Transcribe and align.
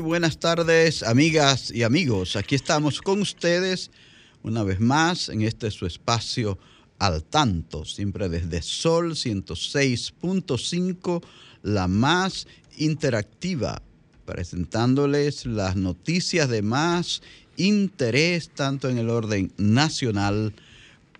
Buenas 0.00 0.38
tardes, 0.38 1.02
amigas 1.02 1.70
y 1.70 1.82
amigos. 1.82 2.36
Aquí 2.36 2.54
estamos 2.54 3.02
con 3.02 3.20
ustedes 3.20 3.90
una 4.42 4.62
vez 4.62 4.80
más 4.80 5.28
en 5.28 5.42
este 5.42 5.70
su 5.70 5.84
espacio 5.86 6.58
al 6.98 7.22
tanto, 7.22 7.84
siempre 7.84 8.30
desde 8.30 8.62
Sol 8.62 9.10
106.5, 9.12 11.22
la 11.62 11.86
más 11.86 12.46
interactiva, 12.78 13.82
presentándoles 14.24 15.44
las 15.44 15.76
noticias 15.76 16.48
de 16.48 16.62
más 16.62 17.20
interés 17.56 18.48
tanto 18.50 18.88
en 18.88 18.96
el 18.98 19.10
orden 19.10 19.52
nacional 19.58 20.54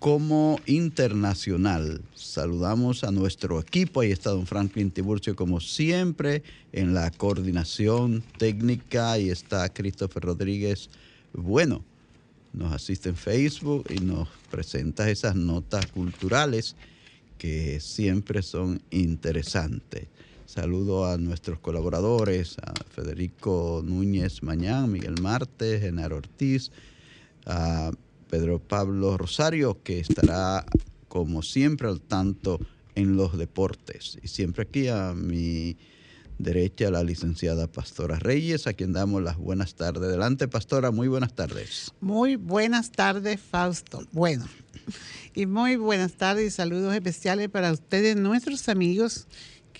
como 0.01 0.59
internacional. 0.65 2.01
Saludamos 2.15 3.03
a 3.03 3.11
nuestro 3.11 3.59
equipo, 3.59 4.01
ahí 4.01 4.11
está 4.11 4.31
don 4.31 4.47
Franklin 4.47 4.89
Tiburcio 4.89 5.35
como 5.35 5.59
siempre 5.59 6.41
en 6.73 6.95
la 6.95 7.11
coordinación 7.11 8.23
técnica 8.39 9.19
y 9.19 9.29
está 9.29 9.71
Christopher 9.71 10.23
Rodríguez. 10.23 10.89
Bueno, 11.33 11.83
nos 12.51 12.73
asiste 12.73 13.09
en 13.09 13.15
Facebook 13.15 13.85
y 13.91 13.99
nos 13.99 14.27
presenta 14.49 15.07
esas 15.07 15.35
notas 15.35 15.85
culturales 15.85 16.75
que 17.37 17.79
siempre 17.79 18.41
son 18.41 18.81
interesantes. 18.89 20.07
Saludo 20.47 21.05
a 21.05 21.19
nuestros 21.19 21.59
colaboradores, 21.59 22.57
a 22.57 22.73
Federico 22.89 23.83
Núñez 23.85 24.41
Mañán, 24.41 24.91
Miguel 24.91 25.21
Martes, 25.21 25.79
Genaro 25.79 26.17
Ortiz, 26.17 26.71
a 27.45 27.91
Pedro 28.31 28.59
Pablo 28.59 29.17
Rosario, 29.17 29.83
que 29.83 29.99
estará 29.99 30.65
como 31.09 31.43
siempre 31.43 31.89
al 31.89 31.99
tanto 31.99 32.61
en 32.95 33.17
los 33.17 33.37
deportes. 33.37 34.17
Y 34.23 34.29
siempre 34.29 34.63
aquí 34.63 34.87
a 34.87 35.13
mi 35.13 35.77
derecha 36.39 36.89
la 36.89 37.03
licenciada 37.03 37.67
Pastora 37.67 38.17
Reyes, 38.17 38.67
a 38.67 38.73
quien 38.73 38.93
damos 38.93 39.21
las 39.21 39.37
buenas 39.37 39.75
tardes. 39.75 40.03
Adelante, 40.03 40.47
Pastora, 40.47 40.91
muy 40.91 41.09
buenas 41.09 41.33
tardes. 41.35 41.91
Muy 41.99 42.37
buenas 42.37 42.89
tardes, 42.91 43.41
Fausto. 43.41 44.07
Bueno, 44.13 44.45
y 45.35 45.45
muy 45.45 45.75
buenas 45.75 46.13
tardes 46.13 46.47
y 46.47 46.51
saludos 46.51 46.95
especiales 46.95 47.49
para 47.49 47.73
ustedes, 47.73 48.15
nuestros 48.15 48.69
amigos 48.69 49.27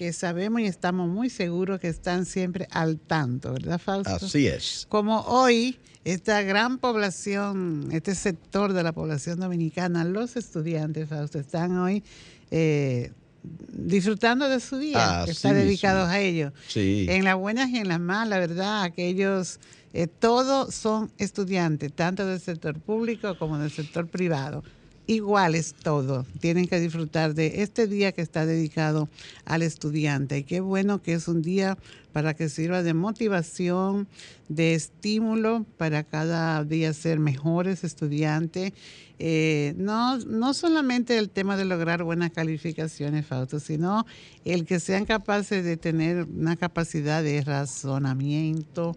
que 0.02 0.14
sabemos 0.14 0.62
y 0.62 0.66
estamos 0.66 1.08
muy 1.08 1.30
seguros 1.30 1.80
que 1.80 1.88
están 1.88 2.26
siempre 2.26 2.68
al 2.72 2.98
tanto, 2.98 3.54
¿verdad, 3.54 3.78
Fausto? 3.78 4.16
Así 4.16 4.48
es. 4.48 4.88
Como 4.90 5.20
hoy 5.28 5.78
esta 6.04 6.42
gran 6.42 6.80
población, 6.80 7.88
este 7.92 8.16
sector 8.16 8.74
de 8.74 8.82
la 8.82 8.94
población 8.94 9.40
dominicana, 9.40 10.04
los 10.04 10.38
estudiantes, 10.38 11.08
Fausto, 11.08 11.38
están 11.38 11.78
hoy 11.78 12.04
eh, 12.50 13.12
disfrutando 13.44 14.50
de 14.50 14.60
su 14.60 14.80
día, 14.80 15.22
que 15.24 15.34
está 15.34 15.54
dedicado 15.54 16.08
a 16.08 16.20
ellos. 16.20 16.52
Sí. 16.68 17.06
En 17.08 17.24
las 17.24 17.36
buenas 17.36 17.70
y 17.70 17.78
en 17.78 17.88
las 17.88 18.00
malas, 18.00 18.40
¿verdad? 18.40 18.82
Aquellos, 18.82 19.60
eh, 19.94 20.08
todos 20.08 20.74
son 20.74 21.12
estudiantes, 21.20 21.94
tanto 21.94 22.26
del 22.26 22.40
sector 22.40 22.80
público 22.80 23.38
como 23.38 23.60
del 23.60 23.70
sector 23.70 24.08
privado 24.08 24.64
iguales 25.12 25.76
todos. 25.84 26.26
Tienen 26.40 26.68
que 26.68 26.80
disfrutar 26.80 27.34
de 27.34 27.62
este 27.62 27.88
día 27.88 28.12
que 28.14 28.22
está 28.22 28.46
dedicado 28.46 29.10
al 29.46 29.62
estudiante. 29.62 30.38
Y 30.38 30.44
qué 30.44 30.62
bueno 30.62 31.02
que 31.02 31.14
es 31.14 31.28
un 31.28 31.42
día 31.42 31.78
para 32.14 32.34
que 32.34 32.50
sirva 32.50 32.82
de 32.82 32.94
motivación, 32.94 34.08
de 34.48 34.74
estímulo 34.74 35.66
para 35.78 36.04
cada 36.04 36.64
día 36.64 36.94
ser 36.94 37.20
mejores 37.20 37.84
estudiantes. 37.84 38.74
Eh, 39.20 39.74
no, 39.78 40.18
no 40.18 40.54
solamente 40.54 41.18
el 41.18 41.30
tema 41.30 41.58
de 41.58 41.66
lograr 41.66 42.04
buenas 42.04 42.32
calificaciones, 42.32 43.26
Fausto, 43.26 43.60
sino 43.60 44.06
el 44.46 44.66
que 44.66 44.80
sean 44.80 45.06
capaces 45.06 45.64
de 45.64 45.78
tener 45.78 46.24
una 46.24 46.56
capacidad 46.56 47.22
de 47.22 47.42
razonamiento, 47.42 48.96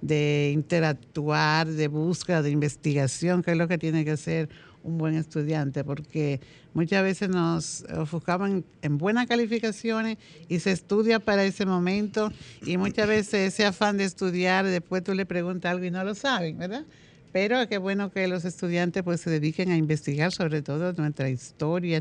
de 0.00 0.50
interactuar, 0.52 1.66
de 1.66 1.88
búsqueda, 1.88 2.42
de 2.42 2.50
investigación, 2.50 3.42
que 3.42 3.52
es 3.52 3.56
lo 3.56 3.66
que 3.66 3.78
tiene 3.78 4.04
que 4.04 4.18
ser 4.18 4.50
un 4.84 4.98
buen 4.98 5.14
estudiante, 5.16 5.82
porque 5.82 6.40
muchas 6.74 7.02
veces 7.02 7.28
nos 7.28 7.84
ofuscaban 7.96 8.64
en 8.82 8.98
buenas 8.98 9.26
calificaciones 9.26 10.18
y 10.48 10.60
se 10.60 10.70
estudia 10.70 11.18
para 11.18 11.44
ese 11.44 11.66
momento 11.66 12.30
y 12.64 12.76
muchas 12.76 13.08
veces 13.08 13.54
ese 13.54 13.64
afán 13.64 13.96
de 13.96 14.04
estudiar, 14.04 14.64
después 14.66 15.02
tú 15.02 15.14
le 15.14 15.26
preguntas 15.26 15.72
algo 15.72 15.84
y 15.84 15.90
no 15.90 16.04
lo 16.04 16.14
saben, 16.14 16.58
¿verdad? 16.58 16.84
Pero 17.32 17.66
qué 17.68 17.78
bueno 17.78 18.12
que 18.12 18.28
los 18.28 18.44
estudiantes 18.44 19.02
pues 19.02 19.20
se 19.20 19.28
dediquen 19.28 19.72
a 19.72 19.76
investigar 19.76 20.30
sobre 20.30 20.62
todo 20.62 20.92
nuestra 20.92 21.28
historia, 21.28 22.00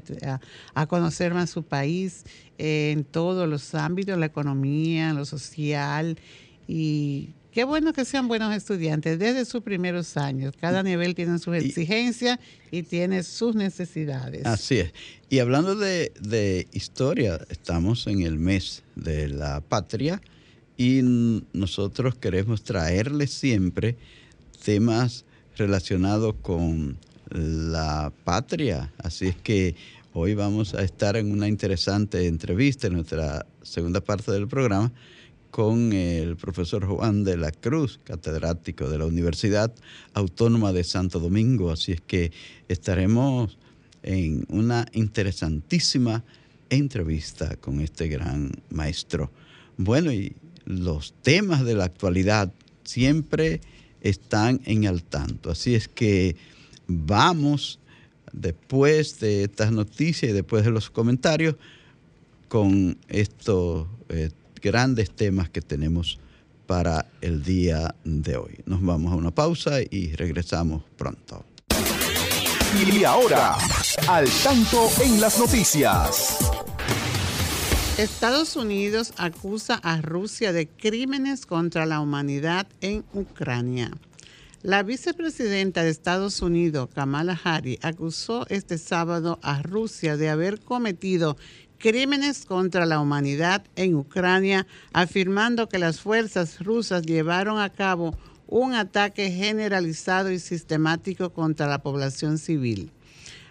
a, 0.75 0.85
conocer 0.85 1.33
más 1.33 1.49
su 1.49 1.63
país 1.63 2.23
eh, 2.59 2.91
en 2.91 3.03
todos 3.03 3.49
los 3.49 3.73
ámbitos, 3.73 4.15
la 4.19 4.27
economía, 4.27 5.11
lo 5.13 5.25
social 5.25 6.19
y 6.67 7.31
Qué 7.53 7.65
bueno 7.65 7.93
que 7.93 8.03
sean 8.03 8.27
buenos 8.27 8.51
estudiantes 8.55 9.19
desde 9.19 9.45
sus 9.45 9.61
primeros 9.61 10.17
años. 10.17 10.55
Cada 10.59 10.81
nivel 10.81 11.13
tiene 11.13 11.37
sus 11.37 11.55
exigencias 11.55 12.39
y 12.71 12.81
tiene 12.81 13.21
sus 13.21 13.53
necesidades. 13.53 14.43
Así 14.47 14.79
es. 14.79 14.93
Y 15.29 15.37
hablando 15.37 15.75
de, 15.75 16.67
historia, 16.71 17.39
estamos 17.49 18.07
en 18.07 18.23
el 18.23 18.39
mes 18.39 18.81
de 18.95 19.27
la 19.27 19.61
patria 19.61 20.19
y 20.77 21.01
nosotros 21.53 22.15
queremos 22.15 22.63
traerles 22.63 23.29
siempre 23.29 23.97
temas 24.65 25.23
relacionados 25.55 26.33
con 26.41 26.97
la 27.29 28.11
patria. 28.23 28.91
Así 28.97 29.27
es 29.27 29.35
que 29.35 29.75
hoy 30.13 30.33
vamos 30.33 30.73
a 30.73 30.81
estar 30.81 31.17
en 31.17 31.31
una 31.31 31.47
interesante 31.47 32.25
entrevista 32.25 32.87
en 32.87 32.93
nuestra 32.93 33.45
segunda 33.61 34.01
parte 34.01 34.31
del 34.31 34.47
programa 34.47 34.91
con 35.53 35.93
el 35.93 36.35
profesor 36.35 36.83
Juan 36.83 37.23
de 37.23 37.37
la 37.37 37.51
Cruz, 37.51 37.99
catedrático 38.03 38.89
de 38.89 38.97
la 38.97 39.05
Universidad 39.05 39.71
Autónoma 40.15 40.73
de 40.73 40.83
Santo 40.83 41.19
Domingo. 41.19 41.69
Así 41.69 41.91
es 41.91 42.01
que 42.01 42.31
estaremos 42.67 43.59
en 44.01 44.47
una 44.49 44.87
interesantísima 44.93 46.23
entrevista 46.71 47.55
con 47.57 47.81
este 47.81 48.07
gran 48.07 48.49
maestro. 48.71 49.29
Bueno, 49.77 50.11
y 50.11 50.35
los 50.65 51.13
temas 51.21 51.63
de 51.63 51.75
la 51.75 51.83
actualidad 51.83 52.51
siempre 52.83 53.61
están 54.01 54.59
en 54.65 54.87
al 54.87 55.03
tanto. 55.03 55.51
Así 55.51 55.75
es 55.75 55.87
que 55.87 56.35
vamos, 56.87 57.77
después 58.31 59.19
de 59.19 59.43
estas 59.43 59.71
noticias 59.71 60.31
y 60.31 60.33
después 60.33 60.65
de 60.65 60.71
los 60.71 60.89
comentarios, 60.89 61.57
con 62.47 62.97
estos 63.07 63.85
eh, 64.09 64.31
grandes 64.63 65.11
temas 65.11 65.49
que 65.49 65.61
tenemos 65.61 66.19
para 66.65 67.05
el 67.21 67.43
día 67.43 67.93
de 68.05 68.37
hoy. 68.37 68.61
Nos 68.65 68.81
vamos 68.81 69.11
a 69.11 69.15
una 69.15 69.31
pausa 69.31 69.81
y 69.81 70.15
regresamos 70.15 70.83
pronto. 70.97 71.45
Y 72.73 73.03
ahora, 73.03 73.55
al 74.07 74.27
tanto 74.43 74.89
en 75.03 75.21
las 75.21 75.37
noticias. 75.37 76.39
Estados 77.97 78.55
Unidos 78.55 79.13
acusa 79.17 79.75
a 79.75 80.01
Rusia 80.01 80.51
de 80.53 80.67
crímenes 80.67 81.45
contra 81.45 81.85
la 81.85 81.99
humanidad 81.99 82.65
en 82.81 83.03
Ucrania. 83.13 83.91
La 84.63 84.81
vicepresidenta 84.81 85.83
de 85.83 85.89
Estados 85.89 86.41
Unidos, 86.41 86.87
Kamala 86.95 87.37
Harris, 87.43 87.79
acusó 87.81 88.47
este 88.47 88.77
sábado 88.77 89.37
a 89.41 89.61
Rusia 89.61 90.15
de 90.15 90.29
haber 90.29 90.61
cometido 90.61 91.35
crímenes 91.83 92.45
contra 92.45 92.85
la 92.85 93.01
humanidad 93.01 93.61
en 93.75 93.95
Ucrania, 93.95 94.65
afirmando 94.93 95.67
que 95.67 95.79
las 95.79 95.99
fuerzas 95.99 96.63
rusas 96.63 97.03
llevaron 97.05 97.59
a 97.59 97.69
cabo 97.69 98.17
un 98.47 98.73
ataque 98.73 99.29
generalizado 99.29 100.31
y 100.31 100.39
sistemático 100.39 101.33
contra 101.33 101.67
la 101.67 101.83
población 101.83 102.37
civil. 102.37 102.89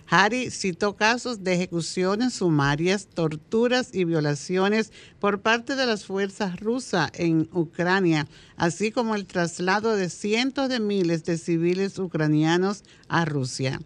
Hari 0.08 0.50
citó 0.50 0.96
casos 0.96 1.44
de 1.44 1.52
ejecuciones 1.52 2.32
sumarias, 2.32 3.06
torturas 3.06 3.90
y 3.93 4.06
violaciones 4.06 4.93
por 5.20 5.43
parte 5.43 5.76
de 5.76 5.85
las 5.85 6.06
fuerzas 6.06 6.58
rusas 6.58 7.11
en 7.12 7.50
Ucrania, 7.52 8.26
así 8.56 8.93
como 8.93 9.14
el 9.14 9.26
traslado 9.26 9.94
de 9.94 10.08
cientos 10.08 10.70
de 10.70 10.81
miles 10.81 11.25
de 11.25 11.37
civiles 11.37 11.99
ucranianos 11.99 12.82
a 13.08 13.26
Rusia. 13.26 13.78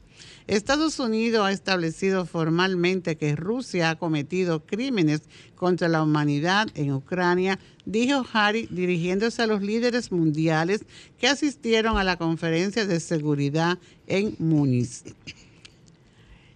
Estados 0.46 1.00
Unidos 1.00 1.44
ha 1.44 1.50
establecido 1.50 2.24
formalmente 2.24 3.16
que 3.16 3.34
Rusia 3.34 3.90
ha 3.90 3.96
cometido 3.96 4.64
crímenes 4.64 5.22
contra 5.56 5.88
la 5.88 6.04
humanidad 6.04 6.68
en 6.74 6.92
Ucrania, 6.92 7.58
dijo 7.84 8.24
Harry 8.32 8.68
dirigiéndose 8.70 9.42
a 9.42 9.48
los 9.48 9.60
líderes 9.60 10.12
mundiales 10.12 10.84
que 11.18 11.26
asistieron 11.26 11.98
a 11.98 12.04
la 12.04 12.16
conferencia 12.16 12.86
de 12.86 13.00
seguridad 13.00 13.78
en 14.06 14.36
Múnich. 14.38 15.14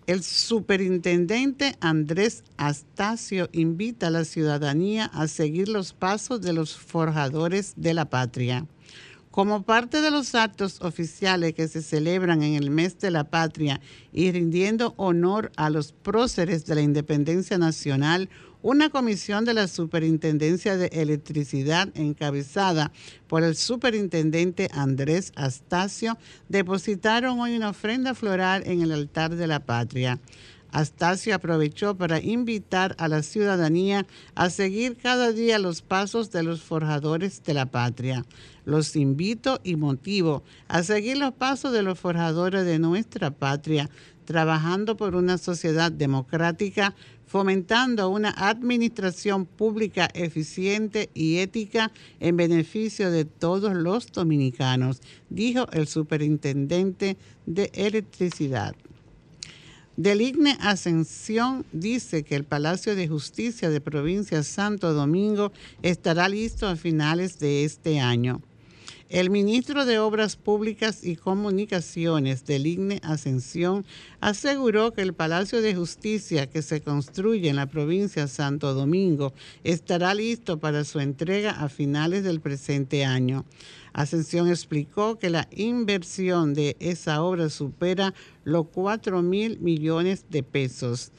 El 0.07 0.23
superintendente 0.23 1.77
Andrés 1.81 2.45
Astacio 2.57 3.49
invita 3.53 4.07
a 4.07 4.11
la 4.11 4.25
ciudadanía 4.25 5.07
a 5.07 5.27
seguir 5.27 5.69
los 5.69 5.93
pasos 5.93 6.41
de 6.41 6.53
los 6.53 6.77
forjadores 6.77 7.75
de 7.77 7.95
la 7.95 8.05
patria. 8.05 8.67
Como 9.41 9.63
parte 9.63 10.03
de 10.03 10.11
los 10.11 10.35
actos 10.35 10.83
oficiales 10.83 11.55
que 11.55 11.67
se 11.67 11.81
celebran 11.81 12.43
en 12.43 12.57
el 12.57 12.69
mes 12.69 12.99
de 12.99 13.11
la 13.11 13.25
patria 13.25 13.81
y 14.13 14.31
rindiendo 14.31 14.93
honor 14.99 15.51
a 15.57 15.71
los 15.71 15.93
próceres 15.93 16.67
de 16.67 16.75
la 16.75 16.83
independencia 16.83 17.57
nacional, 17.57 18.29
una 18.61 18.91
comisión 18.91 19.47
de 19.47 19.55
la 19.55 19.67
Superintendencia 19.67 20.77
de 20.77 20.89
Electricidad 20.89 21.89
encabezada 21.95 22.93
por 23.29 23.43
el 23.43 23.57
superintendente 23.57 24.69
Andrés 24.75 25.33
Astacio 25.37 26.19
depositaron 26.51 27.41
hoy 27.41 27.57
una 27.57 27.71
ofrenda 27.71 28.15
floral 28.15 28.63
en 28.67 28.83
el 28.83 28.93
altar 28.93 29.37
de 29.37 29.47
la 29.47 29.61
patria. 29.61 30.21
Astacio 30.73 31.35
aprovechó 31.35 31.97
para 31.97 32.21
invitar 32.21 32.95
a 32.99 33.09
la 33.09 33.23
ciudadanía 33.23 34.07
a 34.35 34.51
seguir 34.51 34.97
cada 34.97 35.33
día 35.33 35.59
los 35.59 35.83
pasos 35.83 36.31
de 36.31 36.43
los 36.43 36.63
forjadores 36.63 37.43
de 37.43 37.55
la 37.55 37.67
patria. 37.67 38.25
Los 38.65 38.95
invito 38.95 39.61
y 39.65 39.77
motivo 39.77 40.43
a 40.69 40.83
seguir 40.83 41.17
los 41.17 41.33
pasos 41.33 41.73
de 41.73 41.83
los 41.83 41.99
forjadores 41.99 42.65
de 42.65 42.79
nuestra 42.79 43.31
patria, 43.31 43.91
trabajando 44.25 44.97
por 44.97 45.17
una 45.17 45.39
sociedad 45.39 45.91
democrática, 45.91 46.95
fomentando 47.27 48.09
una 48.09 48.31
administración 48.31 49.47
pública 49.47 50.09
eficiente 50.15 51.11
y 51.15 51.39
ética 51.39 51.91
en 52.21 52.37
beneficio 52.37 53.11
de 53.11 53.25
todos 53.25 53.75
los 53.75 54.13
dominicanos, 54.13 55.01
dijo 55.31 55.67
el 55.73 55.87
superintendente 55.87 57.17
de 57.47 57.71
electricidad. 57.75 58.75
Deligne 59.97 60.57
Ascensión 60.61 61.67
dice 61.73 62.23
que 62.23 62.37
el 62.37 62.45
Palacio 62.45 62.95
de 62.95 63.09
Justicia 63.09 63.71
de 63.71 63.81
Provincia 63.81 64.43
Santo 64.43 64.95
Domingo 64.95 65.53
estará 65.83 66.29
listo 66.29 66.69
a 66.69 66.77
finales 66.77 67.39
de 67.39 67.65
este 67.65 68.01
año. 68.01 68.41
El 69.11 69.29
ministro 69.29 69.87
de 69.87 69.99
Obras 69.99 70.37
Públicas 70.37 71.05
y 71.05 71.17
Comunicaciones 71.17 72.47
del 72.47 72.69
IGNE 72.69 73.01
Ascensión 73.03 73.85
aseguró 74.21 74.93
que 74.93 75.03
el 75.03 75.15
Palacio 75.15 75.61
de 75.61 75.75
Justicia 75.75 76.49
que 76.49 76.63
se 76.63 76.81
construye 76.81 77.49
en 77.49 77.57
la 77.57 77.67
provincia 77.67 78.29
Santo 78.29 78.73
Domingo 78.73 79.33
estará 79.65 80.15
listo 80.15 80.61
para 80.61 80.85
su 80.85 81.01
entrega 81.01 81.51
a 81.51 81.69
finales 81.69 82.23
del 82.23 82.41
presente 82.41 83.05
año. 83.05 83.45
Ascensión 83.93 84.49
explicó 84.49 85.19
que 85.19 85.31
la 85.31 85.49
inversión 85.51 86.55
de 86.55 86.77
esa 86.81 87.23
obra 87.23 87.49
supera 87.49 88.15
los 88.45 88.67
4 88.69 89.23
mil 89.23 89.59
millones 89.61 90.27
de 90.31 90.43
pesos 90.43 91.13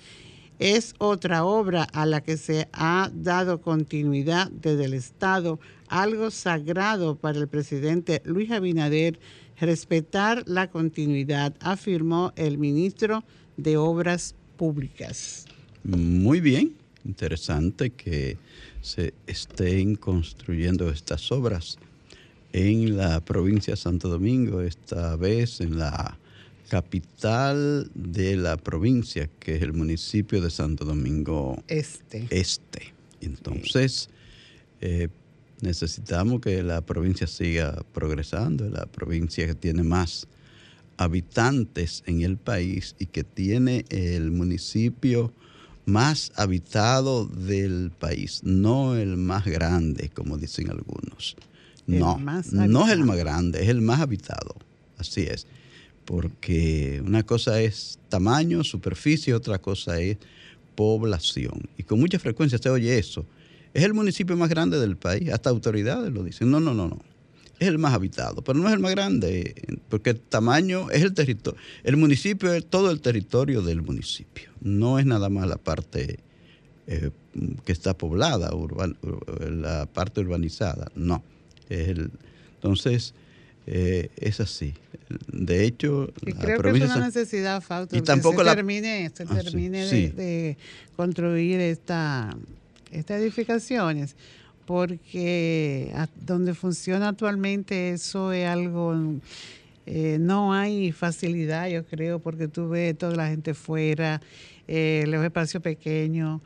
es 0.62 0.94
otra 1.00 1.44
obra 1.44 1.84
a 1.92 2.06
la 2.06 2.22
que 2.22 2.38
se 2.38 2.70
ha 2.72 3.10
dado 3.16 3.62
continuidad 3.62 4.52
desde 4.52 4.86
el 4.86 4.94
Estado, 4.94 5.60
algo 5.88 6.30
sagrado 6.30 7.16
para 7.16 7.40
el 7.40 7.48
presidente 7.48 8.22
Luis 8.26 8.52
Abinader, 8.52 9.20
respetar 9.60 10.44
la 10.46 10.70
continuidad, 10.70 11.56
afirmó 11.62 12.32
el 12.36 12.60
ministro 12.60 13.24
de 13.58 13.78
Obras 13.78 14.36
Públicas. 14.56 15.48
Muy 15.84 16.40
bien, 16.40 16.76
interesante 17.06 17.90
que 17.90 18.38
se 18.82 19.16
estén 19.26 19.96
construyendo 19.96 20.92
estas 20.92 21.32
obras 21.32 21.80
en 22.54 22.98
la 22.98 23.20
provincia 23.22 23.74
de 23.74 23.78
Santo 23.78 24.10
Domingo, 24.10 24.62
esta 24.62 25.16
vez 25.16 25.62
en 25.62 25.78
la 25.78 26.18
capital 26.70 27.92
de 27.94 28.38
la 28.38 28.58
provincia, 28.58 29.30
que 29.40 29.56
es 29.56 29.62
el 29.62 29.74
municipio 29.74 30.42
de 30.42 30.50
Santo 30.50 30.86
Domingo 30.86 31.62
Este. 31.68 32.28
Este. 32.30 32.94
Entonces, 33.20 34.10
eh, 34.80 35.10
necesitamos 35.62 36.42
que 36.42 36.64
la 36.64 36.82
provincia 36.82 37.28
siga 37.28 37.84
progresando, 37.94 38.70
la 38.70 38.86
provincia 38.86 39.46
que 39.46 39.56
tiene 39.56 39.84
más 39.84 40.28
habitantes 40.98 42.04
en 42.06 42.22
el 42.22 42.38
país 42.38 42.96
y 43.00 43.08
que 43.08 43.24
tiene 43.24 43.86
el 43.90 44.32
municipio 44.32 45.34
más 45.86 46.32
habitado 46.36 47.26
del 47.26 47.92
país, 47.92 48.42
no 48.44 48.96
el 48.96 49.18
más 49.18 49.46
grande, 49.46 50.10
como 50.10 50.38
dicen 50.38 50.70
algunos. 50.70 51.36
No, 51.88 52.18
no 52.18 52.86
es 52.86 52.92
el 52.92 53.04
más 53.04 53.18
grande, 53.18 53.64
es 53.64 53.70
el 53.70 53.82
más 53.82 54.00
habitado. 54.00 54.56
Así 54.98 55.22
es 55.22 55.48
porque 56.06 57.02
una 57.06 57.24
cosa 57.24 57.62
es 57.62 58.00
tamaño, 58.10 58.64
superficie, 58.64 59.34
otra 59.34 59.60
cosa 59.60 60.00
es 60.00 60.18
población. 60.76 61.70
Y 61.78 61.84
con 61.84 62.00
mucha 62.00 62.20
frecuencia 62.20 62.58
se 62.58 62.70
oye 62.70 62.98
eso. 62.98 63.26
Es 63.74 63.84
el 63.84 63.94
municipio 63.94 64.36
más 64.36 64.50
grande 64.50 64.80
del 64.80 64.98
país, 64.98 65.30
hasta 65.30 65.50
autoridades 65.50 66.12
lo 66.12 66.24
dicen. 66.24 66.52
No, 66.52 66.60
no, 66.60 66.74
no, 66.74 66.88
no. 66.88 67.00
Es 67.60 67.68
el 67.68 67.78
más 67.78 67.94
habitado, 67.94 68.42
pero 68.44 68.58
no 68.58 68.68
es 68.68 68.74
el 68.74 68.80
más 68.80 68.92
grande, 68.92 69.80
porque 69.88 70.10
el 70.10 70.20
tamaño 70.20 70.90
es 70.90 71.04
el 71.04 71.14
territorio. 71.14 71.60
El 71.84 71.96
municipio 71.96 72.52
es 72.52 72.66
todo 72.66 72.90
el 72.90 73.02
territorio 73.02 73.62
del 73.62 73.84
municipio. 73.84 74.50
No 74.62 74.98
es 74.98 75.06
nada 75.06 75.30
más 75.30 75.48
la 75.48 75.58
parte 75.58 76.20
eh, 76.88 77.12
que 77.64 77.72
está 77.72 77.96
poblada, 77.96 78.52
la 79.50 79.86
parte 79.86 80.22
urbanizada. 80.22 80.92
No. 80.96 81.24
El, 81.72 82.12
entonces, 82.56 83.14
eh, 83.66 84.10
es 84.18 84.40
así. 84.40 84.74
De 85.32 85.66
hecho, 85.66 86.12
y 86.26 86.34
creo 86.34 86.62
que 86.62 86.70
es 86.70 86.84
una 86.84 87.06
necesidad, 87.06 87.62
Fausto, 87.62 87.98
y 87.98 88.02
tampoco 88.02 88.44
se 88.44 88.56
termine, 88.56 89.12
se 89.14 89.24
ah, 89.24 89.42
termine 89.42 89.86
de, 89.86 90.58
construir 90.96 91.60
esta, 91.60 92.36
estas 92.92 93.22
edificaciones, 93.22 94.16
porque 94.66 95.94
donde 96.26 96.54
funciona 96.54 97.10
actualmente 97.10 97.92
eso 97.92 98.32
es 98.32 98.48
algo, 98.48 98.96
eh, 99.86 100.18
no 100.20 100.54
hay 100.54 100.92
facilidad, 100.92 101.68
yo 101.68 101.86
creo, 101.86 102.20
porque 102.20 102.48
tú 102.48 102.70
ves 102.70 102.98
toda 102.98 103.16
la 103.16 103.28
gente 103.28 103.54
fuera, 103.54 104.22
eh, 104.68 105.04
los 105.08 105.24
espacios 105.24 105.62
pequeños 105.62 106.42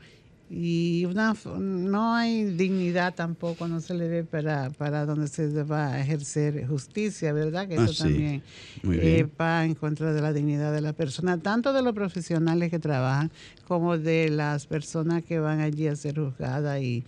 y 0.48 1.04
una, 1.06 1.34
no 1.58 2.14
hay 2.14 2.44
dignidad 2.44 3.14
tampoco, 3.14 3.66
no 3.66 3.80
se 3.80 3.94
le 3.94 4.08
ve 4.08 4.24
para, 4.24 4.70
para 4.70 5.04
donde 5.04 5.26
se 5.26 5.48
va 5.64 5.94
a 5.94 6.00
ejercer 6.00 6.66
justicia, 6.68 7.32
¿verdad? 7.32 7.66
Que 7.66 7.74
eso 7.74 7.90
ah, 7.90 8.04
también 8.04 8.42
eh, 8.84 9.26
va 9.40 9.64
en 9.64 9.74
contra 9.74 10.12
de 10.12 10.20
la 10.20 10.32
dignidad 10.32 10.72
de 10.72 10.80
la 10.80 10.92
persona, 10.92 11.38
tanto 11.38 11.72
de 11.72 11.82
los 11.82 11.94
profesionales 11.94 12.70
que 12.70 12.78
trabajan 12.78 13.32
como 13.66 13.98
de 13.98 14.30
las 14.30 14.66
personas 14.66 15.24
que 15.24 15.40
van 15.40 15.58
allí 15.58 15.88
a 15.88 15.96
ser 15.96 16.14
juzgadas 16.16 16.80
y 16.80 17.02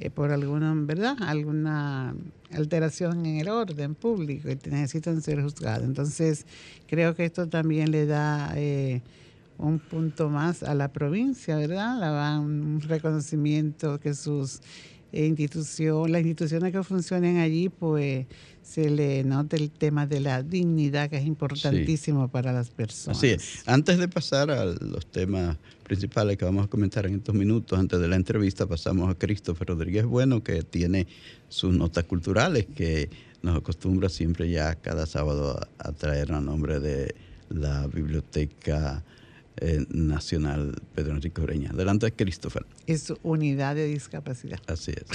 eh, 0.00 0.10
por 0.10 0.32
alguna, 0.32 0.74
¿verdad? 0.74 1.16
Alguna 1.20 2.16
alteración 2.52 3.24
en 3.26 3.36
el 3.36 3.48
orden 3.48 3.94
público 3.94 4.48
y 4.50 4.58
necesitan 4.68 5.22
ser 5.22 5.40
juzgadas. 5.40 5.84
Entonces, 5.84 6.46
creo 6.88 7.14
que 7.14 7.26
esto 7.26 7.46
también 7.46 7.92
le 7.92 8.06
da... 8.06 8.52
Eh, 8.56 9.02
un 9.58 9.78
punto 9.78 10.28
más 10.28 10.62
a 10.62 10.74
la 10.74 10.92
provincia, 10.92 11.56
¿verdad? 11.56 11.98
La, 12.00 12.38
un 12.40 12.80
reconocimiento 12.80 14.00
que 14.00 14.14
sus 14.14 14.60
instituciones, 15.12 16.10
las 16.10 16.22
instituciones 16.22 16.72
que 16.72 16.82
funcionen 16.82 17.38
allí, 17.38 17.68
pues 17.68 18.26
se 18.62 18.88
le 18.88 19.24
nota 19.24 19.56
el 19.56 19.70
tema 19.70 20.06
de 20.06 20.20
la 20.20 20.42
dignidad 20.42 21.10
que 21.10 21.16
es 21.16 21.26
importantísimo 21.26 22.28
para 22.28 22.52
las 22.52 22.70
personas. 22.70 23.18
Sí, 23.18 23.36
Antes 23.66 23.98
de 23.98 24.08
pasar 24.08 24.50
a 24.50 24.64
los 24.64 25.06
temas 25.06 25.58
principales 25.82 26.38
que 26.38 26.44
vamos 26.44 26.64
a 26.64 26.68
comentar 26.68 27.06
en 27.06 27.16
estos 27.16 27.34
minutos, 27.34 27.78
antes 27.78 28.00
de 28.00 28.08
la 28.08 28.16
entrevista, 28.16 28.66
pasamos 28.66 29.10
a 29.10 29.14
Christopher 29.14 29.68
Rodríguez 29.68 30.06
Bueno, 30.06 30.42
que 30.42 30.62
tiene 30.62 31.06
sus 31.48 31.74
notas 31.74 32.04
culturales 32.04 32.66
que 32.74 33.10
nos 33.42 33.58
acostumbra 33.58 34.08
siempre 34.08 34.48
ya 34.48 34.76
cada 34.76 35.04
sábado 35.06 35.58
a 35.78 35.92
traer 35.92 36.32
a 36.32 36.40
nombre 36.40 36.80
de 36.80 37.14
la 37.50 37.86
biblioteca 37.88 39.02
eh, 39.56 39.84
nacional 39.90 40.80
Pedro 40.94 41.14
Enrique 41.14 41.40
Ureña. 41.40 41.70
Adelante, 41.70 42.12
Christopher. 42.12 42.66
Es 42.86 43.12
unidad 43.22 43.74
de 43.74 43.86
discapacidad. 43.86 44.60
Así 44.66 44.92
es. 44.92 45.06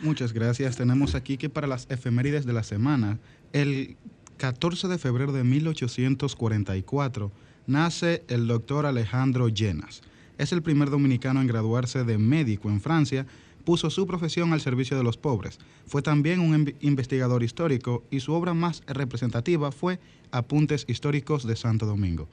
Muchas 0.00 0.32
gracias. 0.32 0.76
Tenemos 0.76 1.14
aquí 1.14 1.36
que 1.36 1.48
para 1.48 1.66
las 1.66 1.86
efemérides 1.90 2.46
de 2.46 2.52
la 2.52 2.62
semana, 2.62 3.18
el 3.52 3.96
14 4.36 4.88
de 4.88 4.98
febrero 4.98 5.32
de 5.32 5.42
1844, 5.42 7.32
nace 7.66 8.22
el 8.28 8.46
doctor 8.46 8.86
Alejandro 8.86 9.48
Llenas. 9.48 10.02
Es 10.38 10.52
el 10.52 10.62
primer 10.62 10.90
dominicano 10.90 11.40
en 11.40 11.48
graduarse 11.48 12.04
de 12.04 12.18
médico 12.18 12.68
en 12.70 12.80
Francia, 12.80 13.26
puso 13.64 13.90
su 13.90 14.06
profesión 14.06 14.52
al 14.52 14.60
servicio 14.60 14.96
de 14.96 15.02
los 15.02 15.18
pobres. 15.18 15.58
Fue 15.86 16.00
también 16.00 16.40
un 16.40 16.74
investigador 16.80 17.42
histórico 17.42 18.04
y 18.10 18.20
su 18.20 18.32
obra 18.32 18.54
más 18.54 18.82
representativa 18.86 19.72
fue 19.72 19.98
Apuntes 20.30 20.84
Históricos 20.88 21.46
de 21.46 21.56
Santo 21.56 21.84
Domingo. 21.84 22.28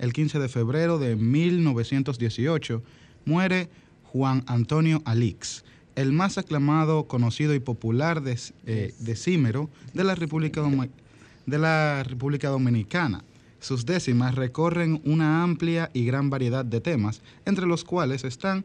El 0.00 0.14
15 0.14 0.38
de 0.38 0.48
febrero 0.48 0.98
de 0.98 1.14
1918 1.14 2.82
muere 3.26 3.68
Juan 4.04 4.44
Antonio 4.46 5.02
Alix, 5.04 5.62
el 5.94 6.12
más 6.12 6.38
aclamado, 6.38 7.04
conocido 7.04 7.54
y 7.54 7.60
popular 7.60 8.22
eh, 8.24 8.94
decímero 8.98 9.68
de 9.92 10.04
la 10.04 10.14
República, 10.14 10.62
de 11.44 11.58
la 11.58 12.02
República 12.02 12.48
Dominicana. 12.48 13.22
Sus 13.60 13.84
décimas 13.84 14.36
recorren 14.36 15.02
una 15.04 15.42
amplia 15.42 15.90
y 15.92 16.06
gran 16.06 16.30
variedad 16.30 16.64
de 16.64 16.80
temas, 16.80 17.20
entre 17.44 17.66
los 17.66 17.84
cuales 17.84 18.24
están 18.24 18.64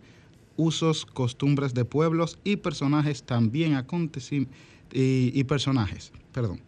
usos, 0.56 1.06
costumbres 1.06 1.74
de 1.74 1.84
pueblos 1.84 2.40
y 2.46 2.56
personajes 2.56 3.24
también 3.24 3.74
y, 3.74 4.48
y 4.94 5.44
personajes. 5.44 6.14
Perdón. 6.32 6.62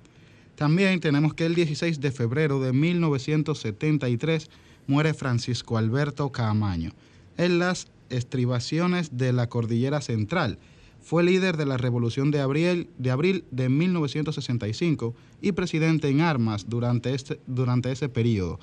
También 0.57 0.99
tenemos 1.01 1.35
que 1.35 1.45
el 1.45 1.53
16 1.53 2.01
de 2.01 2.11
febrero 2.11 2.59
de 2.59 2.73
1973 2.73 4.49
muere 4.87 5.13
Francisco 5.13 5.77
Alberto 5.77 6.31
Caamaño 6.31 6.93
en 7.37 7.59
las 7.59 7.89
estribaciones 8.09 9.15
de 9.15 9.33
la 9.33 9.49
Cordillera 9.49 10.01
Central. 10.01 10.57
Fue 10.99 11.23
líder 11.23 11.57
de 11.57 11.67
la 11.67 11.77
Revolución 11.77 12.31
de 12.31 12.41
Abril 12.41 12.89
de, 12.97 13.11
abril 13.11 13.45
de 13.51 13.69
1965 13.69 15.13
y 15.43 15.51
presidente 15.51 16.09
en 16.09 16.21
armas 16.21 16.67
durante, 16.67 17.13
este, 17.13 17.39
durante 17.45 17.91
ese 17.91 18.09
periodo. 18.09 18.59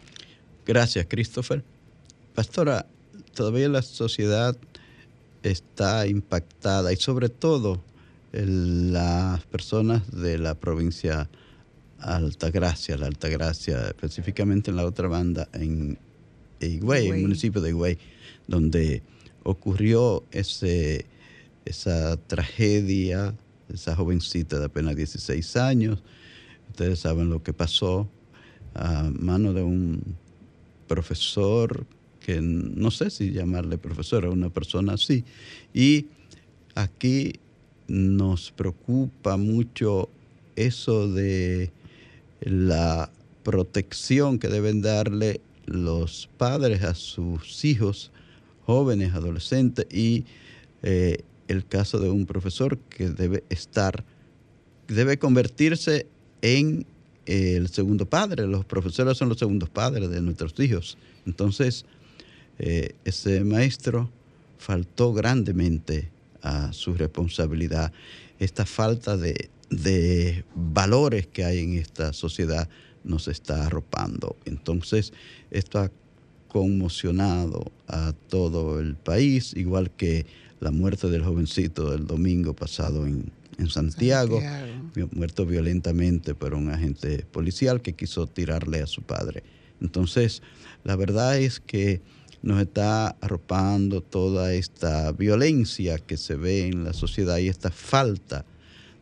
Gracias, 0.65 1.05
Christopher. 1.09 1.63
Pastora, 2.33 2.85
todavía 3.33 3.69
la 3.69 3.81
sociedad 3.81 4.57
está 5.43 6.07
impactada 6.07 6.91
y 6.91 6.97
sobre 6.97 7.29
todo 7.29 7.81
las 8.45 9.43
personas 9.45 10.11
de 10.11 10.37
la 10.37 10.55
provincia 10.55 11.29
Altagracia, 11.99 12.97
la 12.97 13.07
Altagracia, 13.07 13.87
específicamente 13.87 14.69
en 14.69 14.77
la 14.77 14.85
otra 14.85 15.07
banda, 15.07 15.49
en 15.53 15.97
Higüey, 16.59 17.07
el 17.07 17.21
municipio 17.21 17.61
de 17.61 17.69
Higüey, 17.69 17.97
donde 18.47 19.01
ocurrió 19.43 20.23
ese, 20.31 21.05
esa 21.65 22.17
tragedia, 22.17 23.33
esa 23.73 23.95
jovencita 23.95 24.59
de 24.59 24.65
apenas 24.65 24.95
16 24.95 25.55
años. 25.57 26.03
Ustedes 26.69 26.99
saben 26.99 27.29
lo 27.29 27.41
que 27.41 27.53
pasó 27.53 28.07
a 28.75 29.09
mano 29.19 29.53
de 29.53 29.63
un 29.63 30.15
profesor 30.87 31.85
que 32.19 32.41
no 32.41 32.91
sé 32.91 33.09
si 33.09 33.31
llamarle 33.31 33.77
profesor, 33.77 34.25
a 34.25 34.29
una 34.29 34.49
persona 34.49 34.93
así. 34.93 35.23
Y 35.73 36.07
aquí 36.75 37.39
nos 37.87 38.51
preocupa 38.51 39.37
mucho 39.37 40.09
eso 40.55 41.11
de 41.11 41.71
la 42.41 43.09
protección 43.43 44.39
que 44.39 44.47
deben 44.47 44.81
darle 44.81 45.41
los 45.65 46.29
padres 46.37 46.83
a 46.83 46.95
sus 46.95 47.63
hijos 47.65 48.11
jóvenes, 48.65 49.13
adolescentes 49.13 49.85
y 49.91 50.25
eh, 50.83 51.23
el 51.47 51.65
caso 51.65 51.99
de 51.99 52.09
un 52.09 52.25
profesor 52.25 52.77
que 52.77 53.09
debe 53.09 53.43
estar, 53.49 54.03
debe 54.87 55.17
convertirse 55.17 56.07
en 56.41 56.85
el 57.25 57.69
segundo 57.69 58.05
padre. 58.05 58.47
Los 58.47 58.65
profesores 58.65 59.17
son 59.17 59.29
los 59.29 59.39
segundos 59.39 59.69
padres 59.69 60.09
de 60.09 60.21
nuestros 60.21 60.53
hijos. 60.59 60.97
Entonces, 61.25 61.85
eh, 62.59 62.95
ese 63.05 63.43
maestro 63.43 64.09
faltó 64.57 65.13
grandemente 65.13 66.09
a 66.47 66.73
su 66.73 66.93
responsabilidad. 66.93 67.91
Esta 68.39 68.65
falta 68.65 69.17
de, 69.17 69.49
de 69.69 70.45
valores 70.55 71.27
que 71.27 71.43
hay 71.43 71.59
en 71.59 71.77
esta 71.77 72.13
sociedad 72.13 72.69
nos 73.03 73.27
está 73.27 73.65
arropando. 73.65 74.35
Entonces, 74.45 75.13
esto 75.51 75.79
ha 75.79 75.91
conmocionado 76.47 77.71
a 77.87 78.13
todo 78.29 78.79
el 78.79 78.95
país, 78.95 79.53
igual 79.55 79.91
que 79.91 80.25
la 80.59 80.71
muerte 80.71 81.09
del 81.09 81.23
jovencito 81.23 81.91
del 81.91 82.07
domingo 82.07 82.55
pasado 82.55 83.05
en, 83.05 83.31
Santiago, 83.69 84.39
muerto 85.13 85.43
violentamente 85.43 86.35
por 86.35 86.53
un 86.53 86.69
agente 86.69 87.25
policial 87.31 87.81
que 87.81 87.93
quiso 87.93 88.27
tirarle 88.27 88.81
a 88.81 88.85
su 88.85 89.01
padre. 89.01 89.41
Entonces, 89.81 90.43
la 90.83 90.95
verdad 90.95 91.39
es 91.39 91.59
que 91.59 92.01
nos 92.41 92.61
está 92.61 93.09
arropando 93.21 94.01
toda 94.01 94.53
esta 94.53 95.11
violencia 95.11 95.97
que 95.97 96.17
se 96.17 96.35
ve 96.35 96.67
en 96.67 96.83
la 96.83 96.93
sociedad 96.93 97.37
y 97.37 97.47
esta 97.47 97.71
falta 97.71 98.45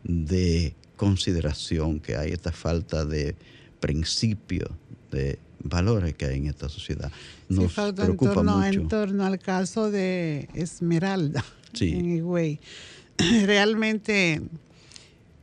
de 0.04 0.76
consideración 0.96 2.00
que 2.00 2.16
hay, 2.16 2.32
esta 2.32 2.52
falta 2.52 3.06
de 3.06 3.36
principios, 3.80 4.70
de 5.12 5.40
valores 5.64 6.14
que 6.16 6.26
hay 6.26 6.38
en 6.38 6.48
esta 6.48 6.70
sociedad. 6.70 7.12
Nos 7.50 7.74
preocupa 7.74 8.06
en 8.06 8.18
torno, 8.18 8.58
mucho. 8.58 8.80
en 8.80 8.88
torno 8.88 9.26
al 9.26 9.40
caso 9.40 9.92
de 9.92 10.48
Esmeralda 10.54 11.44
en 11.80 12.18
Higüey. 12.18 12.60
Realmente 13.46 14.42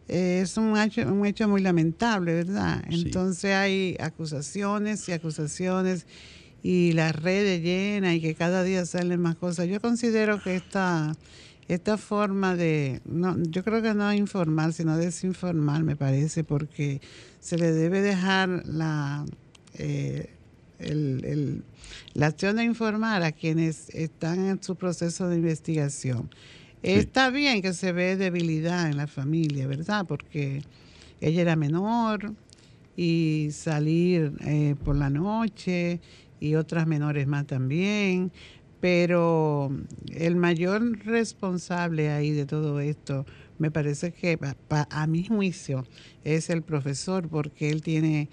eh, 0.08 0.40
es 0.42 0.56
un 0.56 0.76
hecho, 0.78 1.02
un 1.12 1.26
hecho 1.26 1.48
muy 1.48 1.60
lamentable, 1.60 2.34
¿verdad? 2.34 2.82
Entonces 2.88 3.52
hay 3.52 3.96
acusaciones 3.98 5.08
y 5.08 5.12
acusaciones 5.12 6.06
y 6.62 6.92
las 6.92 7.14
redes 7.16 7.62
llenas 7.62 8.14
y 8.14 8.20
que 8.20 8.34
cada 8.34 8.62
día 8.62 8.86
salen 8.86 9.20
más 9.20 9.36
cosas. 9.36 9.68
Yo 9.68 9.80
considero 9.80 10.40
que 10.42 10.54
esta, 10.54 11.14
esta 11.68 11.98
forma 11.98 12.54
de, 12.54 13.00
no, 13.04 13.36
yo 13.42 13.64
creo 13.64 13.82
que 13.82 13.94
no 13.94 14.12
informar, 14.12 14.72
sino 14.72 14.96
desinformar, 14.96 15.82
me 15.82 15.96
parece, 15.96 16.44
porque 16.44 17.00
se 17.40 17.58
le 17.58 17.72
debe 17.72 18.00
dejar 18.00 18.62
la, 18.66 19.24
eh, 19.74 20.30
la 22.14 22.26
acción 22.26 22.56
de 22.56 22.64
informar 22.64 23.22
a 23.22 23.32
quienes 23.32 23.88
están 23.90 24.46
en 24.46 24.62
su 24.62 24.76
proceso 24.76 25.28
de 25.28 25.36
investigación. 25.36 26.30
Está 26.82 27.30
bien 27.30 27.62
que 27.62 27.72
se 27.74 27.92
ve 27.92 28.16
debilidad 28.16 28.88
en 28.88 28.96
la 28.96 29.06
familia, 29.06 29.66
¿verdad? 29.68 30.04
Porque 30.06 30.62
ella 31.20 31.42
era 31.42 31.56
menor 31.56 32.34
y 32.96 33.48
salir 33.52 34.32
eh, 34.40 34.74
por 34.84 34.96
la 34.96 35.08
noche 35.08 36.00
y 36.42 36.56
otras 36.56 36.88
menores 36.88 37.28
más 37.28 37.46
también, 37.46 38.32
pero 38.80 39.70
el 40.12 40.34
mayor 40.34 40.98
responsable 41.06 42.10
ahí 42.10 42.32
de 42.32 42.46
todo 42.46 42.80
esto 42.80 43.24
me 43.58 43.70
parece 43.70 44.12
que 44.12 44.36
a 44.68 45.06
mi 45.06 45.24
juicio 45.24 45.86
es 46.24 46.50
el 46.50 46.62
profesor 46.62 47.28
porque 47.28 47.70
él 47.70 47.80
tiene 47.80 48.28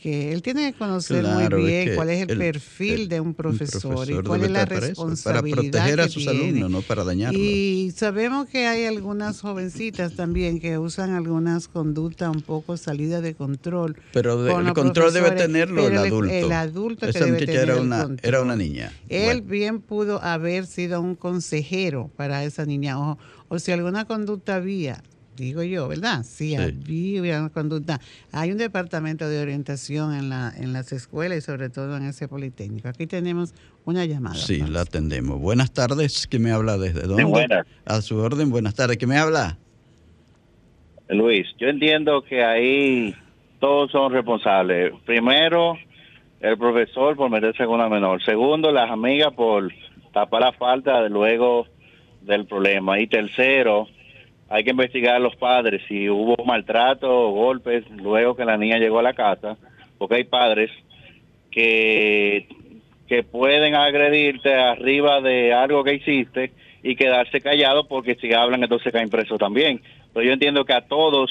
que 0.00 0.32
él 0.32 0.42
tiene 0.42 0.72
que 0.72 0.78
conocer 0.78 1.22
muy 1.24 1.62
bien 1.62 1.94
cuál 1.94 2.10
es 2.10 2.28
el, 2.28 2.38
perfil 2.38 3.08
de 3.08 3.20
un 3.20 3.34
profesor, 3.34 4.10
y 4.10 4.22
cuál 4.22 4.44
es 4.44 4.50
la 4.50 4.64
responsabilidad 4.64 5.42
para, 5.42 5.62
proteger 5.62 6.00
a 6.00 6.08
sus 6.08 6.26
alumnos, 6.26 6.70
no 6.70 6.82
para 6.82 7.04
dañarlos. 7.04 7.40
Y 7.40 7.92
sabemos 7.94 8.48
que 8.48 8.66
hay 8.66 8.86
algunas 8.86 9.40
jovencitas 9.40 10.14
también 10.16 10.58
que 10.58 10.78
usan 10.78 11.10
algunas 11.10 11.68
conductas 11.68 12.34
un 12.34 12.42
poco 12.42 12.76
salidas 12.76 13.22
de 13.22 13.34
control. 13.34 13.96
Pero 14.12 14.58
el 14.58 14.72
control 14.72 15.12
debe 15.12 15.32
tenerlo 15.32 15.86
el 15.86 15.98
adulto. 15.98 16.32
El, 16.32 16.52
adulto 16.52 17.06
Esa 17.06 17.26
que 17.26 17.32
debe 17.32 17.62
era 17.62 17.76
una, 17.76 18.08
era 18.22 18.40
una 18.40 18.56
niña. 18.56 18.92
Él 19.08 19.42
bien 19.42 19.80
pudo 19.80 20.22
haber 20.22 20.66
sido 20.66 21.00
un 21.00 21.14
consejero 21.14 22.10
para 22.16 22.42
esa 22.44 22.64
niña. 22.64 22.98
O, 22.98 23.18
o 23.48 23.58
si 23.58 23.72
alguna 23.72 24.06
conducta 24.06 24.56
había, 24.56 25.02
digo 25.40 25.62
yo, 25.62 25.88
¿verdad? 25.88 26.22
Sí, 26.22 26.54
había 26.54 27.40
una 27.40 27.50
conducta. 27.50 28.00
Hay 28.32 28.52
un 28.52 28.58
departamento 28.58 29.28
de 29.28 29.40
orientación 29.40 30.14
en, 30.14 30.28
la, 30.28 30.52
en 30.56 30.72
las 30.72 30.92
escuelas 30.92 31.38
y 31.38 31.40
sobre 31.40 31.70
todo 31.70 31.96
en 31.96 32.04
ese 32.04 32.28
politécnico. 32.28 32.88
Aquí 32.88 33.06
tenemos 33.06 33.54
una 33.84 34.04
llamada. 34.04 34.36
Sí, 34.36 34.60
la 34.60 34.82
atendemos. 34.82 35.40
Buenas 35.40 35.72
tardes, 35.72 36.26
¿quién 36.26 36.42
me 36.42 36.52
habla 36.52 36.78
desde 36.78 37.02
dónde? 37.02 37.64
A 37.84 38.00
su 38.02 38.18
orden, 38.18 38.50
buenas 38.50 38.74
tardes, 38.74 38.96
¿quién 38.96 39.08
me 39.08 39.18
habla? 39.18 39.58
Luis, 41.08 41.46
yo 41.58 41.68
entiendo 41.68 42.22
que 42.22 42.44
ahí 42.44 43.16
todos 43.58 43.90
son 43.90 44.12
responsables. 44.12 44.92
Primero, 45.04 45.76
el 46.40 46.56
profesor 46.56 47.16
por 47.16 47.30
meterse 47.30 47.64
con 47.64 47.74
una 47.74 47.88
menor. 47.88 48.22
Segundo, 48.24 48.70
las 48.70 48.90
amigas 48.90 49.32
por 49.34 49.72
tapar 50.12 50.42
la 50.42 50.52
falta 50.52 51.02
de 51.02 51.10
luego 51.10 51.66
del 52.22 52.46
problema. 52.46 53.00
Y 53.00 53.06
tercero, 53.06 53.88
hay 54.50 54.64
que 54.64 54.70
investigar 54.70 55.14
a 55.14 55.18
los 55.20 55.34
padres 55.36 55.80
si 55.88 56.10
hubo 56.10 56.36
maltrato 56.44 57.08
o 57.08 57.30
golpes 57.32 57.84
luego 57.90 58.36
que 58.36 58.44
la 58.44 58.56
niña 58.58 58.78
llegó 58.78 58.98
a 58.98 59.02
la 59.02 59.14
casa, 59.14 59.56
porque 59.96 60.16
hay 60.16 60.24
padres 60.24 60.70
que, 61.50 62.48
que 63.08 63.22
pueden 63.22 63.74
agredirte 63.74 64.54
arriba 64.54 65.20
de 65.20 65.52
algo 65.52 65.84
que 65.84 65.94
hiciste 65.94 66.52
y 66.82 66.96
quedarse 66.96 67.40
callado 67.40 67.86
porque 67.86 68.16
si 68.20 68.32
hablan 68.32 68.62
entonces 68.62 68.92
caen 68.92 69.08
presos 69.10 69.38
también. 69.38 69.80
Pero 70.12 70.26
yo 70.26 70.32
entiendo 70.32 70.64
que 70.64 70.72
a 70.72 70.82
todos 70.86 71.30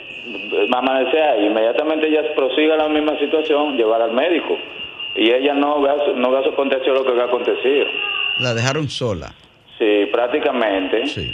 amanecer 0.73 1.21
ahí, 1.21 1.45
inmediatamente 1.47 2.07
ella 2.07 2.21
prosiga 2.35 2.75
la 2.77 2.89
misma 2.89 3.17
situación, 3.19 3.75
llevar 3.77 4.01
al 4.01 4.13
médico. 4.13 4.57
Y 5.15 5.31
ella 5.31 5.53
no 5.53 5.81
ve, 5.81 5.89
no 6.15 6.31
ve 6.31 6.39
acontecer 6.47 6.89
lo 6.89 7.03
que 7.03 7.11
va 7.13 7.23
a 7.23 7.27
acontecer. 7.27 7.87
La 8.39 8.53
dejaron 8.53 8.87
sola. 8.89 9.33
Sí, 9.79 10.05
prácticamente. 10.11 11.07
Sí. 11.07 11.31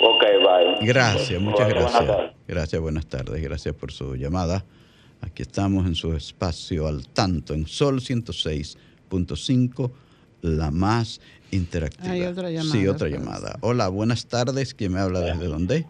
Ok, 0.00 0.22
bye. 0.22 0.86
Gracias, 0.86 1.40
muchas 1.40 1.66
Bueno, 1.66 1.74
buenas 1.74 1.92
gracias. 1.92 2.06
tardes. 2.16 2.32
Gracias, 2.46 2.80
buenas 2.82 3.06
tardes. 3.06 3.42
Gracias 3.42 3.74
por 3.74 3.92
su 3.92 4.14
llamada. 4.16 4.64
Aquí 5.22 5.42
estamos 5.42 5.86
en 5.86 5.94
su 5.94 6.14
espacio 6.14 6.86
al 6.86 7.08
tanto, 7.08 7.52
en 7.54 7.66
Sol 7.66 8.00
106.5, 8.00 9.90
la 10.42 10.70
más 10.70 11.20
interactiva. 11.50 12.12
Hay 12.12 12.22
otra 12.22 12.50
llamada, 12.50 12.72
Sí, 12.72 12.86
otra 12.86 13.08
pues. 13.08 13.18
llamada. 13.18 13.56
Hola, 13.60 13.88
buenas 13.88 14.26
tardes. 14.28 14.74
¿Quién 14.74 14.92
me 14.92 15.00
habla 15.00 15.20
desde 15.20 15.46
dónde? 15.46 15.86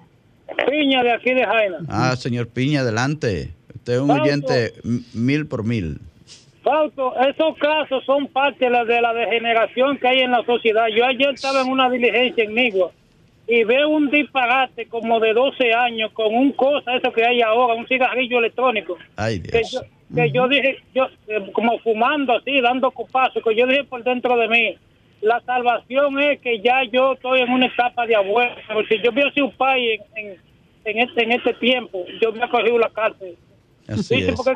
Piña 0.78 1.02
de 1.02 1.12
aquí 1.12 1.34
de 1.34 1.44
Jaina. 1.44 1.78
Ah, 1.88 2.14
señor 2.16 2.48
Piña, 2.48 2.80
adelante. 2.80 3.50
Usted 3.74 3.94
es 3.94 4.00
un 4.00 4.08
Vamos. 4.08 4.22
oyente 4.28 4.74
mil 5.14 5.46
por 5.46 5.64
mil. 5.64 5.98
Fausto, 6.62 7.14
esos 7.20 7.56
casos 7.58 8.04
son 8.04 8.26
parte 8.28 8.64
de 8.66 8.70
la, 8.70 8.84
de 8.84 9.00
la 9.00 9.12
degeneración 9.14 9.96
que 9.98 10.06
hay 10.08 10.20
en 10.20 10.30
la 10.30 10.44
sociedad. 10.44 10.86
Yo 10.94 11.04
ayer 11.04 11.30
estaba 11.34 11.62
en 11.62 11.68
una 11.70 11.88
diligencia 11.90 12.44
en 12.44 12.54
Nigua 12.54 12.90
y 13.46 13.64
veo 13.64 13.88
un 13.88 14.10
disparate 14.10 14.86
como 14.86 15.18
de 15.20 15.32
12 15.32 15.72
años 15.72 16.12
con 16.12 16.34
un 16.34 16.52
cosa, 16.52 16.94
eso 16.96 17.10
que 17.12 17.24
hay 17.24 17.40
ahora, 17.40 17.74
un 17.74 17.86
cigarrillo 17.86 18.38
electrónico. 18.38 18.98
Ay, 19.16 19.40
Que 19.40 19.58
Dios. 19.58 19.72
yo, 19.72 19.80
que 20.14 20.30
yo 20.30 20.48
dije, 20.48 20.76
yo 20.94 21.06
eh, 21.28 21.50
como 21.52 21.78
fumando 21.78 22.36
así, 22.36 22.60
dando 22.60 22.90
copazos, 22.90 23.42
que 23.42 23.56
yo 23.56 23.66
dije 23.66 23.84
por 23.84 24.04
dentro 24.04 24.36
de 24.36 24.48
mí, 24.48 24.76
la 25.22 25.40
salvación 25.46 26.20
es 26.20 26.38
que 26.40 26.60
ya 26.60 26.82
yo 26.92 27.14
estoy 27.14 27.40
en 27.40 27.50
una 27.50 27.66
etapa 27.66 28.06
de 28.06 28.14
abuelo. 28.14 28.52
Si 28.88 28.98
yo 29.02 29.10
hubiera 29.10 29.32
sido 29.32 29.46
un 29.46 29.56
país 29.56 30.00
en, 30.16 30.26
en, 30.26 30.36
en 30.84 30.98
este, 31.00 31.22
en 31.24 31.32
este 31.32 31.54
tiempo, 31.54 32.04
yo 32.20 32.30
hubiera 32.30 32.48
cogido 32.48 32.78
la 32.78 32.90
cárcel. 32.90 33.36
Así 33.86 34.02
Sí, 34.02 34.14
sí, 34.16 34.22
es. 34.28 34.34
porque, 34.34 34.54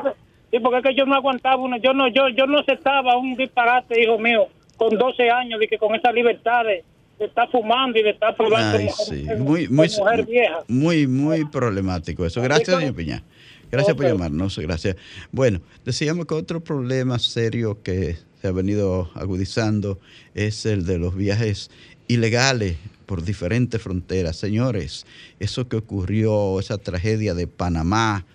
sí, 0.51 0.59
porque 0.59 0.77
es 0.79 0.83
que 0.83 0.95
yo 0.95 1.05
no 1.05 1.15
aguantaba 1.15 1.57
una, 1.57 1.77
yo 1.77 1.93
no, 1.93 2.07
yo, 2.07 2.29
yo 2.29 2.45
no 2.45 2.59
aceptaba 2.59 3.17
un 3.17 3.35
disparate, 3.35 4.01
hijo 4.01 4.17
mío, 4.19 4.47
con 4.77 4.97
12 4.97 5.29
años, 5.29 5.59
de 5.59 5.67
que 5.67 5.77
con 5.77 5.95
esa 5.95 6.11
libertad 6.11 6.63
de, 6.65 6.83
estar 7.19 7.49
fumando 7.51 7.97
y 7.99 8.03
de 8.03 8.09
estar 8.09 8.35
probando 8.35 8.77
Ay, 8.79 8.87
como, 8.87 9.05
sí. 9.05 9.25
como- 9.27 9.43
Muy, 9.45 9.67
muy, 9.69 9.87
como 9.89 10.03
mujer 10.09 10.25
vieja. 10.25 10.59
muy, 10.67 11.07
muy 11.07 11.45
problemático 11.45 12.25
eso. 12.25 12.41
Gracias, 12.41 12.77
señor 12.77 12.95
Piña. 12.95 13.23
Gracias 13.71 13.95
por 13.95 14.05
llamarnos, 14.05 14.59
gracias. 14.59 14.97
Bueno, 15.31 15.61
decíamos 15.85 16.25
que 16.27 16.33
otro 16.35 16.63
problema 16.63 17.17
serio 17.19 17.81
que 17.81 18.17
se 18.43 18.49
ha 18.49 18.51
venido 18.51 19.09
agudizando 19.13 20.01
es 20.35 20.65
el 20.65 20.85
de 20.85 20.97
los 20.97 21.15
viajes 21.15 21.71
ilegales 22.09 22.75
por 23.05 23.23
diferentes 23.23 23.81
fronteras. 23.81 24.35
Señores, 24.35 25.05
eso 25.39 25.69
que 25.69 25.77
ocurrió, 25.77 26.59
esa 26.59 26.77
tragedia 26.77 27.35
de 27.35 27.47
Panamá, 27.47 28.25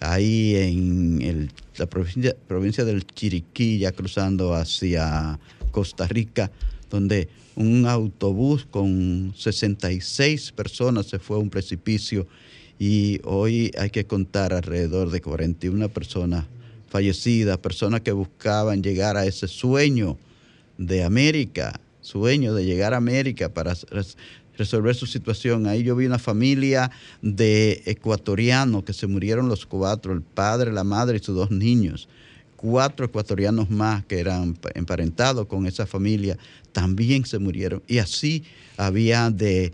ahí 0.00 0.56
en 0.56 1.22
el- 1.22 1.52
la 1.76 1.86
provincia, 1.86 2.34
provincia 2.48 2.84
del 2.84 3.06
Chiriquí, 3.06 3.78
ya 3.78 3.92
cruzando 3.92 4.54
hacia 4.54 5.38
Costa 5.70 6.08
Rica, 6.08 6.50
donde 6.90 7.28
un 7.54 7.86
autobús 7.86 8.66
con 8.68 9.34
66 9.36 10.50
personas 10.50 11.06
se 11.06 11.20
fue 11.20 11.36
a 11.36 11.40
un 11.40 11.48
precipicio 11.50 12.26
y 12.80 13.20
hoy 13.22 13.70
hay 13.78 13.90
que 13.90 14.04
contar 14.04 14.52
alrededor 14.52 15.12
de 15.12 15.20
41 15.20 15.88
personas 15.88 16.44
fallecidas, 16.98 17.58
personas 17.58 18.02
que 18.02 18.12
buscaban 18.12 18.80
llegar 18.80 19.16
a 19.16 19.26
ese 19.26 19.48
sueño 19.48 20.16
de 20.78 21.02
América, 21.02 21.80
sueño 22.00 22.54
de 22.54 22.64
llegar 22.64 22.94
a 22.94 22.98
América 22.98 23.48
para 23.48 23.74
res- 23.90 24.16
resolver 24.56 24.94
su 24.94 25.06
situación. 25.06 25.66
Ahí 25.66 25.82
yo 25.82 25.96
vi 25.96 26.06
una 26.06 26.20
familia 26.20 26.92
de 27.20 27.82
ecuatorianos 27.86 28.84
que 28.84 28.92
se 28.92 29.08
murieron 29.08 29.48
los 29.48 29.66
cuatro, 29.66 30.12
el 30.12 30.22
padre, 30.22 30.70
la 30.70 30.84
madre 30.84 31.16
y 31.16 31.20
sus 31.20 31.34
dos 31.34 31.50
niños. 31.50 32.08
Cuatro 32.54 33.06
ecuatorianos 33.06 33.70
más 33.70 34.04
que 34.04 34.20
eran 34.20 34.54
pa- 34.54 34.70
emparentados 34.76 35.46
con 35.46 35.66
esa 35.66 35.86
familia 35.86 36.38
también 36.70 37.26
se 37.26 37.40
murieron. 37.40 37.82
Y 37.88 37.98
así 37.98 38.44
había 38.76 39.30
de 39.30 39.72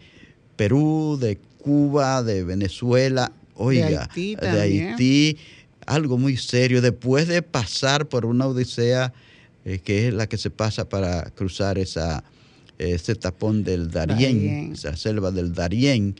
Perú, 0.56 1.18
de 1.20 1.36
Cuba, 1.58 2.22
de 2.22 2.44
Venezuela, 2.44 3.30
oiga, 3.54 4.08
Haití 4.40 4.56
de. 4.56 4.60
Haití, 4.88 5.36
algo 5.86 6.18
muy 6.18 6.36
serio. 6.36 6.82
Después 6.82 7.28
de 7.28 7.42
pasar 7.42 8.08
por 8.08 8.26
una 8.26 8.46
odisea 8.46 9.12
eh, 9.64 9.78
que 9.78 10.08
es 10.08 10.14
la 10.14 10.26
que 10.26 10.38
se 10.38 10.50
pasa 10.50 10.88
para 10.88 11.30
cruzar 11.30 11.78
esa, 11.78 12.24
ese 12.78 13.14
tapón 13.14 13.62
del 13.62 13.90
Darién, 13.90 14.38
Darién. 14.38 14.72
esa 14.72 14.96
selva 14.96 15.30
del 15.30 15.52
Darién, 15.52 16.16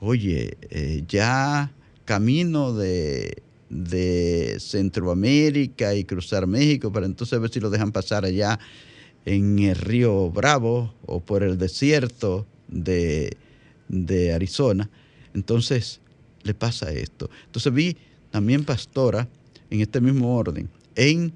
oye, 0.00 0.58
eh, 0.70 1.02
ya 1.08 1.72
camino 2.04 2.74
de, 2.74 3.42
de 3.70 4.56
Centroamérica 4.60 5.94
y 5.94 6.04
cruzar 6.04 6.46
México, 6.46 6.92
para 6.92 7.06
entonces 7.06 7.40
ver 7.40 7.50
si 7.50 7.60
lo 7.60 7.70
dejan 7.70 7.92
pasar 7.92 8.26
allá 8.26 8.58
en 9.24 9.58
el 9.60 9.76
río 9.76 10.30
Bravo 10.30 10.94
o 11.06 11.20
por 11.20 11.42
el 11.42 11.56
desierto 11.56 12.46
de, 12.68 13.36
de 13.88 14.34
Arizona. 14.34 14.90
Entonces 15.34 16.00
le 16.42 16.52
pasa 16.52 16.92
esto. 16.92 17.30
Entonces 17.46 17.72
vi 17.72 17.96
también 18.32 18.64
pastora 18.64 19.28
en 19.70 19.80
este 19.80 20.00
mismo 20.00 20.36
orden 20.36 20.68
en 20.96 21.32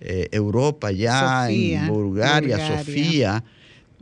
eh, 0.00 0.28
Europa, 0.32 0.90
ya 0.90 1.50
en 1.50 1.86
Bulgaria, 1.88 2.78
Sofía, 2.78 3.44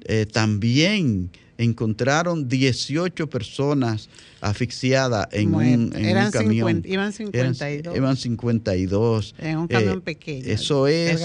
eh, 0.04 0.26
también 0.26 1.30
encontraron 1.58 2.48
18 2.48 3.28
personas 3.28 4.08
asfixiadas 4.40 5.28
en, 5.30 5.54
un, 5.54 5.90
camión. 6.32 6.82
iban 6.84 7.12
52. 7.12 7.96
iban 7.96 8.16
52. 8.16 9.34
En 9.38 9.58
un 9.58 9.68
camión 9.68 10.00
pequeño. 10.00 10.44
Eso 10.46 10.88
es. 10.88 11.20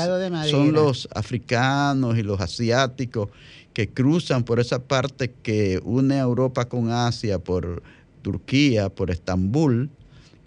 Son 0.49 0.73
los 0.73 1.07
africanos 1.15 2.17
y 2.17 2.23
los 2.23 2.39
asiáticos 2.39 3.29
que 3.73 3.89
cruzan 3.89 4.43
por 4.43 4.59
esa 4.59 4.83
parte 4.83 5.31
que 5.41 5.79
une 5.83 6.15
a 6.15 6.21
Europa 6.21 6.67
con 6.67 6.91
Asia, 6.91 7.39
por 7.39 7.81
Turquía, 8.21 8.89
por 8.89 9.09
Estambul, 9.09 9.89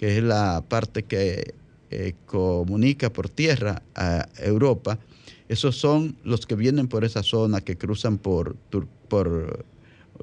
que 0.00 0.16
es 0.16 0.24
la 0.24 0.64
parte 0.66 1.02
que 1.02 1.52
eh, 1.90 2.14
comunica 2.24 3.12
por 3.12 3.28
tierra 3.28 3.82
a 3.94 4.26
Europa. 4.38 4.98
Esos 5.46 5.76
son 5.76 6.16
los 6.24 6.46
que 6.46 6.54
vienen 6.54 6.88
por 6.88 7.04
esa 7.04 7.22
zona, 7.22 7.60
que 7.60 7.76
cruzan 7.76 8.16
por, 8.16 8.56
por 9.08 9.62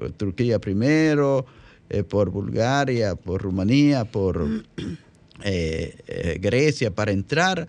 eh, 0.02 0.10
Turquía 0.16 0.58
primero, 0.58 1.46
eh, 1.90 2.02
por 2.02 2.30
Bulgaria, 2.30 3.14
por 3.14 3.40
Rumanía, 3.40 4.04
por 4.04 4.64
Grecia, 6.40 6.90
para 6.92 7.12
entrar, 7.12 7.68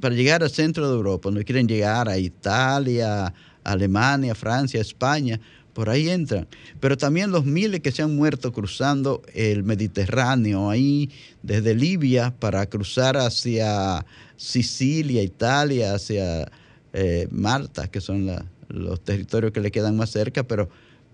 para 0.00 0.14
llegar 0.14 0.44
al 0.44 0.50
centro 0.50 0.88
de 0.88 0.94
Europa. 0.94 1.28
No 1.32 1.42
quieren 1.42 1.66
llegar 1.66 2.08
a 2.08 2.18
Italia, 2.18 3.34
Alemania, 3.64 4.36
Francia, 4.36 4.80
España, 4.80 5.40
por 5.74 5.90
ahí 5.90 6.08
entran. 6.10 6.46
Pero 6.80 6.96
también 6.96 7.30
los 7.30 7.44
miles 7.44 7.80
que 7.80 7.92
se 7.92 8.02
han 8.02 8.14
muerto 8.14 8.52
cruzando 8.52 9.22
el 9.34 9.62
Mediterráneo, 9.62 10.70
ahí 10.70 11.10
desde 11.42 11.74
Libia 11.74 12.34
para 12.38 12.66
cruzar 12.66 13.16
hacia 13.16 14.04
Sicilia, 14.36 15.22
Italia, 15.22 15.94
hacia 15.94 16.50
eh, 16.92 17.28
Malta, 17.30 17.88
que 17.88 18.00
son 18.00 18.28
los 18.68 19.00
territorios 19.00 19.52
que 19.52 19.60
le 19.60 19.70
quedan 19.70 19.96
más 19.96 20.10
cerca, 20.10 20.42
pero 20.42 20.68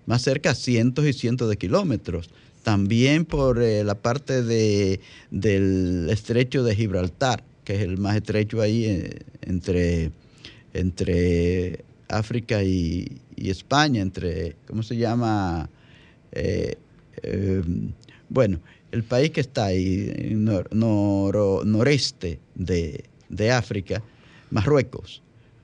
más 0.07 0.23
cerca 0.23 0.55
cientos 0.55 1.07
y 1.07 1.13
cientos 1.13 1.49
de 1.49 1.57
kilómetros. 1.57 2.31
También 2.63 3.25
por 3.25 3.63
eh, 3.63 3.85
la 3.85 3.95
parte 3.95 4.43
de, 4.43 5.01
del 5.31 6.09
estrecho 6.11 6.65
de 6.65 6.75
Gibraltar, 6.75 7.45
que 7.65 7.77
es 7.77 7.83
el 7.83 7.99
más 7.99 8.17
estrecho 8.17 8.61
ahí 8.61 8.85
eh, 8.87 9.19
entre, 9.43 10.11
entre 10.73 11.85
África 12.09 12.63
y, 12.63 13.21
España, 13.51 14.03
entre, 14.03 14.57
¿cómo 14.67 14.83
se 14.83 14.97
llama? 14.97 15.71
Eh, 16.33 16.77
eh, 17.23 17.63
bueno, 18.29 18.61
el 18.93 19.05
país 19.05 19.31
que 19.31 19.41
está 19.41 19.67
ahí, 19.67 20.33
nor, 20.35 20.75
noreste 20.75 22.41
de, 22.55 23.05
de, 23.29 23.51
África, 23.51 24.03
Marruecos. 24.51 25.23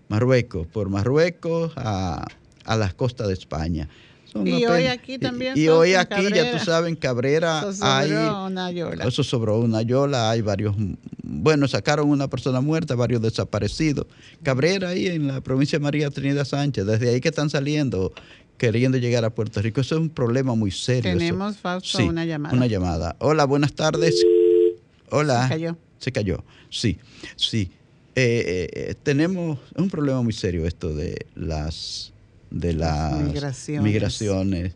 Marruecos, 0.08 0.66
por 0.66 0.88
Marruecos 0.88 1.72
a, 1.76 2.26
a 2.64 2.76
las 2.76 2.94
costas 2.94 3.28
de 3.28 3.34
España 3.34 3.88
y 4.44 4.64
hoy 4.66 4.86
aquí 4.86 5.18
también. 5.18 5.56
Y, 5.56 5.68
hoy 5.68 5.94
aquí, 5.94 6.28
ya 6.34 6.52
tú 6.52 6.64
sabes, 6.64 6.90
en 6.90 6.96
Cabrera 6.96 7.60
eso 7.60 7.72
sobró 7.72 8.46
una 8.46 8.70
yola. 8.70 9.04
Eso 9.04 9.24
sobró 9.24 9.58
una 9.60 9.82
yola. 9.82 10.30
Hay 10.30 10.40
varios. 10.40 10.74
Bueno, 11.22 11.68
sacaron 11.68 12.08
una 12.08 12.28
persona 12.28 12.60
muerta, 12.60 12.94
varios 12.94 13.22
desaparecidos. 13.22 14.06
Cabrera, 14.42 14.90
ahí 14.90 15.06
en 15.06 15.28
la 15.28 15.40
provincia 15.40 15.78
de 15.78 15.82
María 15.82 16.10
Trinidad 16.10 16.44
Sánchez, 16.44 16.86
desde 16.86 17.10
ahí 17.10 17.20
que 17.20 17.28
están 17.28 17.50
saliendo 17.50 18.12
queriendo 18.56 18.98
llegar 18.98 19.24
a 19.24 19.30
Puerto 19.30 19.60
Rico. 19.60 19.80
Eso 19.80 19.96
es 19.96 20.00
un 20.00 20.10
problema 20.10 20.54
muy 20.54 20.70
serio. 20.70 21.12
Tenemos, 21.12 21.56
Fausto, 21.58 22.04
una 22.04 22.24
llamada. 22.24 22.54
Una 22.54 22.66
llamada. 22.66 23.16
Hola, 23.20 23.44
buenas 23.44 23.72
tardes. 23.74 24.14
Hola. 25.10 25.44
Se 25.44 25.48
cayó. 25.48 25.76
Se 25.98 26.12
cayó. 26.12 26.44
Sí, 26.70 26.98
sí. 27.36 27.70
Eh, 28.16 28.68
eh, 28.72 28.94
tenemos 29.02 29.58
un 29.74 29.90
problema 29.90 30.22
muy 30.22 30.32
serio 30.32 30.66
esto 30.66 30.94
de 30.94 31.26
las 31.34 32.13
de 32.54 32.72
las 32.72 33.14
migraciones, 33.68 34.74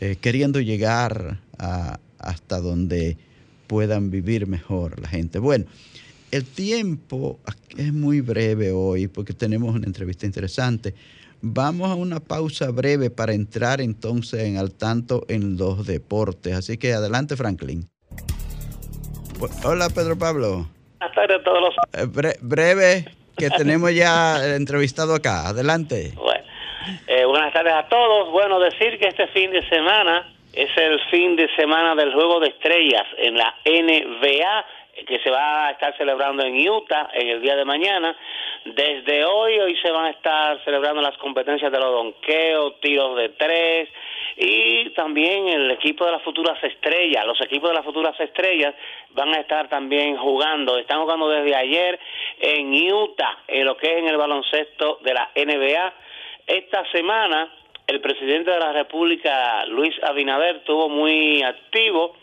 eh, 0.00 0.16
queriendo 0.18 0.60
llegar 0.60 1.40
a, 1.58 2.00
hasta 2.18 2.60
donde 2.60 3.18
puedan 3.66 4.10
vivir 4.10 4.46
mejor 4.46 4.98
la 4.98 5.08
gente. 5.08 5.38
Bueno, 5.38 5.66
el 6.30 6.44
tiempo 6.44 7.38
es 7.76 7.92
muy 7.92 8.22
breve 8.22 8.72
hoy 8.72 9.08
porque 9.08 9.34
tenemos 9.34 9.74
una 9.74 9.86
entrevista 9.86 10.24
interesante. 10.24 10.94
Vamos 11.42 11.90
a 11.90 11.94
una 11.94 12.18
pausa 12.18 12.70
breve 12.70 13.10
para 13.10 13.34
entrar 13.34 13.80
entonces 13.82 14.44
en 14.44 14.56
al 14.56 14.72
tanto 14.72 15.26
en 15.28 15.58
los 15.58 15.86
deportes. 15.86 16.54
Así 16.54 16.78
que 16.78 16.94
adelante, 16.94 17.36
Franklin. 17.36 17.88
Hola, 19.64 19.88
Pedro 19.90 20.18
Pablo. 20.18 20.68
Buenas 20.98 21.14
tardes 21.14 21.40
a 21.40 21.44
todos 21.44 21.60
los... 21.60 21.74
Eh, 21.92 22.38
breve, 22.40 23.04
que 23.36 23.50
tenemos 23.50 23.94
ya 23.94 24.56
entrevistado 24.56 25.14
acá. 25.14 25.46
Adelante. 25.46 26.14
Eh, 27.06 27.24
buenas 27.24 27.52
tardes 27.52 27.74
a 27.74 27.88
todos. 27.88 28.30
Bueno, 28.30 28.58
decir 28.58 28.98
que 28.98 29.08
este 29.08 29.26
fin 29.28 29.50
de 29.50 29.66
semana 29.68 30.32
es 30.52 30.70
el 30.76 31.00
fin 31.10 31.36
de 31.36 31.48
semana 31.54 31.94
del 31.94 32.12
Juego 32.12 32.40
de 32.40 32.48
Estrellas 32.48 33.06
en 33.18 33.36
la 33.36 33.54
NBA 33.64 34.64
que 35.06 35.20
se 35.20 35.30
va 35.30 35.66
a 35.66 35.70
estar 35.70 35.96
celebrando 35.96 36.44
en 36.44 36.68
Utah 36.68 37.10
en 37.12 37.28
el 37.28 37.40
día 37.40 37.56
de 37.56 37.64
mañana. 37.64 38.16
Desde 38.64 39.24
hoy, 39.24 39.58
hoy 39.58 39.76
se 39.76 39.90
van 39.90 40.06
a 40.06 40.10
estar 40.10 40.62
celebrando 40.64 41.00
las 41.00 41.16
competencias 41.18 41.70
de 41.70 41.78
los 41.78 41.92
donqueos, 41.92 42.80
tiros 42.80 43.16
de 43.16 43.28
tres 43.30 43.88
y 44.36 44.90
también 44.90 45.48
el 45.48 45.70
equipo 45.70 46.04
de 46.04 46.12
las 46.12 46.22
futuras 46.22 46.62
estrellas. 46.62 47.24
Los 47.26 47.40
equipos 47.40 47.70
de 47.70 47.76
las 47.76 47.84
futuras 47.84 48.18
estrellas 48.18 48.74
van 49.10 49.34
a 49.34 49.40
estar 49.40 49.68
también 49.68 50.16
jugando. 50.16 50.78
Están 50.78 51.00
jugando 51.00 51.28
desde 51.28 51.54
ayer 51.54 51.98
en 52.40 52.72
Utah, 52.92 53.38
en 53.46 53.66
lo 53.66 53.76
que 53.76 53.92
es 53.92 53.98
en 53.98 54.08
el 54.08 54.16
baloncesto 54.16 54.98
de 55.02 55.14
la 55.14 55.30
NBA 55.34 55.94
esta 56.48 56.84
semana 56.90 57.52
el 57.86 58.00
presidente 58.00 58.50
de 58.50 58.58
la 58.58 58.72
República, 58.72 59.64
Luis 59.66 59.94
Abinader, 60.02 60.56
estuvo 60.56 60.88
muy 60.88 61.42
activo 61.42 62.16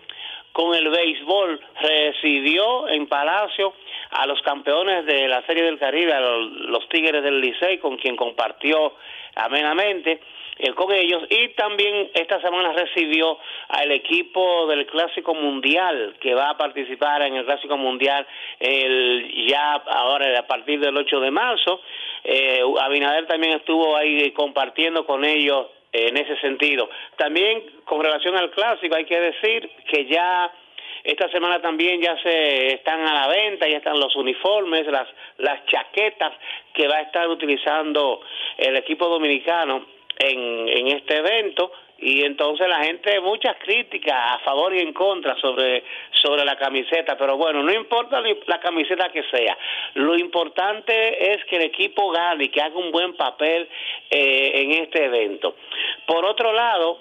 con 0.52 0.76
el 0.76 0.90
béisbol. 0.90 1.60
Recibió 1.82 2.88
en 2.88 3.08
Palacio 3.08 3.74
a 4.12 4.28
los 4.28 4.42
campeones 4.42 5.06
de 5.06 5.28
la 5.28 5.42
Serie 5.46 5.64
del 5.64 5.80
Caribe, 5.80 6.14
a 6.14 6.20
los, 6.20 6.88
Tigres 6.90 7.24
del 7.24 7.42
Licey, 7.42 7.80
con 7.80 7.98
quien 7.98 8.16
compartió 8.16 8.94
amenamente 9.36 10.22
eh, 10.58 10.74
con 10.74 10.92
ellos 10.94 11.24
y 11.30 11.50
también 11.50 12.10
esta 12.14 12.40
semana 12.40 12.72
recibió 12.72 13.38
al 13.68 13.92
equipo 13.92 14.68
del 14.68 14.86
Clásico 14.86 15.34
Mundial 15.34 16.16
que 16.22 16.34
va 16.34 16.52
a 16.52 16.58
participar 16.58 17.24
en 17.24 17.36
el 17.36 17.46
Clásico 17.46 17.76
Mundial 17.76 18.26
el, 18.60 19.48
ya 19.50 19.74
ahora 19.74 20.40
a 20.40 20.48
partir 20.48 20.80
del 20.80 20.96
8 20.96 21.20
de 21.20 21.32
marzo 21.32 21.82
eh, 22.24 22.62
Abinader 22.82 23.28
también 23.28 23.54
estuvo 23.54 23.98
ahí 23.98 24.32
compartiendo 24.32 25.06
con 25.06 25.26
ellos 25.26 25.68
en 25.92 26.18
ese 26.18 26.38
sentido. 26.40 26.90
También 27.18 27.64
con 27.86 28.02
relación 28.02 28.36
al 28.36 28.52
clásico 28.52 28.96
hay 28.96 29.06
que 29.06 29.20
decir 29.20 29.70
que 29.90 30.06
ya 30.06 30.52
esta 31.04 31.30
semana 31.30 31.62
también 31.62 32.02
ya 32.02 32.18
se 32.22 32.74
están 32.74 33.06
a 33.06 33.14
la 33.14 33.28
venta, 33.28 33.68
ya 33.68 33.78
están 33.78 34.00
los 34.00 34.16
uniformes, 34.16 34.88
las, 34.88 35.08
las 35.38 35.66
chaquetas 35.68 36.34
que 36.74 36.88
va 36.88 36.96
a 36.96 37.02
estar 37.02 37.28
utilizando 37.28 38.22
el 38.58 38.76
equipo 38.78 39.08
dominicano 39.08 39.95
en, 40.20 40.70
en 40.70 40.88
este 40.88 41.18
evento 41.18 41.72
y 41.98 42.24
entonces 42.24 42.68
la 42.68 42.84
gente 42.84 43.20
muchas 43.22 43.56
críticas 43.58 44.14
a 44.14 44.40
favor 44.40 44.74
y 44.74 44.80
en 44.80 44.92
contra 44.92 45.36
sobre 45.40 45.84
sobre 46.12 46.44
la 46.44 46.58
camiseta 46.58 47.18
pero 47.18 47.38
bueno 47.38 47.64
no 47.64 47.74
importa 47.74 48.22
la 48.48 48.60
camiseta 48.60 49.10
que 49.10 49.24
sea 49.24 49.58
lo 49.94 50.18
importante 50.18 51.34
es 51.34 51.46
que 51.46 51.56
el 51.56 51.64
equipo 51.64 52.12
gane 52.12 52.46
y 52.46 52.50
que 52.50 52.62
haga 52.62 52.76
un 52.76 52.92
buen 52.92 53.16
papel 53.16 53.70
eh, 54.10 54.52
en 54.56 54.72
este 54.84 55.06
evento 55.06 55.56
por 56.06 56.26
otro 56.26 56.52
lado 56.52 57.00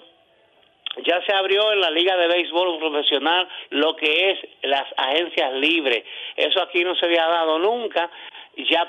ya 1.03 1.21
se 1.25 1.33
abrió 1.33 1.73
en 1.73 1.81
la 1.81 1.89
Liga 1.89 2.15
de 2.15 2.27
Béisbol 2.27 2.79
Profesional 2.79 3.47
lo 3.71 3.95
que 3.97 4.31
es 4.31 4.39
las 4.63 4.85
agencias 4.95 5.53
libres. 5.55 6.05
Eso 6.37 6.61
aquí 6.61 6.85
no 6.85 6.95
se 6.95 7.05
había 7.05 7.27
dado 7.27 7.59
nunca. 7.59 8.09
Ya 8.55 8.87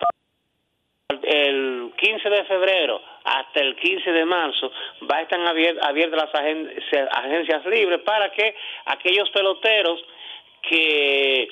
el 1.22 1.92
15 1.96 2.30
de 2.30 2.44
febrero 2.44 3.00
hasta 3.26 3.60
el 3.60 3.74
15 3.74 4.12
de 4.12 4.24
marzo 4.24 4.70
va 5.10 5.16
a 5.18 5.22
estar 5.22 5.40
abiertas 5.40 6.30
las 6.32 6.34
agencias, 7.12 7.66
libres 7.66 8.00
para 8.02 8.30
que 8.30 8.54
aquellos 8.86 9.28
peloteros 9.30 10.02
que 10.62 11.48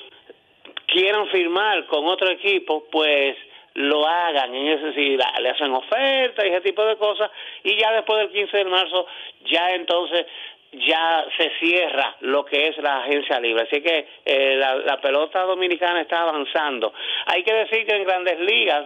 quieran 0.87 1.27
firmar 1.27 1.85
con 1.87 2.05
otro 2.05 2.29
equipo, 2.29 2.85
pues 2.89 3.35
lo 3.73 4.07
hagan, 4.07 4.55
en 4.55 4.67
ese 4.67 4.93
sí, 4.93 5.17
le 5.17 5.49
hacen 5.49 5.73
ofertas 5.73 6.45
y 6.45 6.47
ese 6.47 6.61
tipo 6.61 6.85
de 6.85 6.95
cosas, 6.95 7.29
y 7.63 7.75
ya 7.75 7.91
después 7.91 8.19
del 8.19 8.31
15 8.31 8.57
de 8.57 8.65
marzo, 8.65 9.05
ya 9.43 9.71
entonces 9.71 10.25
ya 10.71 11.25
se 11.37 11.51
cierra 11.59 12.15
lo 12.21 12.45
que 12.45 12.67
es 12.67 12.77
la 12.77 12.99
agencia 12.99 13.39
libre. 13.39 13.63
Así 13.63 13.81
que 13.81 14.07
eh, 14.25 14.55
la, 14.57 14.75
la 14.75 15.01
pelota 15.01 15.43
dominicana 15.43 16.01
está 16.01 16.21
avanzando. 16.21 16.93
Hay 17.25 17.43
que 17.43 17.53
decir 17.53 17.85
que 17.85 17.95
en 17.95 18.03
grandes 18.03 18.39
ligas, 18.39 18.85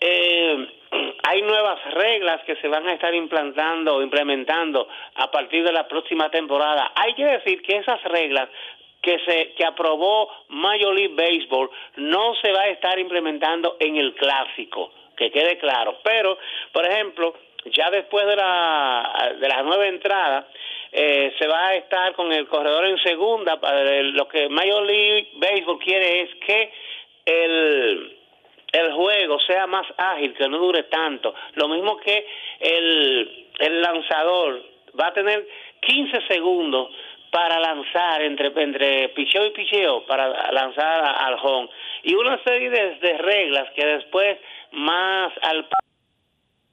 eh, 0.00 0.68
hay 1.28 1.42
nuevas 1.42 1.82
reglas 1.92 2.42
que 2.44 2.56
se 2.56 2.68
van 2.68 2.86
a 2.88 2.92
estar 2.94 3.14
implantando 3.14 3.96
o 3.96 4.02
implementando 4.02 4.88
a 5.14 5.30
partir 5.30 5.64
de 5.64 5.72
la 5.72 5.88
próxima 5.88 6.30
temporada. 6.30 6.92
Hay 6.94 7.14
que 7.14 7.24
decir 7.24 7.62
que 7.62 7.78
esas 7.78 8.02
reglas 8.04 8.48
que 9.02 9.18
se 9.20 9.52
que 9.54 9.64
aprobó 9.64 10.30
Major 10.48 10.94
League 10.94 11.14
Baseball 11.14 11.70
no 11.96 12.34
se 12.42 12.52
va 12.52 12.62
a 12.62 12.68
estar 12.68 12.98
implementando 12.98 13.76
en 13.80 13.96
el 13.96 14.14
clásico, 14.14 14.92
que 15.16 15.30
quede 15.30 15.58
claro. 15.58 15.98
Pero, 16.02 16.38
por 16.72 16.84
ejemplo, 16.86 17.34
ya 17.66 17.90
después 17.90 18.26
de 18.26 18.36
la 18.36 19.34
de 19.40 19.48
las 19.48 19.64
nueve 19.64 19.88
entradas 19.88 20.46
eh, 20.92 21.34
se 21.38 21.46
va 21.46 21.68
a 21.68 21.74
estar 21.74 22.14
con 22.14 22.32
el 22.32 22.46
corredor 22.48 22.86
en 22.86 22.98
segunda. 22.98 23.58
Lo 24.02 24.28
que 24.28 24.48
Major 24.48 24.82
League 24.84 25.30
Baseball 25.34 25.78
quiere 25.78 26.22
es 26.22 26.34
que 26.36 26.72
el, 27.26 28.15
el 28.76 28.92
juego 28.92 29.40
sea 29.40 29.66
más 29.66 29.86
ágil, 29.96 30.34
que 30.34 30.48
no 30.48 30.58
dure 30.58 30.84
tanto. 30.84 31.34
Lo 31.54 31.68
mismo 31.68 31.96
que 31.98 32.26
el, 32.60 33.82
lanzador 33.82 34.62
va 34.98 35.08
a 35.08 35.12
tener 35.12 35.46
15 35.80 36.26
segundos 36.28 36.90
para 37.30 37.58
lanzar 37.58 38.22
entre, 38.22 38.52
entre 38.62 39.08
picheo 39.10 39.46
y 39.46 39.50
picheo, 39.50 40.06
para 40.06 40.52
lanzar 40.52 41.04
al 41.04 41.36
home. 41.42 41.68
Y 42.02 42.14
una 42.14 42.42
serie 42.44 42.70
de, 42.70 43.18
reglas 43.18 43.70
que 43.74 43.84
después 43.84 44.38
más 44.72 45.32
al 45.42 45.66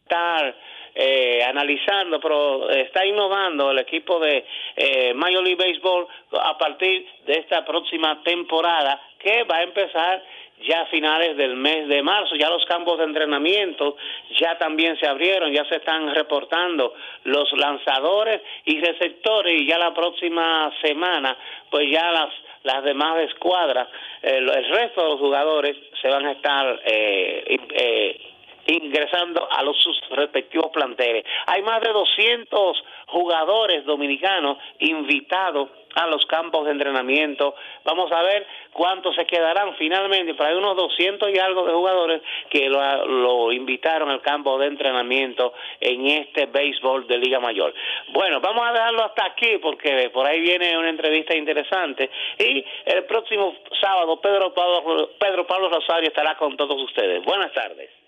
estar 0.04 0.56
eh, 0.96 1.44
analizando, 1.44 2.20
pero 2.20 2.70
está 2.70 3.06
innovando 3.06 3.72
el 3.72 3.80
equipo 3.80 4.20
de 4.20 4.46
eh, 4.76 5.13
Major 5.16 5.44
League 5.44 5.56
Baseball 5.56 6.08
a 6.39 6.58
partir 6.58 7.08
de 7.26 7.39
esta 7.39 7.66
próxima 7.66 8.22
temporada 8.24 9.02
que 9.20 9.44
va 9.44 9.58
a 9.58 9.63
empezar 9.63 10.24
ya 10.67 10.82
a 10.82 10.86
finales 10.88 11.38
del 11.38 11.56
mes 11.56 11.88
de 11.88 12.02
marzo, 12.02 12.36
ya 12.36 12.49
los 12.49 12.65
campos 12.65 12.97
de 12.97 13.06
entrenamiento 13.06 13.97
ya 14.39 14.58
también 14.58 14.97
se 14.99 15.08
abrieron, 15.08 15.52
ya 15.52 15.65
se 15.65 15.78
están 15.78 16.13
reportando 16.13 16.93
los 17.26 17.52
lanzadores 17.54 18.41
y 18.65 18.80
receptores 18.80 19.62
y 19.62 19.67
ya 19.67 19.78
la 19.78 19.93
próxima 19.93 20.71
semana 20.82 21.38
pues 21.69 21.89
ya 21.91 22.12
las 22.12 22.30
las 22.63 22.84
demás 22.84 23.19
escuadras, 23.30 23.89
eh, 24.21 24.38
el 24.38 24.69
resto 24.69 25.02
de 25.02 25.10
los 25.10 25.19
jugadores 25.19 25.76
se 26.02 26.08
van 26.08 26.26
a 26.26 26.32
estar 26.32 26.82
eh, 26.86 27.58
eh, 27.76 28.33
ingresando 28.67 29.47
a 29.52 29.63
los 29.63 29.78
sus 29.82 29.99
respectivos 30.12 30.71
planteles. 30.71 31.26
Hay 31.47 31.62
más 31.63 31.82
de 31.82 31.91
200 31.91 32.84
jugadores 33.08 33.86
dominicanos 33.86 34.58
invitados 34.80 35.69
a 35.95 36.08
los 36.08 36.26
campos 36.26 36.65
de 36.65 36.71
entrenamiento. 36.71 37.56
Vamos 37.84 38.12
a 38.12 38.21
ver 38.23 38.47
cuántos 38.71 39.15
se 39.15 39.26
quedarán 39.26 39.76
finalmente, 39.76 40.34
pero 40.34 40.49
hay 40.49 40.56
unos 40.56 40.76
200 40.76 41.30
y 41.30 41.39
algo 41.39 41.65
de 41.65 41.73
jugadores 41.73 42.21
que 42.49 42.67
lo, 42.69 43.52
invitaron 43.52 44.10
al 44.10 44.21
campo 44.21 44.58
de 44.58 44.67
entrenamiento 44.67 45.54
en 45.80 46.08
este 46.08 46.47
béisbol 46.47 47.08
de 47.08 47.17
Liga 47.17 47.39
Mayor. 47.39 47.73
Bueno, 48.10 48.39
vamos 48.41 48.65
a 48.65 48.73
dejarlo 48.73 49.04
hasta 49.04 49.26
aquí 49.26 49.58
porque 49.62 50.10
por 50.12 50.26
ahí 50.26 50.41
viene 50.41 50.78
una 50.78 50.89
entrevista 50.89 51.36
interesante 51.36 52.10
y 52.39 52.65
el 52.86 53.04
próximo 53.06 53.56
sábado 53.80 54.19
Pedro 54.19 54.54
Pablo, 54.54 55.12
Pedro 55.19 55.45
Pablo 55.45 55.69
Rosario 55.69 56.08
estará 56.10 56.36
con 56.36 56.58
todos 56.58 56.82
ustedes. 56.82 57.23
Buenas 57.23 57.54
tardes. 57.54 58.03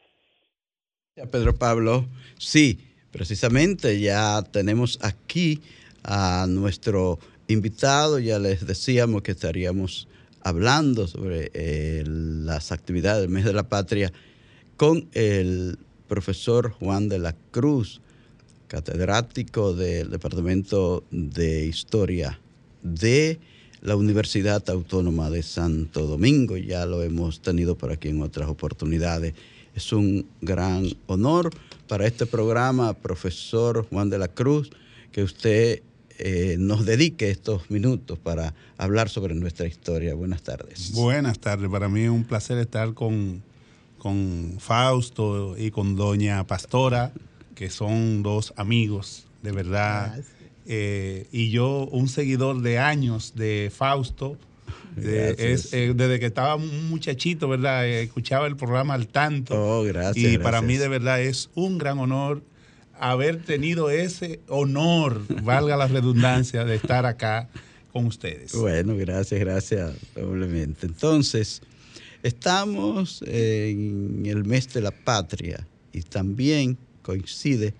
Pedro 1.15 1.55
Pablo, 1.55 2.05
sí, 2.37 2.77
precisamente 3.11 4.01
ya 4.01 4.43
tenemos 4.51 4.99
aquí 5.01 5.61
a 6.03 6.45
nuestro 6.49 7.19
invitado, 7.47 8.19
ya 8.19 8.37
les 8.37 8.67
decíamos 8.67 9.21
que 9.21 9.31
estaríamos 9.31 10.09
hablando 10.41 11.07
sobre 11.07 11.51
eh, 11.53 12.03
las 12.05 12.73
actividades 12.73 13.21
del 13.21 13.29
mes 13.29 13.45
de 13.45 13.53
la 13.53 13.69
patria 13.69 14.11
con 14.75 15.07
el 15.13 15.77
profesor 16.09 16.71
Juan 16.71 17.07
de 17.07 17.19
la 17.19 17.33
Cruz, 17.51 18.01
catedrático 18.67 19.73
del 19.73 20.09
Departamento 20.09 21.05
de 21.11 21.65
Historia 21.65 22.41
de 22.83 23.39
la 23.79 23.95
Universidad 23.95 24.69
Autónoma 24.69 25.29
de 25.29 25.43
Santo 25.43 26.07
Domingo. 26.07 26.57
Ya 26.57 26.85
lo 26.85 27.03
hemos 27.03 27.39
tenido 27.39 27.77
por 27.77 27.93
aquí 27.93 28.09
en 28.09 28.21
otras 28.21 28.49
oportunidades. 28.49 29.33
Es 29.75 29.91
un 29.91 30.25
gran 30.41 30.87
honor 31.07 31.51
para 31.87 32.07
este 32.07 32.25
programa, 32.25 32.93
profesor 32.93 33.85
Juan 33.89 34.09
de 34.09 34.17
la 34.17 34.29
Cruz, 34.29 34.71
que 35.11 35.21
usted 35.21 35.83
eh, 36.17 36.55
nos 36.57 36.85
dedique 36.85 37.29
estos 37.29 37.69
minutos 37.69 38.17
para 38.17 38.53
hablar 38.77 39.09
sobre 39.09 39.35
nuestra 39.35 39.67
historia. 39.67 40.15
Buenas 40.15 40.43
tardes. 40.43 40.93
Buenas 40.93 41.39
tardes. 41.39 41.69
Para 41.69 41.89
mí 41.89 42.03
es 42.03 42.09
un 42.09 42.23
placer 42.23 42.57
estar 42.57 42.93
con, 42.93 43.43
con 43.97 44.55
Fausto 44.59 45.57
y 45.57 45.71
con 45.71 45.97
doña 45.97 46.47
Pastora, 46.47 47.11
que 47.53 47.69
son 47.69 48.23
dos 48.23 48.53
amigos, 48.55 49.25
de 49.43 49.51
verdad. 49.51 50.23
Eh, 50.65 51.27
y 51.33 51.51
yo, 51.51 51.87
un 51.91 52.07
seguidor 52.07 52.61
de 52.61 52.79
años 52.79 53.33
de 53.35 53.71
Fausto. 53.75 54.37
Es, 54.97 55.73
eh, 55.73 55.93
desde 55.95 56.19
que 56.19 56.25
estaba 56.25 56.55
un 56.55 56.89
muchachito, 56.89 57.47
¿verdad? 57.47 57.87
escuchaba 57.87 58.47
el 58.47 58.55
programa 58.55 58.93
al 58.93 59.07
tanto. 59.07 59.55
Oh, 59.55 59.83
gracias. 59.83 60.33
Y 60.33 60.37
para 60.37 60.61
mí, 60.61 60.77
de 60.77 60.87
verdad, 60.87 61.21
es 61.21 61.49
un 61.55 61.77
gran 61.77 61.99
honor 61.99 62.41
haber 62.99 63.41
tenido 63.43 63.89
ese 63.89 64.39
honor, 64.47 65.21
valga 65.43 65.75
la 65.75 65.87
redundancia, 65.87 66.63
de 66.65 66.75
estar 66.75 67.05
acá 67.05 67.49
con 67.91 68.05
ustedes. 68.05 68.53
Bueno, 68.53 68.95
gracias, 68.95 69.39
gracias 69.39 69.93
doblemente. 70.15 70.85
Entonces, 70.85 71.61
estamos 72.23 73.21
en 73.27 74.25
el 74.25 74.45
mes 74.45 74.73
de 74.73 74.81
la 74.81 74.91
patria 74.91 75.65
y 75.93 76.01
también 76.01 76.77
coincide 77.01 77.73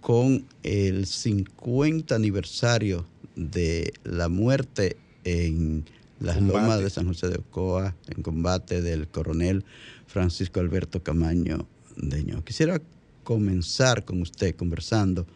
con 0.00 0.46
el 0.62 1.06
50 1.06 2.14
aniversario 2.14 3.06
de 3.34 3.92
la 4.04 4.28
muerte 4.28 4.96
en 5.26 5.84
las 6.20 6.40
lomas 6.40 6.80
de 6.80 6.88
San 6.88 7.06
José 7.08 7.28
de 7.28 7.38
Ocoa, 7.38 7.94
en 8.06 8.22
combate 8.22 8.80
del 8.80 9.08
coronel 9.08 9.64
Francisco 10.06 10.60
Alberto 10.60 11.02
Camaño 11.02 11.66
Deño. 11.96 12.44
Quisiera 12.44 12.80
comenzar 13.24 14.04
con 14.04 14.22
usted 14.22 14.54
conversando 14.54 15.26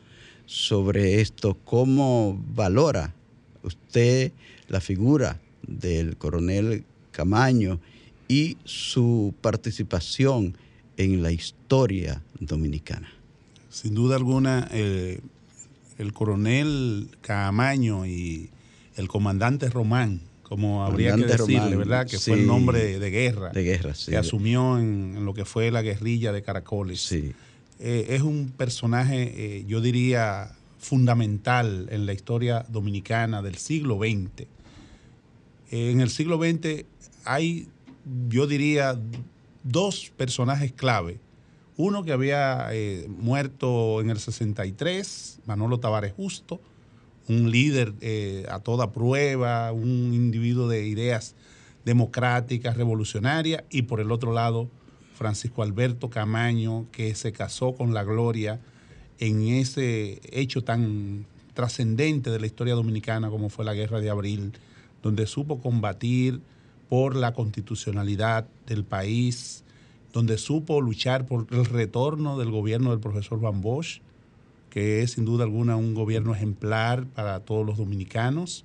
sobre 0.47 1.21
esto. 1.21 1.59
¿Cómo 1.65 2.41
valora 2.55 3.15
usted 3.65 4.33
la 4.69 4.81
figura 4.81 5.41
del 5.67 6.17
coronel 6.17 6.85
Camaño 7.11 7.81
y 8.29 8.57
su 8.65 9.35
participación 9.41 10.57
en 10.97 11.21
la 11.23 11.33
historia 11.33 12.23
dominicana? 12.39 13.09
Sin 13.71 13.95
duda 13.95 14.17
alguna, 14.17 14.69
eh, 14.71 15.21
el 15.99 16.13
coronel 16.13 17.09
Camaño 17.23 18.07
y 18.07 18.51
el 18.97 19.09
comandante 19.09 19.69
Román, 19.69 20.21
como 20.43 20.85
habría 20.85 21.15
que 21.17 21.25
decirle, 21.25 21.77
¿verdad? 21.77 22.07
Que 22.07 22.19
fue 22.19 22.35
el 22.35 22.47
nombre 22.47 22.99
de 22.99 23.11
guerra. 23.11 23.51
De 23.51 23.63
guerra, 23.63 23.95
sí. 23.95 24.11
Que 24.11 24.17
asumió 24.17 24.79
en, 24.79 25.15
en, 25.17 25.25
lo 25.25 25.35
que 25.35 25.45
fue 25.45 25.71
la 25.71 25.83
guerrilla 25.83 26.33
de 26.33 26.43
Caracoles. 26.43 27.01
Sí. 27.01 27.33
Eh, 27.83 28.15
es 28.15 28.21
un 28.21 28.51
personaje, 28.51 29.33
eh, 29.35 29.65
yo 29.67 29.81
diría, 29.81 30.53
fundamental 30.79 31.89
en 31.91 32.05
la 32.05 32.13
historia 32.13 32.67
dominicana 32.69 33.41
del 33.41 33.57
siglo 33.57 33.99
XX. 33.99 34.47
en 35.71 36.01
el 36.03 36.11
siglo 36.11 36.39
XX 36.39 36.85
hay, 37.25 37.69
yo 38.29 38.47
diría, 38.47 38.99
dos 39.63 40.13
personajes 40.15 40.73
clave. 40.73 41.19
Uno 41.79 42.05
que 42.05 42.13
había 42.13 42.69
eh, 42.73 43.07
muerto 43.09 44.03
en 44.03 44.11
el 44.11 44.19
63, 44.19 45.41
Manolo 45.47 45.81
Tavares 45.81 46.13
Justo, 46.13 46.61
un 47.31 47.53
líder 47.53 47.95
a 48.51 48.59
toda 48.59 48.91
prueba, 48.91 49.71
un 49.71 50.13
individuo 50.13 50.67
de 50.67 50.89
ideas 50.89 51.37
democráticas, 51.85 52.77
revolucionarias, 52.77 53.63
y 53.71 53.83
por 53.83 54.01
el 54.01 54.11
otro 54.11 54.33
lado, 54.33 54.69
Francisco 55.15 55.63
Alberto 55.63 56.11
Camaño, 56.11 56.87
que 56.91 57.15
se 57.15 57.31
casó 57.31 57.75
con 57.75 57.95
la 57.95 58.03
gloria 58.03 58.59
en 59.21 59.47
ese 59.47 60.21
hecho 60.33 60.65
tan 60.65 61.25
trascendente 61.55 62.31
de 62.31 62.41
la 62.41 62.47
historia 62.47 62.75
dominicana 62.75 63.31
como 63.31 63.49
fue 63.49 63.65
la 63.65 63.75
Guerra 63.75 64.01
de 64.01 64.11
Abril, 64.11 64.53
donde 65.03 65.27
supo 65.27 65.61
combatir 65.61 66.41
por 66.89 67.15
la 67.15 67.33
constitucionalidad 67.33 68.49
del 68.67 68.83
país, 68.83 69.63
donde 70.13 70.37
supo 70.37 70.81
luchar 70.81 71.27
por 71.27 71.47
el 71.53 71.65
retorno 71.65 72.39
del 72.39 72.51
gobierno 72.51 72.91
del 72.91 72.99
profesor 72.99 73.41
Van 73.41 73.61
Bosch, 73.61 74.01
que 74.71 75.03
es 75.03 75.13
sin 75.13 75.25
duda 75.25 75.45
alguna 75.45 75.77
un 75.77 75.95
gobierno 75.95 76.35
ejemplar 76.35 77.07
para 77.07 77.41
todos 77.41 77.67
los 77.67 77.77
dominicanos, 77.77 78.65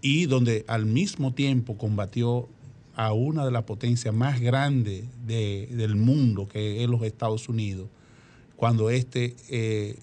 y 0.00 0.26
donde 0.26 0.64
al 0.68 0.86
mismo 0.86 1.34
tiempo 1.34 1.76
combatió 1.76 2.48
a 2.94 3.12
una 3.12 3.44
de 3.44 3.52
las 3.52 3.62
potencias 3.62 4.12
más 4.14 4.40
grandes 4.40 5.04
del 5.26 5.94
mundo, 5.94 6.48
que 6.48 6.82
es 6.82 6.90
los 6.90 7.02
Estados 7.02 7.48
Unidos, 7.48 7.88
cuando 8.56 8.90
éste 8.90 9.36
eh, 9.48 9.96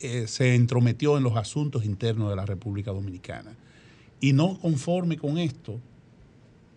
eh, 0.00 0.24
se 0.26 0.56
entrometió 0.56 1.16
en 1.16 1.22
los 1.22 1.36
asuntos 1.36 1.84
internos 1.84 2.30
de 2.30 2.36
la 2.36 2.44
República 2.44 2.90
Dominicana. 2.90 3.54
Y 4.20 4.32
no 4.32 4.58
conforme 4.58 5.16
con 5.18 5.38
esto, 5.38 5.78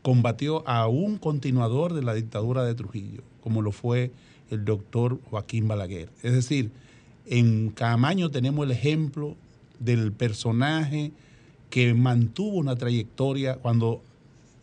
combatió 0.04 0.68
a 0.68 0.88
un 0.88 1.18
continuador 1.18 1.94
de 1.94 2.04
la 2.04 2.14
dictadura 2.14 2.64
de 2.64 2.76
Trujillo, 2.76 3.24
como 3.42 3.64
lo 3.64 3.72
fue 3.72 4.12
el 4.52 4.66
doctor 4.66 5.20
Joaquín 5.30 5.68
Balaguer. 5.68 6.10
Es 6.22 6.34
decir, 6.34 6.70
en 7.26 7.70
Camaño 7.70 8.30
tenemos 8.30 8.66
el 8.66 8.72
ejemplo 8.72 9.36
del 9.80 10.12
personaje 10.12 11.12
que 11.70 11.94
mantuvo 11.94 12.58
una 12.58 12.76
trayectoria 12.76 13.56
cuando 13.56 14.02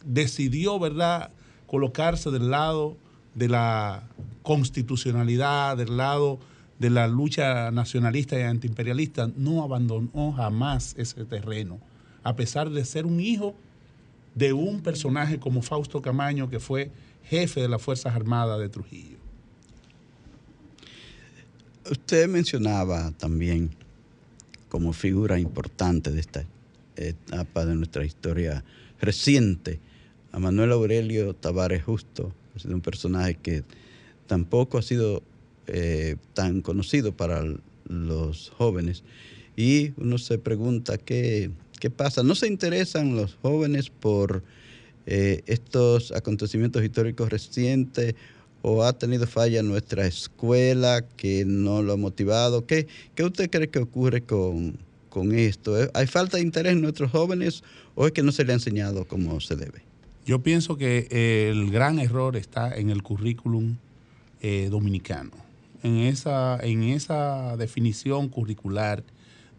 decidió, 0.05 0.79
¿verdad?, 0.79 1.31
colocarse 1.67 2.31
del 2.31 2.51
lado 2.51 2.97
de 3.35 3.49
la 3.49 4.03
constitucionalidad, 4.43 5.77
del 5.77 5.97
lado 5.97 6.39
de 6.79 6.91
la 6.91 7.07
lucha 7.07 7.71
nacionalista 7.71 8.39
y 8.39 8.43
antiimperialista, 8.43 9.31
no 9.37 9.63
abandonó 9.63 10.33
jamás 10.33 10.95
ese 10.99 11.25
terreno, 11.25 11.79
a 12.25 12.35
pesar 12.35 12.71
de 12.71 12.85
ser 12.85 13.07
un 13.07 13.21
hijo 13.21 13.55
de 14.35 14.53
un 14.53 14.81
personaje 14.81 15.39
como 15.39 15.63
Fausto 15.63 16.03
Camaño, 16.03 16.51
que 16.51 16.61
fue 16.61 16.91
jefe 17.25 17.61
de 17.61 17.69
las 17.69 17.81
Fuerzas 17.81 18.15
Armadas 18.15 18.59
de 18.59 18.69
Trujillo. 18.69 19.22
Usted 21.93 22.27
mencionaba 22.27 23.13
también 23.19 23.69
como 24.71 24.95
figura 24.95 25.39
importante 25.39 26.11
de 26.11 26.21
esta 26.21 26.43
etapa 26.97 27.67
de 27.67 27.75
nuestra 27.75 28.03
historia 28.07 28.65
reciente 28.99 29.79
a 30.33 30.39
Manuel 30.39 30.73
Aurelio 30.73 31.35
Tavares 31.35 31.85
Justo, 31.85 32.33
sido 32.57 32.75
un 32.77 32.81
personaje 32.81 33.35
que 33.35 33.63
tampoco 34.27 34.79
ha 34.79 34.83
sido 34.83 35.23
eh, 35.67 36.17
tan 36.33 36.63
conocido 36.63 37.15
para 37.15 37.45
los 37.85 38.49
jóvenes. 38.57 39.03
Y 39.55 39.93
uno 39.99 40.17
se 40.17 40.39
pregunta 40.39 40.97
qué, 40.97 41.51
qué 41.79 41.91
pasa. 41.91 42.23
¿No 42.23 42.35
se 42.35 42.47
interesan 42.47 43.17
los 43.17 43.35
jóvenes 43.43 43.91
por 43.91 44.43
eh, 45.05 45.43
estos 45.45 46.11
acontecimientos 46.13 46.83
históricos 46.83 47.29
recientes 47.29 48.15
o 48.63 48.85
ha 48.85 48.93
tenido 48.93 49.27
falla 49.27 49.63
nuestra 49.63 50.07
escuela 50.07 51.05
que 51.17 51.45
no 51.45 51.83
lo 51.83 51.93
ha 51.93 51.97
motivado? 51.97 52.65
¿Qué, 52.65 52.87
qué 53.15 53.25
usted 53.25 53.51
cree 53.51 53.69
que 53.69 53.81
ocurre 53.81 54.23
con, 54.23 54.79
con 55.09 55.35
esto? 55.35 55.75
¿Hay 55.95 56.07
falta 56.07 56.37
de 56.37 56.45
interés 56.45 56.73
en 56.73 56.81
nuestros 56.81 57.11
jóvenes 57.11 57.63
o 57.95 58.07
es 58.07 58.13
que 58.13 58.23
no 58.23 58.33
se 58.33 58.45
le 58.45 58.53
ha 58.53 58.55
enseñado 58.55 59.07
como 59.07 59.41
se 59.41 59.57
debe? 59.57 59.83
Yo 60.25 60.41
pienso 60.41 60.77
que 60.77 61.09
eh, 61.11 61.51
el 61.51 61.71
gran 61.73 61.99
error 61.99 62.37
está 62.37 62.77
en 62.77 62.91
el 62.91 63.03
currículum 63.03 63.77
eh, 64.41 64.69
dominicano. 64.71 65.33
En 65.83 65.97
esa, 65.97 66.61
en 66.63 66.85
esa 66.85 67.57
definición 67.57 68.29
curricular 68.29 69.03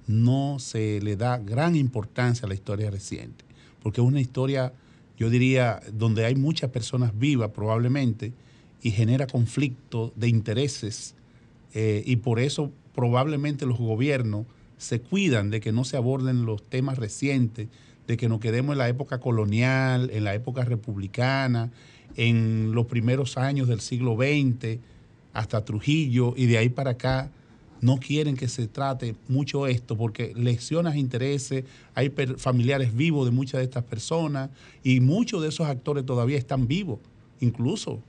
no 0.08 0.58
se 0.60 1.02
le 1.02 1.18
da 1.18 1.38
gran 1.38 1.76
importancia 1.76 2.46
a 2.46 2.50
la 2.50 2.54
historia 2.54 2.90
reciente, 2.90 3.44
porque 3.82 4.00
es 4.00 4.08
una 4.08 4.22
historia, 4.22 4.72
yo 5.18 5.30
diría, 5.30 5.82
donde 5.92 6.24
hay 6.24 6.36
muchas 6.36 6.70
personas 6.70 7.18
vivas 7.18 7.52
probablemente 7.54 8.32
y 8.84 8.92
genera 8.92 9.26
conflicto 9.26 10.12
de 10.16 10.28
intereses 10.28 11.16
eh, 11.74 12.04
y 12.06 12.18
por 12.18 12.40
eso 12.40 12.70
probablemente 12.94 13.66
los 13.66 13.80
gobiernos 13.80 14.46
se 14.78 15.00
cuidan 15.00 15.50
de 15.50 15.62
que 15.62 15.72
no 15.72 15.86
se 15.86 15.96
aborden 15.96 16.46
los 16.46 16.62
temas 16.62 17.00
recientes, 17.00 17.70
de 18.06 18.18
que 18.18 18.28
nos 18.28 18.42
quedemos 18.42 18.74
en 18.74 18.80
la 18.80 18.90
época 18.90 19.20
colonial, 19.20 20.10
en 20.12 20.26
la 20.26 20.36
época 20.36 20.66
republicana, 20.66 21.72
en 22.18 22.74
los 22.74 22.86
primeros 22.86 23.38
años 23.38 23.70
del 23.70 23.80
siglo 23.80 24.18
XX 24.18 24.80
hasta 25.32 25.64
Trujillo 25.64 26.34
y 26.36 26.46
de 26.46 26.58
ahí 26.58 26.70
para 26.70 26.92
acá 26.92 27.32
no 27.80 27.98
quieren 27.98 28.36
que 28.36 28.50
se 28.50 28.68
trate 28.68 29.16
mucho 29.30 29.66
esto 29.66 29.98
porque 29.98 30.34
lesiona 30.36 30.96
intereses, 30.98 31.64
hay 31.96 32.14
familiares 32.38 32.94
vivos 32.94 33.26
de 33.26 33.32
muchas 33.32 33.60
de 33.60 33.66
estas 33.66 33.84
personas 33.86 34.50
y 34.84 35.00
muchos 35.00 35.42
de 35.42 35.50
esos 35.50 35.68
actores 35.68 36.06
todavía 36.06 36.38
están 36.38 36.68
vivos, 36.68 37.00
incluso 37.40 38.02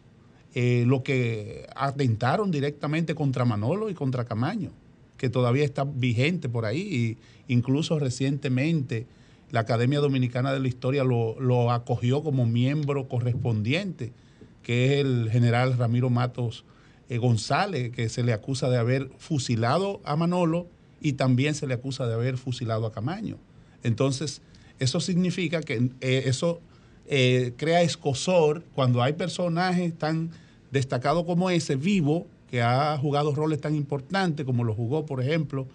eh, 0.56 0.84
los 0.86 1.02
que 1.02 1.66
atentaron 1.74 2.52
directamente 2.52 3.16
contra 3.16 3.44
Manolo 3.44 3.90
y 3.90 3.94
contra 3.94 4.24
Camaño, 4.24 4.70
que 5.16 5.28
todavía 5.28 5.64
está 5.64 5.82
vigente 5.82 6.48
por 6.48 6.64
ahí, 6.64 7.18
e 7.48 7.52
incluso 7.52 7.98
recientemente 7.98 9.08
la 9.50 9.60
Academia 9.60 9.98
Dominicana 9.98 10.52
de 10.52 10.60
la 10.60 10.68
Historia 10.68 11.02
lo, 11.02 11.72
acogió 11.72 12.22
como 12.22 12.46
miembro 12.46 13.08
correspondiente, 13.08 14.12
que 14.62 14.94
es 14.94 15.04
el 15.04 15.28
general 15.28 15.76
Ramiro 15.76 16.08
Matos 16.08 16.64
eh, 17.08 17.18
González, 17.18 17.90
que 17.90 18.08
se 18.08 18.22
le 18.22 18.32
acusa 18.32 18.70
de 18.70 18.78
haber 18.78 19.10
fusilado 19.18 20.00
a 20.04 20.14
Manolo 20.14 20.68
y 21.00 21.14
también 21.14 21.56
se 21.56 21.66
le 21.66 21.74
acusa 21.74 22.06
de 22.06 22.14
haber 22.14 22.36
fusilado 22.36 22.86
a 22.86 22.92
Camaño. 22.92 23.38
Entonces, 23.82 24.40
eso 24.78 25.00
significa 25.00 25.62
que 25.62 25.90
eh, 26.00 26.22
eso 26.26 26.60
crea 27.06 27.82
escosor 27.82 28.64
cuando 28.74 29.02
hay 29.02 29.12
personajes 29.12 29.92
tan 29.98 30.30
destacados 30.74 31.24
como 31.24 31.50
ese, 31.50 31.76
vivo, 31.76 32.26
que 32.50 32.60
ha 32.60 32.98
jugado 32.98 33.34
roles 33.34 33.60
tan 33.60 33.74
importantes 33.74 34.44
como 34.44 34.64
lo 34.64 34.74
jugó, 34.74 35.06
por 35.06 35.22
ejemplo, 35.22 35.66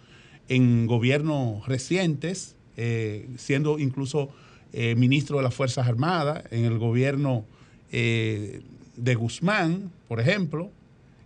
en 0.49 0.88
gobiernos 0.88 1.65
recientes, 1.67 2.55
eh, 2.75 3.29
siendo 3.38 3.79
incluso 3.79 4.29
eh, 4.73 4.95
ministro 4.95 5.38
de 5.38 5.43
las 5.43 5.53
Fuerzas 5.53 5.88
Armadas 5.88 6.43
en 6.51 6.65
el 6.65 6.77
gobierno 6.77 7.45
eh, 7.91 8.62
de 8.97 9.15
Guzmán, 9.15 9.89
por 10.09 10.19
ejemplo, 10.19 10.69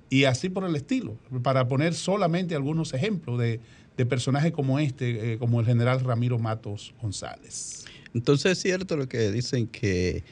y 0.10 0.26
así 0.26 0.50
por 0.50 0.66
el 0.66 0.76
estilo, 0.76 1.16
para 1.42 1.68
poner 1.68 1.96
solamente 1.96 2.54
algunos 2.56 2.94
ejemplos 2.94 3.40
de, 3.40 3.60
personajes 4.08 4.52
como 4.52 4.80
este, 4.80 5.38
como 5.40 5.60
el 5.62 5.66
general 5.66 6.02
Ramiro 6.02 6.38
Matos 6.38 6.94
González. 7.02 7.86
Entonces 8.14 8.52
es 8.52 8.60
cierto 8.60 8.98
lo 8.98 9.08
que 9.08 9.32
dicen 9.32 9.66
que 9.68 10.24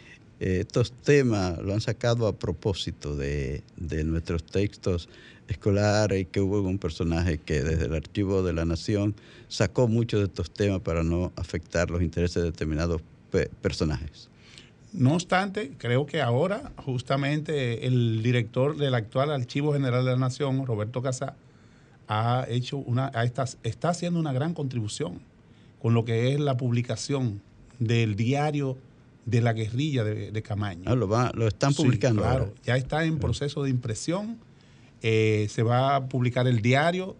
estos 0.42 0.92
temas 0.92 1.60
lo 1.60 1.74
han 1.74 1.82
sacado 1.82 2.28
a 2.28 2.36
propósito 2.36 3.16
de, 3.16 3.62
de 3.78 4.04
nuestros 4.04 4.44
textos 4.44 5.08
escolar 5.48 6.14
y 6.14 6.26
que 6.26 6.42
hubo 6.42 6.62
un 6.62 6.80
personaje 6.80 7.38
que 7.38 7.62
desde 7.62 7.86
el 7.86 7.94
archivo 7.94 8.42
de 8.42 8.54
la 8.54 8.66
Nación 8.66 9.16
sacó 9.50 9.88
muchos 9.88 10.22
de 10.22 10.26
estos 10.28 10.52
temas 10.52 10.82
para 10.82 11.04
no 11.04 11.32
afectar 11.36 11.92
los 11.92 12.02
intereses 12.02 12.42
de 12.42 12.52
determinados 12.52 13.02
personajes. 13.62 14.30
No 14.94 15.14
obstante, 15.14 15.72
creo 15.78 16.06
que 16.06 16.22
ahora 16.22 16.72
justamente 16.78 17.86
el 17.86 18.24
director 18.24 18.76
del 18.76 18.94
actual 18.94 19.32
Archivo 19.32 19.74
General 19.74 20.04
de 20.04 20.12
la 20.12 20.18
Nación, 20.18 20.66
Roberto 20.66 21.02
Casá, 21.02 21.36
ha 22.08 22.46
hecho 22.50 22.78
una, 22.78 23.10
está 23.64 23.90
haciendo 23.90 24.20
una 24.20 24.34
gran 24.34 24.54
contribución 24.54 25.22
con 25.82 25.94
lo 25.94 26.04
que 26.04 26.34
es 26.34 26.40
la 26.40 26.58
publicación 26.58 27.42
del 27.80 28.16
diario 28.16 28.78
de 29.26 29.42
la 29.42 29.54
guerrilla 29.54 30.04
de, 30.04 30.42
Camaño. 30.42 30.84
Ah, 30.86 30.96
lo, 30.96 31.08
va, 31.08 31.32
lo 31.34 31.48
están 31.48 31.74
publicando. 31.74 32.22
claro, 32.22 32.54
ya 32.64 32.76
está 32.76 33.06
en 33.06 33.20
proceso 33.20 33.64
de 33.64 33.70
impresión 33.70 34.40
eh, 35.02 35.48
se 35.50 35.64
va 35.64 35.96
a 35.96 36.08
publicar 36.08 36.48
el 36.48 36.62
diario. 36.62 37.16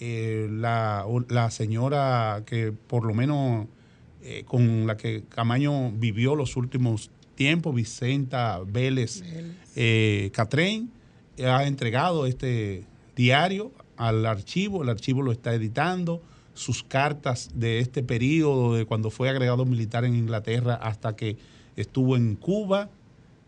Eh, 0.00 0.48
la, 0.50 1.50
señora 1.50 2.44
que 2.46 2.72
por 2.72 3.04
lo 3.04 3.14
menos 3.14 3.66
eh, 4.22 4.44
con 4.46 4.86
la 4.86 4.96
que 4.96 5.24
Camaño 5.28 5.90
vivió 5.90 6.36
los 6.36 6.56
últimos 6.56 7.10
tiempos, 7.34 7.74
Vicenta 7.74 8.60
Vélez, 8.64 9.24
Catrén, 10.32 10.90
ha 11.44 11.66
entregado 11.66 12.26
este 12.26 12.84
diario 13.16 13.72
al 13.96 14.24
archivo, 14.26 14.84
el 14.84 14.88
archivo 14.88 15.22
lo 15.22 15.32
está 15.32 15.54
editando, 15.54 16.22
sus 16.58 16.82
cartas 16.82 17.50
de 17.54 17.78
este 17.78 18.02
periodo, 18.02 18.74
de 18.74 18.84
cuando 18.84 19.10
fue 19.10 19.28
agregado 19.28 19.64
militar 19.64 20.04
en 20.04 20.16
Inglaterra 20.16 20.74
hasta 20.74 21.14
que 21.14 21.36
estuvo 21.76 22.16
en 22.16 22.34
Cuba, 22.34 22.90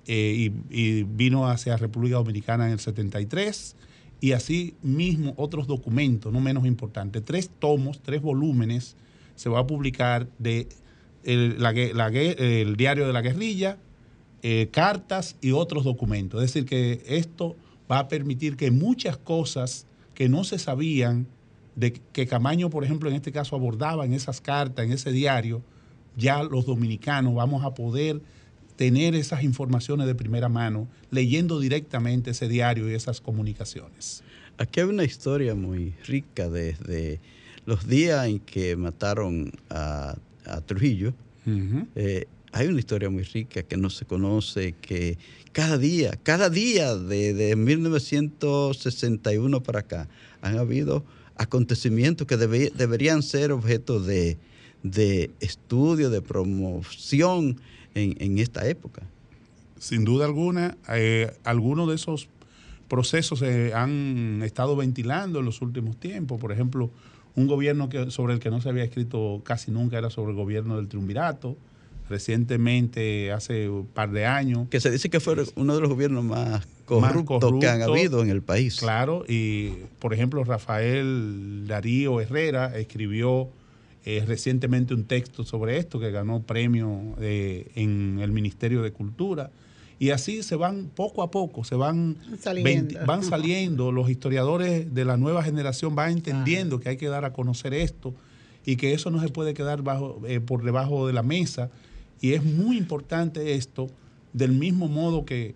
eh, 0.07 0.53
y, 0.71 1.03
vino 1.03 1.49
hacia 1.49 1.77
República 1.77 2.17
Dominicana 2.17 2.67
en 2.67 2.73
el 2.73 2.81
73 2.81 3.77
y 4.21 4.33
así 4.33 4.75
mismo 4.83 5.35
otros 5.37 5.67
documentos, 5.67 6.33
no 6.33 6.41
menos 6.41 6.67
importantes, 6.67 7.25
tres 7.25 7.51
tomos, 7.59 8.01
tres 8.01 8.23
volúmenes, 8.23 8.97
se 9.35 9.49
va 9.49 9.61
a 9.61 9.67
publicar 9.67 10.29
de 10.39 10.69
el, 11.25 11.57
diario 12.77 13.07
de 13.07 13.13
la 13.13 13.23
guerrilla, 13.23 13.79
eh, 14.43 14.69
cartas 14.71 15.37
y 15.41 15.53
otros 15.53 15.85
documentos. 15.85 16.43
Es 16.43 16.53
decir, 16.53 16.69
que 16.69 17.03
esto 17.07 17.57
va 17.91 17.99
a 17.99 18.09
permitir 18.09 18.57
que 18.57 18.71
muchas 18.71 19.17
cosas 19.17 19.87
que 20.15 20.29
no 20.29 20.45
se 20.45 20.59
sabían, 20.59 21.27
de 21.81 21.95
que 21.95 22.27
Camaño, 22.27 22.69
por 22.69 22.85
ejemplo, 22.85 23.09
en 23.09 23.17
este 23.17 23.33
caso 23.33 23.57
abordaba 23.57 24.05
en 24.05 24.13
esas 24.13 24.43
cartas, 24.43 24.85
en 24.85 24.93
ese 24.93 25.13
diario, 25.13 25.63
ya 26.17 26.43
los 26.43 26.67
dominicanos 26.67 27.35
vamos 27.35 27.65
a 27.65 27.75
poder 27.75 28.21
tener 28.77 29.15
esas 29.15 29.43
informaciones 29.43 30.07
de 30.07 30.15
primera 30.15 30.51
mano, 30.51 30.87
leyendo 31.11 31.59
directamente 31.59 32.33
ese 32.33 32.49
diario 32.49 32.91
y 32.91 32.95
esas 32.95 33.21
comunicaciones. 33.21 34.23
Aquí 34.59 34.81
hay 34.81 34.87
una 34.87 35.05
historia 35.05 35.55
muy 35.55 35.95
rica 36.07 36.51
desde 36.51 37.21
los 37.65 37.89
días 37.89 38.27
en 38.27 38.41
que 38.41 38.77
mataron 38.77 39.51
a, 39.71 40.19
Trujillo. 40.67 41.15
Eh, 41.95 42.27
hay 42.53 42.67
una 42.67 42.81
historia 42.81 43.09
muy 43.09 43.23
rica 43.23 43.63
que 43.63 43.77
no 43.77 43.89
se 43.89 44.05
conoce, 44.05 44.75
que 44.81 45.17
cada 45.53 45.79
día, 45.79 46.19
cada 46.23 46.51
día 46.51 46.97
de, 46.97 47.55
1961 47.57 49.63
para 49.63 49.79
acá, 49.81 50.09
han 50.43 50.59
habido 50.59 51.05
acontecimientos 51.41 52.27
que 52.27 52.37
deberían 52.37 53.23
ser 53.23 53.51
objeto 53.51 53.99
de, 53.99 54.37
de 54.83 55.31
estudio, 55.41 56.11
de 56.11 56.21
promoción 56.21 57.59
en, 57.95 58.39
esta 58.39 58.69
época. 58.69 59.03
Sin 59.79 60.05
duda 60.05 60.27
alguna, 60.27 60.77
eh, 60.93 61.33
algunos 61.45 61.89
de 61.89 61.95
esos 61.95 62.29
procesos 62.89 63.39
se 63.39 63.73
han 63.73 64.43
estado 64.45 64.77
ventilando 64.77 65.39
en 65.39 65.47
los 65.47 65.63
últimos 65.63 65.97
tiempos. 65.97 66.39
Por 66.39 66.53
ejemplo, 66.53 66.91
Un 67.37 67.47
gobierno 67.47 67.89
que, 67.89 68.11
sobre 68.11 68.35
el 68.35 68.41
que 68.41 68.51
no 68.51 68.61
se 68.61 68.69
había 68.69 68.85
escrito 68.85 69.41
casi 69.45 69.71
nunca 69.71 69.97
era 69.97 70.11
sobre 70.11 70.33
el 70.33 70.37
gobierno 70.37 70.77
del 70.77 70.89
triunvirato. 70.89 71.57
Recientemente, 72.11 73.31
hace 73.33 73.71
un 73.71 73.87
par 73.87 74.11
de 74.11 74.27
años. 74.27 74.69
Que 74.69 74.81
se 74.81 74.91
dice 74.91 75.09
que 75.09 75.21
fue 75.21 75.37
uno 75.55 75.75
de 75.75 75.81
los 75.81 75.89
gobiernos 75.89 76.25
más 76.25 76.67
corruptos, 76.99 77.53
que 77.61 77.69
han 77.69 77.83
habido 77.83 78.23
en 78.23 78.31
el 78.31 78.43
país. 78.43 78.79
Claro, 78.79 79.25
y 79.29 79.71
por 79.99 80.13
ejemplo, 80.13 80.43
Rafael 80.45 81.67
Darío 81.67 82.21
Herrera 82.21 82.77
escribió 82.79 83.49
eh, 84.05 84.25
recientemente 84.27 84.95
un 84.95 85.05
texto 85.05 85.45
sobre 85.45 85.77
esto 85.77 86.01
que 86.01 86.11
ganó 86.11 86.43
premio 86.43 87.15
eh, 87.21 87.71
en 87.75 88.19
el 88.21 88.33
Ministerio 88.33 88.83
de 88.83 88.93
Cultura. 88.93 89.51
Y 89.99 90.11
así 90.11 90.43
se 90.43 90.57
van 90.57 90.91
poco 90.95 91.23
a 91.23 91.31
poco, 91.31 91.63
se 91.63 91.75
van 91.75 92.17
saliendo, 92.41 92.99
van 93.05 93.23
saliendo 93.23 93.93
los 93.93 94.09
historiadores 94.09 94.95
de 94.95 95.05
la 95.05 95.19
nueva 95.19 95.43
generación 95.43 95.95
van 95.95 96.13
entendiendo 96.13 96.81
que 96.81 96.89
hay 96.89 96.97
que 96.97 97.09
dar 97.09 97.27
a 97.27 97.35
conocer 97.35 97.75
esto 97.75 98.15
y 98.65 98.77
que 98.77 98.95
eso 98.95 99.11
no 99.11 99.21
se 99.21 99.29
puede 99.29 99.53
quedar 99.53 99.83
bajo, 99.83 100.23
eh, 100.27 100.41
por 100.41 100.65
debajo 100.65 101.07
de 101.07 101.13
la 101.13 101.23
mesa. 101.23 101.71
Y 102.23 102.33
es 102.33 102.43
muy 102.43 102.79
importante 102.79 103.55
esto, 103.55 103.91
del 104.33 104.53
mismo 104.53 104.89
modo 104.89 105.27
que, 105.27 105.55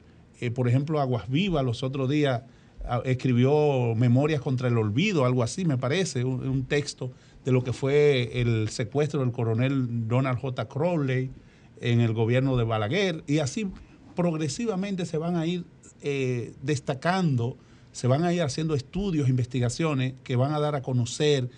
por 0.55 0.69
ejemplo, 0.69 1.01
Aguas 1.01 1.29
Vivas 1.29 1.65
los 1.65 1.83
otros 1.83 2.09
días 2.09 2.43
ah, 2.85 3.03
escribió 3.05 3.95
Memorias 3.95 4.41
contra 4.41 4.69
el 4.69 4.77
Olvido, 4.79 5.25
algo 5.25 5.43
así 5.43 5.65
me 5.65 5.79
parece, 5.79 6.25
un 6.25 6.65
texto 6.65 7.13
de 7.45 7.53
lo 7.53 7.63
que 7.63 7.73
fue 7.73 8.41
el 8.41 8.69
secuestro 8.71 9.21
del 9.21 9.33
coronel 9.33 10.09
Donald 10.09 10.39
J. 10.39 10.67
Crowley 10.67 11.31
en 11.81 12.01
el 12.01 12.13
gobierno 12.13 12.57
de 12.57 12.65
Balaguer, 12.65 13.23
y 13.27 13.39
así 13.39 13.69
progresivamente 14.15 15.07
se 15.07 15.19
van 15.19 15.37
a 15.37 15.47
ir 15.47 15.65
eh, 16.03 16.55
destacando, 16.63 17.57
se 17.93 18.07
van 18.07 18.25
a 18.25 18.33
ir 18.33 18.43
haciendo 18.43 18.75
estudios, 18.75 19.29
investigaciones 19.29 20.15
que 20.25 20.37
van 20.37 20.53
a 20.53 20.61
dar 20.61 20.75
a 20.75 20.83
conocer 20.83 21.51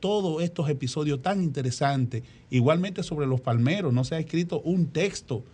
todos 0.00 0.42
estos 0.42 0.68
episodios 0.68 1.22
tan 1.22 1.42
interesantes. 1.42 2.22
Igualmente 2.50 3.02
sobre 3.02 3.26
los 3.26 3.40
palmeros, 3.40 3.92
no 3.92 4.04
se 4.04 4.14
ha 4.14 4.18
escrito 4.18 4.60
un 4.60 4.88
texto 4.88 5.44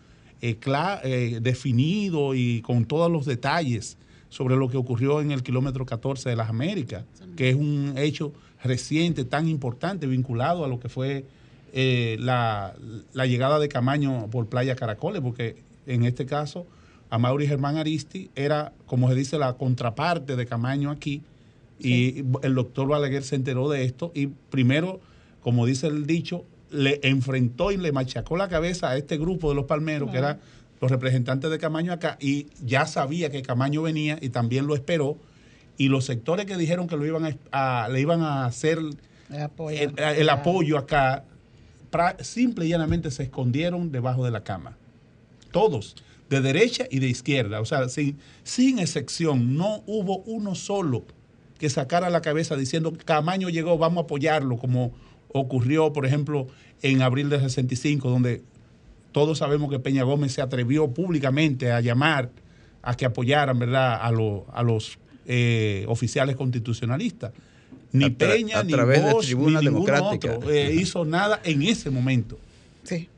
eh, 0.46 0.58
eh, 1.04 1.38
definido 1.40 2.34
y 2.34 2.60
con 2.60 2.84
todos 2.84 3.10
los 3.10 3.24
detalles 3.24 3.96
sobre 4.28 4.56
lo 4.56 4.68
que 4.68 4.76
ocurrió 4.76 5.22
en 5.22 5.30
el 5.30 5.42
kilómetro 5.42 5.86
14 5.86 6.28
de 6.28 6.36
las 6.36 6.50
Américas, 6.50 7.06
que 7.34 7.48
es 7.48 7.54
un 7.54 7.94
hecho 7.96 8.34
reciente, 8.62 9.24
tan 9.24 9.48
importante, 9.48 10.06
vinculado 10.06 10.62
a 10.62 10.68
lo 10.68 10.78
que 10.80 10.90
fue 10.90 11.24
eh, 11.72 12.18
la, 12.20 12.74
llegada 13.14 13.58
de 13.58 13.70
Camaño 13.70 14.28
por 14.30 14.46
Playa 14.48 14.76
Caracoles, 14.76 15.22
porque 15.22 15.56
en 15.86 16.04
este 16.04 16.26
caso, 16.26 16.66
a 17.08 17.16
Mauri 17.16 17.46
Germán 17.46 17.78
Aristi 17.78 18.28
era, 18.34 18.74
como 18.84 19.08
se 19.08 19.14
dice, 19.14 19.38
la 19.38 19.54
contraparte 19.54 20.36
de 20.36 20.44
Camaño 20.44 20.90
aquí, 20.90 21.22
y 21.78 22.22
el 22.42 22.54
doctor 22.54 22.86
Balaguer 22.86 23.22
se 23.22 23.36
enteró 23.36 23.70
de 23.70 23.84
esto 23.84 24.12
y 24.14 24.26
primero, 24.26 25.00
como 25.40 25.64
dice 25.64 25.86
el 25.86 26.06
dicho, 26.06 26.44
le 26.74 27.00
enfrentó 27.02 27.70
y 27.70 27.76
le 27.76 27.92
machacó 27.92 28.36
la 28.36 28.48
cabeza 28.48 28.90
a 28.90 28.96
este 28.96 29.16
grupo 29.16 29.48
de 29.48 29.54
los 29.54 29.64
palmeros, 29.64 30.10
que 30.10 30.18
eran 30.18 30.40
los 30.80 30.90
representantes 30.90 31.50
de 31.50 31.58
Camaño 31.58 31.92
acá, 31.92 32.18
y 32.20 32.48
ya 32.62 32.86
sabía 32.86 33.30
que 33.30 33.42
Camaño 33.42 33.82
venía 33.82 34.18
y 34.20 34.28
también 34.28 34.66
lo 34.66 34.74
esperó 34.74 35.16
y 35.76 35.88
los 35.88 36.04
sectores 36.04 36.46
que 36.46 36.56
dijeron 36.56 36.86
que 36.86 36.96
lo 36.96 37.06
iban 37.06 37.38
a, 37.52 37.88
le 37.90 38.00
iban 38.00 38.22
a 38.22 38.46
hacer 38.46 38.78
el 39.28 40.28
apoyo, 40.28 40.78
acá, 40.78 41.24
simple 42.20 42.66
y 42.66 42.68
llanamente 42.70 43.10
se 43.10 43.24
escondieron 43.24 43.90
debajo 43.90 44.24
de 44.24 44.30
la 44.30 44.44
cama. 44.44 44.76
Todos, 45.50 45.96
de 46.30 46.40
derecha 46.40 46.86
y 46.90 46.98
de 46.98 47.08
izquierda. 47.08 47.60
O 47.60 47.64
sea, 47.64 47.88
sin, 47.88 48.18
sin 48.42 48.78
excepción, 48.78 49.56
no 49.56 49.82
hubo 49.86 50.18
uno 50.18 50.54
solo 50.54 51.04
que 51.58 51.70
sacara 51.70 52.10
la 52.10 52.20
cabeza 52.20 52.56
diciendo 52.56 52.92
Camaño 53.04 53.48
llegó, 53.48 53.78
vamos 53.78 54.02
a 54.02 54.04
apoyarlo, 54.04 54.58
como 54.58 54.92
ocurrió, 55.34 55.92
por 55.92 56.06
ejemplo, 56.06 56.46
en 56.80 57.02
abril 57.02 57.28
de 57.28 57.40
65, 57.40 58.08
donde 58.08 58.42
todos 59.10 59.38
sabemos 59.38 59.68
que 59.68 59.80
Peña 59.80 60.04
Gómez 60.04 60.32
se 60.32 60.40
atrevió 60.40 60.88
públicamente 60.88 61.72
a 61.72 61.80
llamar 61.80 62.30
a 62.82 62.96
que 62.96 63.04
apoyaran 63.04 63.58
¿verdad? 63.58 63.94
A, 63.94 64.06
a 64.06 64.62
los 64.62 64.98
eh, 65.26 65.84
oficiales 65.88 66.36
constitucionalistas. 66.36 67.32
Ni 67.90 68.10
Peña, 68.10 68.62
ni 68.62 68.74
Bosch, 68.74 69.34
ni 69.34 69.64
democrática. 69.64 70.36
Otro, 70.36 70.50
eh, 70.50 70.72
hizo 70.74 71.04
nada 71.04 71.40
en 71.44 71.62
ese 71.62 71.90
momento. 71.90 72.38
Sí. 72.84 73.08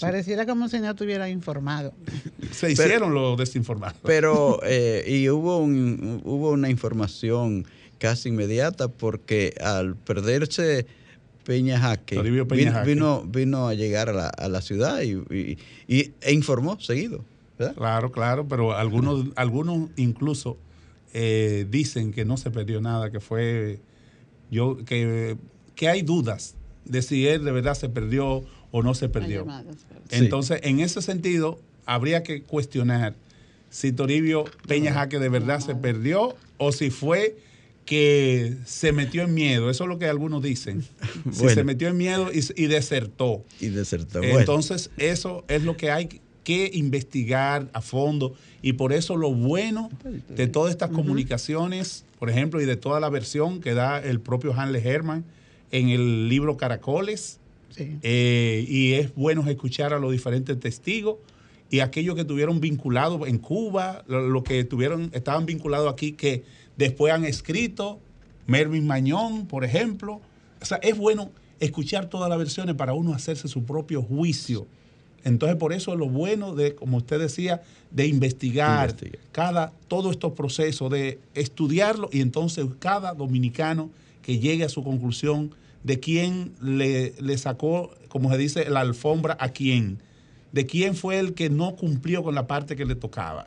Pareciera 0.00 0.44
como 0.44 0.68
si 0.68 0.80
no 0.80 0.90
estuviera 0.90 1.28
informado. 1.30 1.94
Se 2.50 2.72
hicieron 2.72 3.14
los 3.14 3.38
desinformados. 3.38 3.98
Pero, 4.02 4.60
eh, 4.64 5.04
y 5.06 5.28
hubo, 5.30 5.58
un, 5.58 6.20
hubo 6.24 6.50
una 6.50 6.68
información 6.68 7.66
casi 7.98 8.30
inmediata 8.30 8.88
porque 8.88 9.54
al 9.62 9.94
perderse 9.96 10.86
Peña 11.44 11.78
Jaque, 11.78 12.20
vino, 12.86 13.22
vino, 13.24 13.68
a 13.68 13.74
llegar 13.74 14.08
a 14.08 14.12
la, 14.12 14.28
a 14.28 14.48
la 14.48 14.60
ciudad 14.60 15.02
y, 15.02 15.58
y, 15.86 16.12
e 16.20 16.32
informó 16.32 16.80
seguido. 16.80 17.24
Claro, 17.76 18.10
claro, 18.10 18.48
pero 18.48 18.72
algunos, 18.72 19.26
algunos 19.36 19.90
incluso 19.96 20.56
eh, 21.12 21.66
dicen 21.70 22.12
que 22.12 22.24
no 22.24 22.36
se 22.36 22.50
perdió 22.50 22.80
nada, 22.80 23.10
que 23.10 23.20
fue 23.20 23.78
yo 24.50 24.78
que, 24.84 25.36
que 25.74 25.88
hay 25.88 26.02
dudas 26.02 26.54
de 26.84 27.02
si 27.02 27.26
él 27.26 27.44
de 27.44 27.52
verdad 27.52 27.74
se 27.74 27.88
perdió 27.88 28.42
o 28.72 28.82
no 28.82 28.94
se 28.94 29.08
perdió. 29.08 29.46
Entonces, 30.10 30.60
en 30.64 30.80
ese 30.80 31.00
sentido, 31.00 31.60
habría 31.86 32.22
que 32.22 32.42
cuestionar 32.42 33.14
si 33.70 33.92
Toribio 33.92 34.44
Peña 34.66 34.92
Jaque 34.92 35.18
de 35.18 35.28
verdad 35.28 35.60
se 35.60 35.74
perdió 35.74 36.36
o 36.58 36.72
si 36.72 36.90
fue 36.90 37.36
que 37.84 38.56
se 38.64 38.92
metió 38.92 39.22
en 39.22 39.34
miedo. 39.34 39.70
Eso 39.70 39.84
es 39.84 39.88
lo 39.88 39.98
que 39.98 40.06
algunos 40.06 40.42
dicen. 40.42 40.84
Si 41.32 41.48
se 41.48 41.64
metió 41.64 41.88
en 41.88 41.96
miedo 41.96 42.30
y, 42.32 42.66
desertó. 42.66 43.44
Y 43.60 43.68
desertó. 43.68 44.22
Entonces, 44.22 44.90
eso 44.96 45.44
es 45.48 45.62
lo 45.62 45.76
que 45.76 45.90
hay 45.90 46.20
que 46.44 46.70
investigar 46.74 47.70
a 47.72 47.80
fondo 47.80 48.34
y 48.60 48.74
por 48.74 48.92
eso 48.92 49.16
lo 49.16 49.32
bueno 49.32 49.88
de 50.28 50.46
todas 50.46 50.70
estas 50.70 50.90
comunicaciones, 50.90 52.04
por 52.18 52.28
ejemplo, 52.28 52.60
y 52.60 52.66
de 52.66 52.76
toda 52.76 53.00
la 53.00 53.08
versión 53.08 53.60
que 53.60 53.72
da 53.72 53.98
el 53.98 54.20
propio 54.20 54.52
Hanle 54.54 54.86
Herman 54.86 55.24
en 55.70 55.88
el 55.88 56.28
libro 56.28 56.56
Caracoles, 56.56 57.40
eh, 57.76 58.64
y 58.68 58.92
es 58.92 59.14
bueno 59.14 59.48
escuchar 59.48 59.94
a 59.94 59.98
los 59.98 60.12
diferentes 60.12 60.60
testigos 60.60 61.16
y 61.70 61.80
aquellos 61.80 62.14
que 62.14 62.20
estuvieron 62.20 62.60
vinculados 62.60 63.26
en 63.26 63.38
Cuba, 63.38 64.04
los 64.06 64.44
que 64.44 64.62
tuvieron, 64.64 65.10
estaban 65.12 65.44
vinculados 65.44 65.92
aquí, 65.92 66.12
que 66.12 66.44
después 66.76 67.12
han 67.12 67.24
escrito, 67.24 68.00
Mervin 68.46 68.86
Mañón, 68.86 69.46
por 69.46 69.64
ejemplo. 69.64 70.20
O 70.60 70.64
sea, 70.64 70.78
es 70.78 70.96
bueno 70.96 71.30
escuchar 71.60 72.06
todas 72.06 72.28
las 72.28 72.38
versiones 72.38 72.74
para 72.74 72.94
uno 72.94 73.14
hacerse 73.14 73.48
su 73.48 73.64
propio 73.64 74.02
juicio 74.02 74.66
entonces, 75.24 75.56
por 75.56 75.72
eso 75.72 75.92
es 75.92 75.98
lo 75.98 76.08
bueno 76.08 76.54
de, 76.54 76.74
como 76.74 76.98
usted 76.98 77.18
decía, 77.18 77.62
de 77.90 78.06
investigar, 78.06 78.94
cada, 79.32 79.72
todos 79.88 80.12
estos 80.12 80.34
procesos, 80.34 80.90
de 80.90 81.18
estudiarlo 81.34 82.10
y 82.12 82.20
entonces 82.20 82.66
cada 82.78 83.14
dominicano 83.14 83.90
que 84.20 84.38
llegue 84.38 84.64
a 84.64 84.68
su 84.68 84.84
conclusión 84.84 85.54
de 85.82 85.98
quién 85.98 86.52
le, 86.60 87.14
le 87.20 87.38
sacó, 87.38 87.90
como 88.08 88.30
se 88.30 88.38
dice, 88.38 88.68
la 88.68 88.80
alfombra 88.80 89.36
a 89.40 89.48
quién, 89.48 89.98
de 90.52 90.66
quién 90.66 90.94
fue 90.94 91.18
el 91.18 91.32
que 91.32 91.48
no 91.48 91.74
cumplió 91.74 92.22
con 92.22 92.34
la 92.34 92.46
parte 92.46 92.76
que 92.76 92.84
le 92.84 92.94
tocaba. 92.94 93.46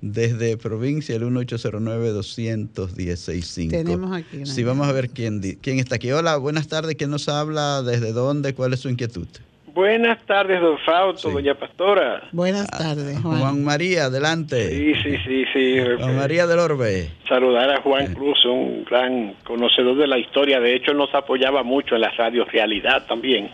desde 0.00 0.56
provincia, 0.56 1.14
el 1.14 1.24
1809-210-65. 1.24 3.70
Tenemos 3.70 4.16
aquí. 4.16 4.46
Sí, 4.46 4.64
vamos 4.64 4.88
a 4.88 4.92
ver 4.92 5.10
quién, 5.10 5.42
quién 5.60 5.78
está 5.78 5.96
aquí. 5.96 6.10
Hola, 6.10 6.38
buenas 6.38 6.68
tardes, 6.68 6.96
¿quién 6.96 7.10
nos 7.10 7.28
habla? 7.28 7.82
¿Desde 7.82 8.12
dónde? 8.12 8.54
¿Cuál 8.54 8.72
es 8.72 8.80
su 8.80 8.88
inquietud? 8.88 9.28
Buenas 9.74 10.24
tardes, 10.26 10.60
don 10.60 10.78
Fausto, 10.78 11.30
doña 11.30 11.54
Pastora. 11.54 12.28
Buenas 12.32 12.68
tardes, 12.70 13.20
Juan. 13.20 13.38
Juan 13.38 13.64
María, 13.64 14.04
adelante. 14.04 14.68
Sí, 14.68 14.94
sí, 15.02 15.16
sí, 15.24 15.44
sí. 15.52 15.76
Juan 15.98 16.16
María 16.16 16.46
del 16.46 16.58
Orbe. 16.58 17.08
Saludar 17.28 17.70
a 17.70 17.80
Juan 17.82 18.12
Cruz, 18.14 18.44
un 18.46 18.84
gran 18.84 19.34
conocedor 19.44 19.96
de 19.96 20.06
la 20.06 20.18
historia. 20.18 20.60
De 20.60 20.74
hecho, 20.74 20.92
nos 20.92 21.14
apoyaba 21.14 21.62
mucho 21.62 21.94
en 21.94 22.00
la 22.00 22.10
radio 22.10 22.44
Realidad 22.44 23.06
también. 23.06 23.50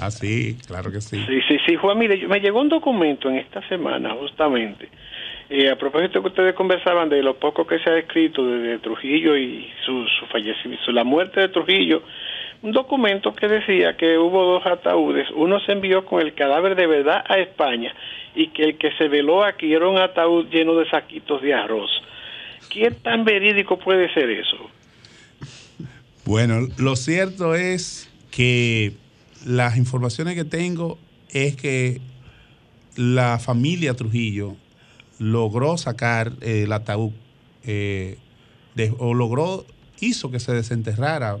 Ah, 0.00 0.10
sí, 0.10 0.56
claro 0.66 0.90
que 0.90 1.00
sí. 1.00 1.22
Sí, 1.26 1.40
sí, 1.46 1.58
sí, 1.66 1.76
Juan, 1.76 1.98
mire, 1.98 2.26
me 2.26 2.40
llegó 2.40 2.60
un 2.60 2.68
documento 2.68 3.28
en 3.28 3.36
esta 3.36 3.66
semana, 3.68 4.14
justamente. 4.14 4.88
Eh, 5.50 5.70
a 5.70 5.76
propósito 5.76 6.20
que 6.20 6.28
ustedes 6.28 6.54
conversaban 6.54 7.08
de 7.08 7.22
lo 7.22 7.38
poco 7.38 7.66
que 7.66 7.78
se 7.78 7.90
ha 7.90 7.98
escrito 7.98 8.44
de, 8.44 8.78
Trujillo 8.80 9.36
y 9.36 9.70
su, 9.84 10.04
su 10.18 10.26
fallecimiento, 10.26 10.92
la 10.92 11.04
muerte 11.04 11.40
de 11.40 11.48
Trujillo, 11.48 12.02
un 12.62 12.72
documento 12.72 13.34
que 13.34 13.46
decía 13.48 13.96
que 13.96 14.18
hubo 14.18 14.44
dos 14.44 14.66
ataúdes, 14.66 15.28
uno 15.34 15.60
se 15.60 15.72
envió 15.72 16.04
con 16.04 16.20
el 16.20 16.34
cadáver 16.34 16.74
de 16.74 16.86
verdad 16.86 17.24
a 17.28 17.38
España 17.38 17.94
y 18.34 18.48
que 18.48 18.64
el 18.64 18.78
que 18.78 18.90
se 18.98 19.08
veló 19.08 19.44
aquí 19.44 19.72
era 19.72 19.88
un 19.88 19.98
ataúd 19.98 20.46
lleno 20.48 20.74
de 20.74 20.88
saquitos 20.88 21.40
de 21.42 21.54
arroz. 21.54 21.90
¿Qué 22.70 22.90
tan 22.90 23.24
verídico 23.24 23.78
puede 23.78 24.12
ser 24.12 24.30
eso? 24.30 24.56
Bueno, 26.24 26.68
lo 26.76 26.96
cierto 26.96 27.54
es 27.54 28.12
que 28.30 28.92
las 29.46 29.76
informaciones 29.76 30.34
que 30.34 30.44
tengo 30.44 30.98
es 31.30 31.56
que 31.56 32.00
la 32.96 33.38
familia 33.38 33.94
Trujillo 33.94 34.56
logró 35.18 35.78
sacar 35.78 36.32
el 36.40 36.72
ataúd 36.72 37.12
eh, 37.64 38.18
o 38.98 39.14
logró, 39.14 39.64
hizo 40.00 40.30
que 40.30 40.38
se 40.38 40.52
desenterrara, 40.52 41.38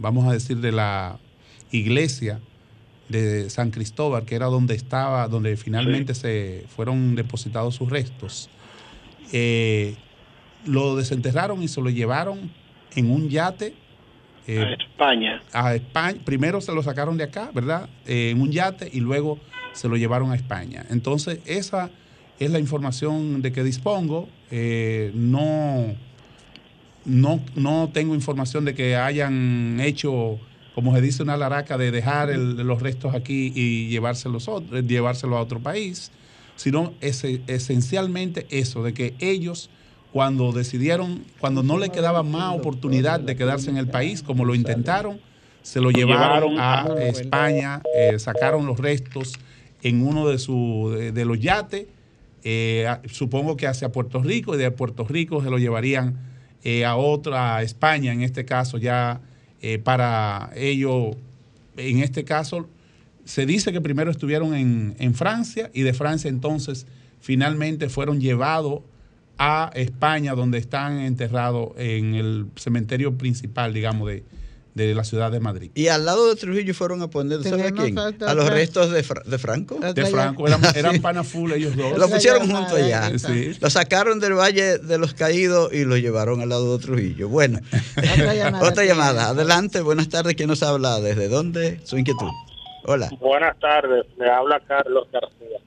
vamos 0.00 0.26
a 0.28 0.32
decir, 0.32 0.56
de 0.56 0.72
la 0.72 1.18
iglesia 1.70 2.40
de 3.08 3.48
San 3.50 3.70
Cristóbal, 3.70 4.24
que 4.24 4.34
era 4.34 4.46
donde 4.46 4.74
estaba, 4.74 5.28
donde 5.28 5.56
finalmente 5.56 6.14
se 6.14 6.64
fueron 6.74 7.14
depositados 7.14 7.74
sus 7.76 7.88
restos. 7.90 8.48
Eh, 9.32 9.94
lo 10.66 10.96
desenterraron 10.96 11.62
y 11.62 11.68
se 11.68 11.80
lo 11.80 11.90
llevaron 11.90 12.50
en 12.96 13.10
un 13.10 13.28
yate. 13.28 13.74
eh, 14.46 14.58
A 14.58 14.72
España. 14.72 15.40
a 15.52 15.74
España. 15.74 16.20
Primero 16.24 16.60
se 16.60 16.72
lo 16.74 16.82
sacaron 16.82 17.16
de 17.16 17.24
acá, 17.24 17.50
¿verdad? 17.54 17.88
Eh, 18.06 18.30
en 18.30 18.40
un 18.40 18.50
yate 18.50 18.88
y 18.92 19.00
luego 19.00 19.38
se 19.72 19.88
lo 19.88 19.96
llevaron 19.96 20.32
a 20.32 20.34
España. 20.34 20.84
Entonces, 20.90 21.38
esa 21.46 21.90
es 22.38 22.50
la 22.50 22.58
información 22.58 23.42
de 23.42 23.52
que 23.52 23.62
dispongo. 23.62 24.28
No, 25.14 25.94
no, 27.04 27.40
no 27.54 27.90
tengo 27.92 28.14
información 28.14 28.64
de 28.64 28.74
que 28.74 28.96
hayan 28.96 29.78
hecho, 29.80 30.38
como 30.74 30.94
se 30.94 31.00
dice, 31.00 31.22
una 31.22 31.36
laraca 31.36 31.78
de 31.78 31.90
dejar 31.90 32.30
el- 32.30 32.56
los 32.56 32.82
restos 32.82 33.14
aquí 33.14 33.52
y 33.54 33.88
llevárselos, 33.88 34.48
ot- 34.48 34.72
eh, 34.72 34.82
llevárselo 34.86 35.36
a 35.36 35.40
otro 35.40 35.60
país, 35.60 36.10
sino 36.56 36.92
ese- 37.00 37.40
esencialmente 37.46 38.46
eso, 38.50 38.82
de 38.82 38.92
que 38.92 39.14
ellos 39.20 39.70
cuando 40.12 40.52
decidieron, 40.52 41.24
cuando 41.38 41.62
no 41.62 41.78
le 41.78 41.90
quedaba 41.90 42.22
más 42.22 42.54
oportunidad 42.56 43.20
de 43.20 43.36
quedarse 43.36 43.70
en 43.70 43.76
el 43.76 43.86
país, 43.88 44.22
como 44.22 44.44
lo 44.44 44.54
intentaron, 44.54 45.20
se 45.62 45.80
lo 45.80 45.90
llevaron 45.90 46.58
a 46.58 46.84
España, 47.20 47.82
eh, 47.94 48.18
sacaron 48.18 48.66
los 48.66 48.78
restos 48.78 49.34
en 49.82 50.04
uno 50.06 50.28
de, 50.28 50.38
su, 50.38 50.92
de, 50.98 51.12
de 51.12 51.24
los 51.24 51.38
yates, 51.38 51.86
eh, 52.42 52.86
supongo 53.10 53.56
que 53.56 53.66
hacia 53.66 53.92
Puerto 53.92 54.22
Rico, 54.22 54.54
y 54.54 54.58
de 54.58 54.70
Puerto 54.70 55.04
Rico 55.06 55.42
se 55.42 55.50
lo 55.50 55.58
llevarían 55.58 56.18
eh, 56.64 56.84
a 56.84 56.96
otra, 56.96 57.56
a 57.56 57.62
España 57.62 58.12
en 58.12 58.22
este 58.22 58.44
caso, 58.44 58.78
ya 58.78 59.20
eh, 59.62 59.78
para 59.78 60.50
ello, 60.54 61.12
en 61.76 62.00
este 62.00 62.24
caso, 62.24 62.68
se 63.24 63.46
dice 63.46 63.72
que 63.72 63.80
primero 63.80 64.10
estuvieron 64.10 64.54
en, 64.54 64.96
en 64.98 65.14
Francia 65.14 65.70
y 65.72 65.82
de 65.82 65.92
Francia 65.92 66.28
entonces 66.28 66.86
finalmente 67.20 67.88
fueron 67.88 68.20
llevados 68.20 68.80
a 69.38 69.70
España, 69.74 70.34
donde 70.34 70.58
están 70.58 71.00
enterrados 71.00 71.70
en 71.78 72.14
el 72.14 72.46
cementerio 72.56 73.16
principal, 73.16 73.72
digamos, 73.72 74.08
de, 74.08 74.22
de 74.88 74.94
la 74.94 75.04
ciudad 75.04 75.30
de 75.30 75.40
Madrid. 75.40 75.70
Y 75.74 75.88
al 75.88 76.04
lado 76.04 76.28
de 76.28 76.36
Trujillo 76.36 76.74
fueron 76.74 77.02
a 77.02 77.08
poner, 77.08 77.42
¿sabe 77.42 77.62
a 77.62 77.72
Tenemos 77.72 78.12
quién? 78.14 78.28
A 78.28 78.34
los 78.34 78.48
restos 78.50 78.90
de, 78.90 79.02
Fra- 79.02 79.22
de 79.24 79.38
Franco. 79.38 79.76
De 79.78 80.06
Franco, 80.06 80.46
eran, 80.46 80.60
eran 80.76 81.00
pana 81.00 81.24
full 81.24 81.52
ellos 81.52 81.76
dos. 81.76 81.98
Lo 81.98 82.08
pusieron 82.08 82.50
junto 82.50 82.76
allá. 82.76 83.10
Sí. 83.18 83.52
Lo 83.60 83.70
sacaron 83.70 84.20
del 84.20 84.34
Valle 84.34 84.78
de 84.78 84.98
los 84.98 85.14
Caídos 85.14 85.72
y 85.72 85.84
lo 85.84 85.96
llevaron 85.96 86.40
al 86.40 86.48
lado 86.48 86.76
de 86.78 86.84
Trujillo. 86.84 87.28
Bueno, 87.28 87.58
Otra 87.96 88.34
llamada. 88.34 88.68
otra 88.68 88.84
llamada. 88.84 89.28
Adelante, 89.28 89.80
buenas 89.80 90.08
tardes. 90.08 90.34
¿Quién 90.34 90.48
nos 90.48 90.62
habla? 90.62 91.00
¿Desde 91.00 91.28
dónde? 91.28 91.80
Su 91.84 91.98
inquietud. 91.98 92.28
Hola. 92.84 93.10
Buenas 93.20 93.58
tardes, 93.58 94.06
le 94.18 94.30
habla 94.30 94.58
Carlos 94.66 95.06
García. 95.12 95.58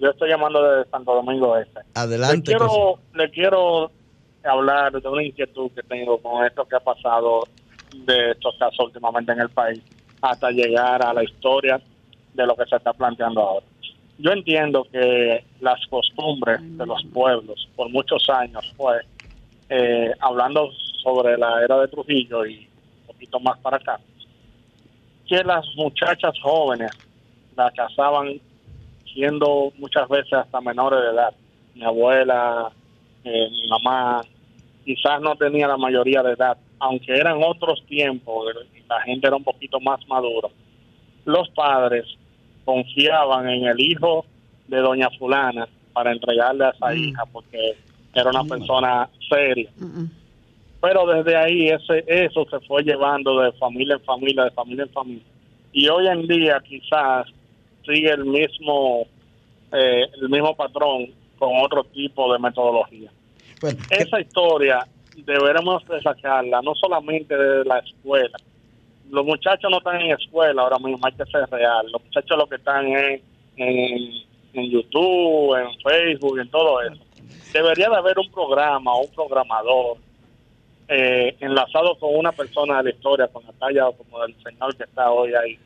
Yo 0.00 0.10
estoy 0.10 0.28
llamando 0.28 0.62
desde 0.62 0.90
Santo 0.90 1.14
Domingo 1.14 1.56
Este. 1.56 1.80
Adelante. 1.94 2.52
Le 2.52 2.56
quiero, 2.58 2.98
le 3.14 3.30
quiero 3.30 3.90
hablar 4.44 4.92
de 4.92 5.08
una 5.08 5.24
inquietud 5.24 5.70
que 5.74 5.82
tengo 5.82 6.18
con 6.22 6.44
esto 6.46 6.64
que 6.68 6.76
ha 6.76 6.80
pasado 6.80 7.48
de 8.04 8.32
estos 8.32 8.56
casos 8.56 8.86
últimamente 8.86 9.32
en 9.32 9.40
el 9.40 9.48
país, 9.50 9.80
hasta 10.20 10.50
llegar 10.50 11.04
a 11.04 11.14
la 11.14 11.24
historia 11.24 11.80
de 12.34 12.46
lo 12.46 12.54
que 12.56 12.66
se 12.66 12.76
está 12.76 12.92
planteando 12.92 13.40
ahora. 13.40 13.66
Yo 14.18 14.32
entiendo 14.32 14.86
que 14.90 15.44
las 15.60 15.84
costumbres 15.88 16.58
de 16.76 16.86
los 16.86 17.04
pueblos 17.12 17.68
por 17.76 17.90
muchos 17.90 18.28
años 18.30 18.72
fue, 18.76 19.00
eh, 19.68 20.10
hablando 20.20 20.70
sobre 21.02 21.36
la 21.36 21.62
era 21.62 21.78
de 21.80 21.88
Trujillo 21.88 22.46
y 22.46 22.68
un 23.00 23.06
poquito 23.06 23.40
más 23.40 23.58
para 23.58 23.76
acá, 23.76 24.00
que 25.26 25.42
las 25.44 25.66
muchachas 25.76 26.34
jóvenes 26.40 26.90
las 27.56 27.72
casaban 27.74 28.40
siendo 29.12 29.72
muchas 29.78 30.08
veces 30.08 30.32
hasta 30.34 30.60
menores 30.60 31.00
de 31.00 31.08
edad. 31.08 31.34
Mi 31.74 31.84
abuela, 31.84 32.70
eh, 33.24 33.48
mi 33.50 33.68
mamá, 33.68 34.22
quizás 34.84 35.20
no 35.20 35.34
tenía 35.36 35.66
la 35.66 35.76
mayoría 35.76 36.22
de 36.22 36.32
edad, 36.32 36.56
aunque 36.78 37.14
eran 37.14 37.42
otros 37.42 37.84
tiempos, 37.86 38.52
y 38.74 38.86
la 38.88 39.00
gente 39.02 39.26
era 39.26 39.36
un 39.36 39.44
poquito 39.44 39.80
más 39.80 40.06
madura. 40.08 40.48
Los 41.24 41.48
padres 41.50 42.04
confiaban 42.64 43.48
en 43.48 43.66
el 43.66 43.80
hijo 43.80 44.24
de 44.68 44.78
doña 44.78 45.08
fulana 45.18 45.68
para 45.92 46.12
entregarle 46.12 46.66
a 46.66 46.70
esa 46.70 46.94
hija 46.94 47.24
porque 47.32 47.76
era 48.14 48.30
una 48.30 48.44
persona 48.44 49.08
seria. 49.28 49.70
Pero 50.80 51.06
desde 51.06 51.36
ahí 51.36 51.68
ese 51.68 52.04
eso 52.06 52.46
se 52.50 52.60
fue 52.66 52.82
llevando 52.82 53.40
de 53.40 53.52
familia 53.52 53.94
en 53.94 54.02
familia, 54.02 54.44
de 54.44 54.50
familia 54.50 54.84
en 54.84 54.90
familia. 54.90 55.24
Y 55.72 55.88
hoy 55.88 56.06
en 56.06 56.26
día 56.26 56.62
quizás 56.66 57.26
sigue 57.84 58.10
el 58.10 58.24
mismo 58.24 59.06
eh, 59.72 60.02
el 60.20 60.28
mismo 60.28 60.54
patrón 60.54 61.06
con 61.38 61.50
otro 61.62 61.84
tipo 61.84 62.32
de 62.32 62.38
metodología. 62.38 63.10
Esa 63.90 64.20
historia 64.20 64.86
deberemos 65.22 65.86
de 65.86 66.00
sacarla 66.02 66.60
no 66.62 66.74
solamente 66.74 67.36
de 67.36 67.64
la 67.64 67.78
escuela. 67.78 68.36
Los 69.10 69.24
muchachos 69.24 69.70
no 69.70 69.78
están 69.78 70.00
en 70.00 70.12
escuela 70.12 70.62
ahora 70.62 70.78
mismo, 70.78 70.98
hay 71.02 71.12
que 71.12 71.24
ser 71.26 71.48
real. 71.50 71.86
Los 71.92 72.02
muchachos 72.04 72.36
lo 72.36 72.46
que 72.46 72.56
están 72.56 72.86
es 72.88 73.22
en, 73.56 74.10
en 74.52 74.70
YouTube, 74.70 75.54
en 75.54 75.68
Facebook, 75.80 76.38
en 76.38 76.48
todo 76.50 76.80
eso. 76.82 77.02
Debería 77.52 77.88
de 77.88 77.96
haber 77.96 78.18
un 78.18 78.30
programa 78.30 78.92
o 78.94 79.02
un 79.02 79.14
programador 79.14 79.98
eh, 80.88 81.36
enlazado 81.40 81.98
con 81.98 82.14
una 82.14 82.32
persona 82.32 82.78
de 82.78 82.84
la 82.84 82.90
historia, 82.90 83.28
con 83.28 83.44
la 83.44 83.52
talla 83.52 83.90
como 83.96 84.22
del 84.22 84.34
señor 84.42 84.76
que 84.76 84.84
está 84.84 85.10
hoy 85.10 85.32
ahí, 85.34 85.58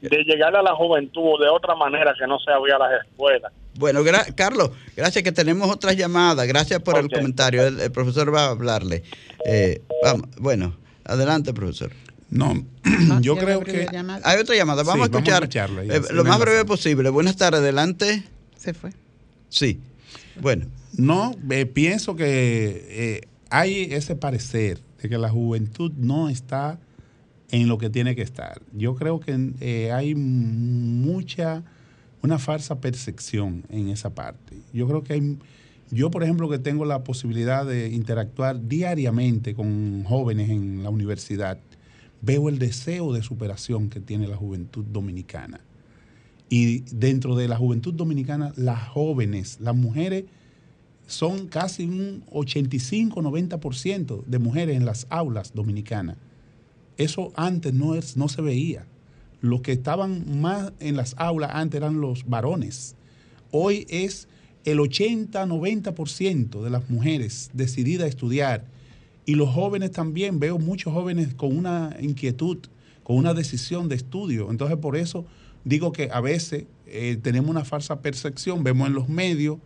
de 0.00 0.24
llegar 0.24 0.56
a 0.56 0.62
la 0.62 0.74
juventud 0.74 1.40
de 1.40 1.48
otra 1.48 1.74
manera 1.74 2.14
que 2.18 2.26
no 2.26 2.38
sea 2.40 2.58
vía 2.58 2.78
las 2.78 3.04
escuelas. 3.04 3.52
Bueno, 3.76 4.02
gra- 4.04 4.34
Carlos, 4.34 4.70
gracias 4.96 5.22
que 5.24 5.32
tenemos 5.32 5.70
otras 5.70 5.96
llamadas. 5.96 6.46
Gracias 6.46 6.80
por 6.82 6.98
el 6.98 7.08
comentario. 7.08 7.66
El, 7.66 7.80
el 7.80 7.90
profesor 7.92 8.34
va 8.34 8.46
a 8.46 8.50
hablarle. 8.50 9.02
Eh, 9.46 9.80
vamos, 10.02 10.28
bueno, 10.38 10.76
adelante, 11.04 11.52
profesor. 11.54 11.92
No, 12.30 12.64
yo 13.20 13.34
ya 13.36 13.40
creo 13.40 13.60
que... 13.60 13.88
llamada. 13.92 14.20
Hay 14.28 14.38
otra 14.40 14.54
llamada. 14.56 14.82
Vamos 14.82 15.08
Sí, 15.08 15.12
a 15.12 15.16
escuchar 15.18 15.42
escucharla, 15.44 15.84
ya, 15.84 15.94
eh, 15.96 16.02
lo 16.12 16.24
más 16.24 16.38
breve 16.38 16.64
posible. 16.64 17.08
Buenas 17.10 17.36
tardes, 17.36 17.60
adelante. 17.60 18.22
Se 18.56 18.74
fue. 18.74 18.92
Sí. 19.48 19.80
Bueno, 20.40 20.66
No, 20.96 21.34
eh, 21.50 21.66
pienso 21.66 22.14
que 22.16 22.86
eh, 22.88 23.20
hay 23.50 23.92
ese 23.92 24.14
parecer 24.16 24.80
de 25.02 25.08
que 25.08 25.18
la 25.18 25.28
juventud 25.30 25.92
no 25.96 26.28
está 26.28 26.78
en 27.50 27.66
lo 27.68 27.78
que 27.78 27.90
tiene 27.90 28.14
que 28.14 28.22
estar. 28.22 28.60
Yo 28.72 28.94
creo 28.94 29.18
que 29.18 29.36
eh, 29.60 29.90
hay 29.92 30.14
mucha, 30.14 31.62
una 32.22 32.38
falsa 32.38 32.80
percepción 32.80 33.64
en 33.70 33.88
esa 33.88 34.14
parte. 34.14 34.56
Yo 34.72 34.86
creo 34.86 35.02
que 35.02 35.14
hay, 35.14 35.38
yo 35.90 36.10
por 36.10 36.22
ejemplo 36.22 36.48
que 36.48 36.58
tengo 36.58 36.84
la 36.84 37.02
posibilidad 37.04 37.64
de 37.66 37.90
interactuar 37.90 38.68
diariamente 38.68 39.54
con 39.54 40.04
jóvenes 40.04 40.50
en 40.50 40.82
la 40.82 40.90
universidad, 40.90 41.58
veo 42.22 42.48
el 42.48 42.58
deseo 42.58 43.12
de 43.12 43.22
superación 43.22 43.88
que 43.88 44.00
tiene 44.00 44.28
la 44.28 44.36
juventud 44.36 44.84
dominicana. 44.84 45.60
Y 46.48 46.80
dentro 46.92 47.36
de 47.36 47.48
la 47.48 47.56
juventud 47.56 47.94
dominicana, 47.94 48.52
las 48.56 48.88
jóvenes, 48.88 49.58
las 49.60 49.76
mujeres, 49.76 50.24
son 51.06 51.48
casi 51.48 51.84
un 51.84 52.24
85-90% 52.30 54.24
de 54.24 54.38
mujeres 54.38 54.76
en 54.76 54.84
las 54.84 55.06
aulas 55.10 55.54
dominicanas. 55.54 56.16
Eso 56.96 57.32
antes 57.34 57.72
no, 57.72 57.94
es, 57.94 58.16
no 58.16 58.28
se 58.28 58.42
veía. 58.42 58.86
Los 59.40 59.62
que 59.62 59.72
estaban 59.72 60.40
más 60.40 60.72
en 60.80 60.96
las 60.96 61.14
aulas 61.18 61.50
antes 61.54 61.78
eran 61.78 62.00
los 62.00 62.26
varones. 62.28 62.94
Hoy 63.50 63.86
es 63.88 64.28
el 64.64 64.78
80-90% 64.78 66.62
de 66.62 66.70
las 66.70 66.88
mujeres 66.90 67.50
decididas 67.52 68.04
a 68.06 68.08
estudiar. 68.08 68.64
Y 69.26 69.34
los 69.34 69.50
jóvenes 69.50 69.90
también, 69.92 70.40
veo 70.40 70.58
muchos 70.58 70.92
jóvenes 70.92 71.34
con 71.34 71.56
una 71.56 71.96
inquietud, 72.00 72.58
con 73.02 73.16
una 73.16 73.34
decisión 73.34 73.88
de 73.88 73.96
estudio. 73.96 74.50
Entonces 74.50 74.76
por 74.78 74.96
eso 74.96 75.24
digo 75.64 75.92
que 75.92 76.10
a 76.12 76.20
veces 76.20 76.64
eh, 76.86 77.18
tenemos 77.22 77.50
una 77.50 77.64
falsa 77.64 78.00
percepción, 78.00 78.64
vemos 78.64 78.88
en 78.88 78.94
los 78.94 79.08
medios 79.08 79.58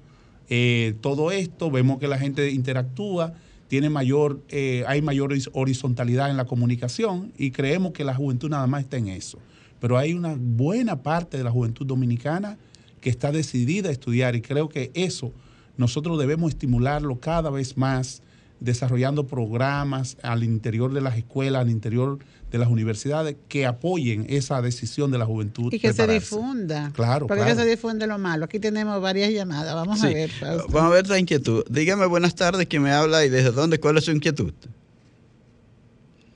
eh, 0.50 0.94
todo 1.00 1.30
esto, 1.30 1.70
vemos 1.70 1.98
que 1.98 2.06
la 2.08 2.18
gente 2.18 2.50
interactúa, 2.50 3.32
tiene 3.68 3.88
mayor, 3.88 4.42
eh, 4.50 4.84
hay 4.86 5.00
mayor 5.00 5.32
horiz- 5.32 5.48
horizontalidad 5.54 6.30
en 6.30 6.36
la 6.36 6.44
comunicación 6.44 7.32
y 7.38 7.50
creemos 7.50 7.92
que 7.92 8.04
la 8.04 8.14
juventud 8.14 8.50
nada 8.50 8.66
más 8.66 8.82
está 8.82 8.98
en 8.98 9.08
eso. 9.08 9.38
Pero 9.84 9.98
hay 9.98 10.14
una 10.14 10.34
buena 10.38 11.02
parte 11.02 11.36
de 11.36 11.44
la 11.44 11.50
juventud 11.50 11.84
dominicana 11.84 12.56
que 13.02 13.10
está 13.10 13.30
decidida 13.32 13.90
a 13.90 13.92
estudiar 13.92 14.34
y 14.34 14.40
creo 14.40 14.70
que 14.70 14.90
eso 14.94 15.30
nosotros 15.76 16.18
debemos 16.18 16.52
estimularlo 16.52 17.20
cada 17.20 17.50
vez 17.50 17.76
más 17.76 18.22
desarrollando 18.60 19.26
programas 19.26 20.16
al 20.22 20.42
interior 20.42 20.94
de 20.94 21.02
las 21.02 21.18
escuelas, 21.18 21.60
al 21.60 21.68
interior 21.68 22.18
de 22.50 22.56
las 22.56 22.68
universidades 22.70 23.36
que 23.46 23.66
apoyen 23.66 24.24
esa 24.30 24.62
decisión 24.62 25.10
de 25.10 25.18
la 25.18 25.26
juventud. 25.26 25.70
Y 25.70 25.78
que 25.78 25.92
se 25.92 26.06
difunda. 26.06 26.90
Claro, 26.94 27.26
Porque 27.26 27.42
claro. 27.44 27.60
se 27.60 27.66
difunde 27.66 28.06
lo 28.06 28.16
malo. 28.16 28.46
Aquí 28.46 28.58
tenemos 28.58 29.02
varias 29.02 29.32
llamadas. 29.34 29.74
Vamos 29.74 30.00
Sí. 30.00 30.06
a 30.06 30.10
ver. 30.14 30.30
Fausto. 30.30 30.66
Vamos 30.72 30.92
a 30.92 30.94
ver 30.94 31.08
la 31.10 31.18
inquietud. 31.18 31.62
Dígame 31.68 32.06
buenas 32.06 32.34
tardes, 32.34 32.66
¿quién 32.68 32.80
me 32.80 32.90
habla 32.90 33.22
y 33.26 33.28
desde 33.28 33.52
dónde? 33.52 33.78
¿Cuál 33.78 33.98
es 33.98 34.04
su 34.06 34.12
inquietud? 34.12 34.54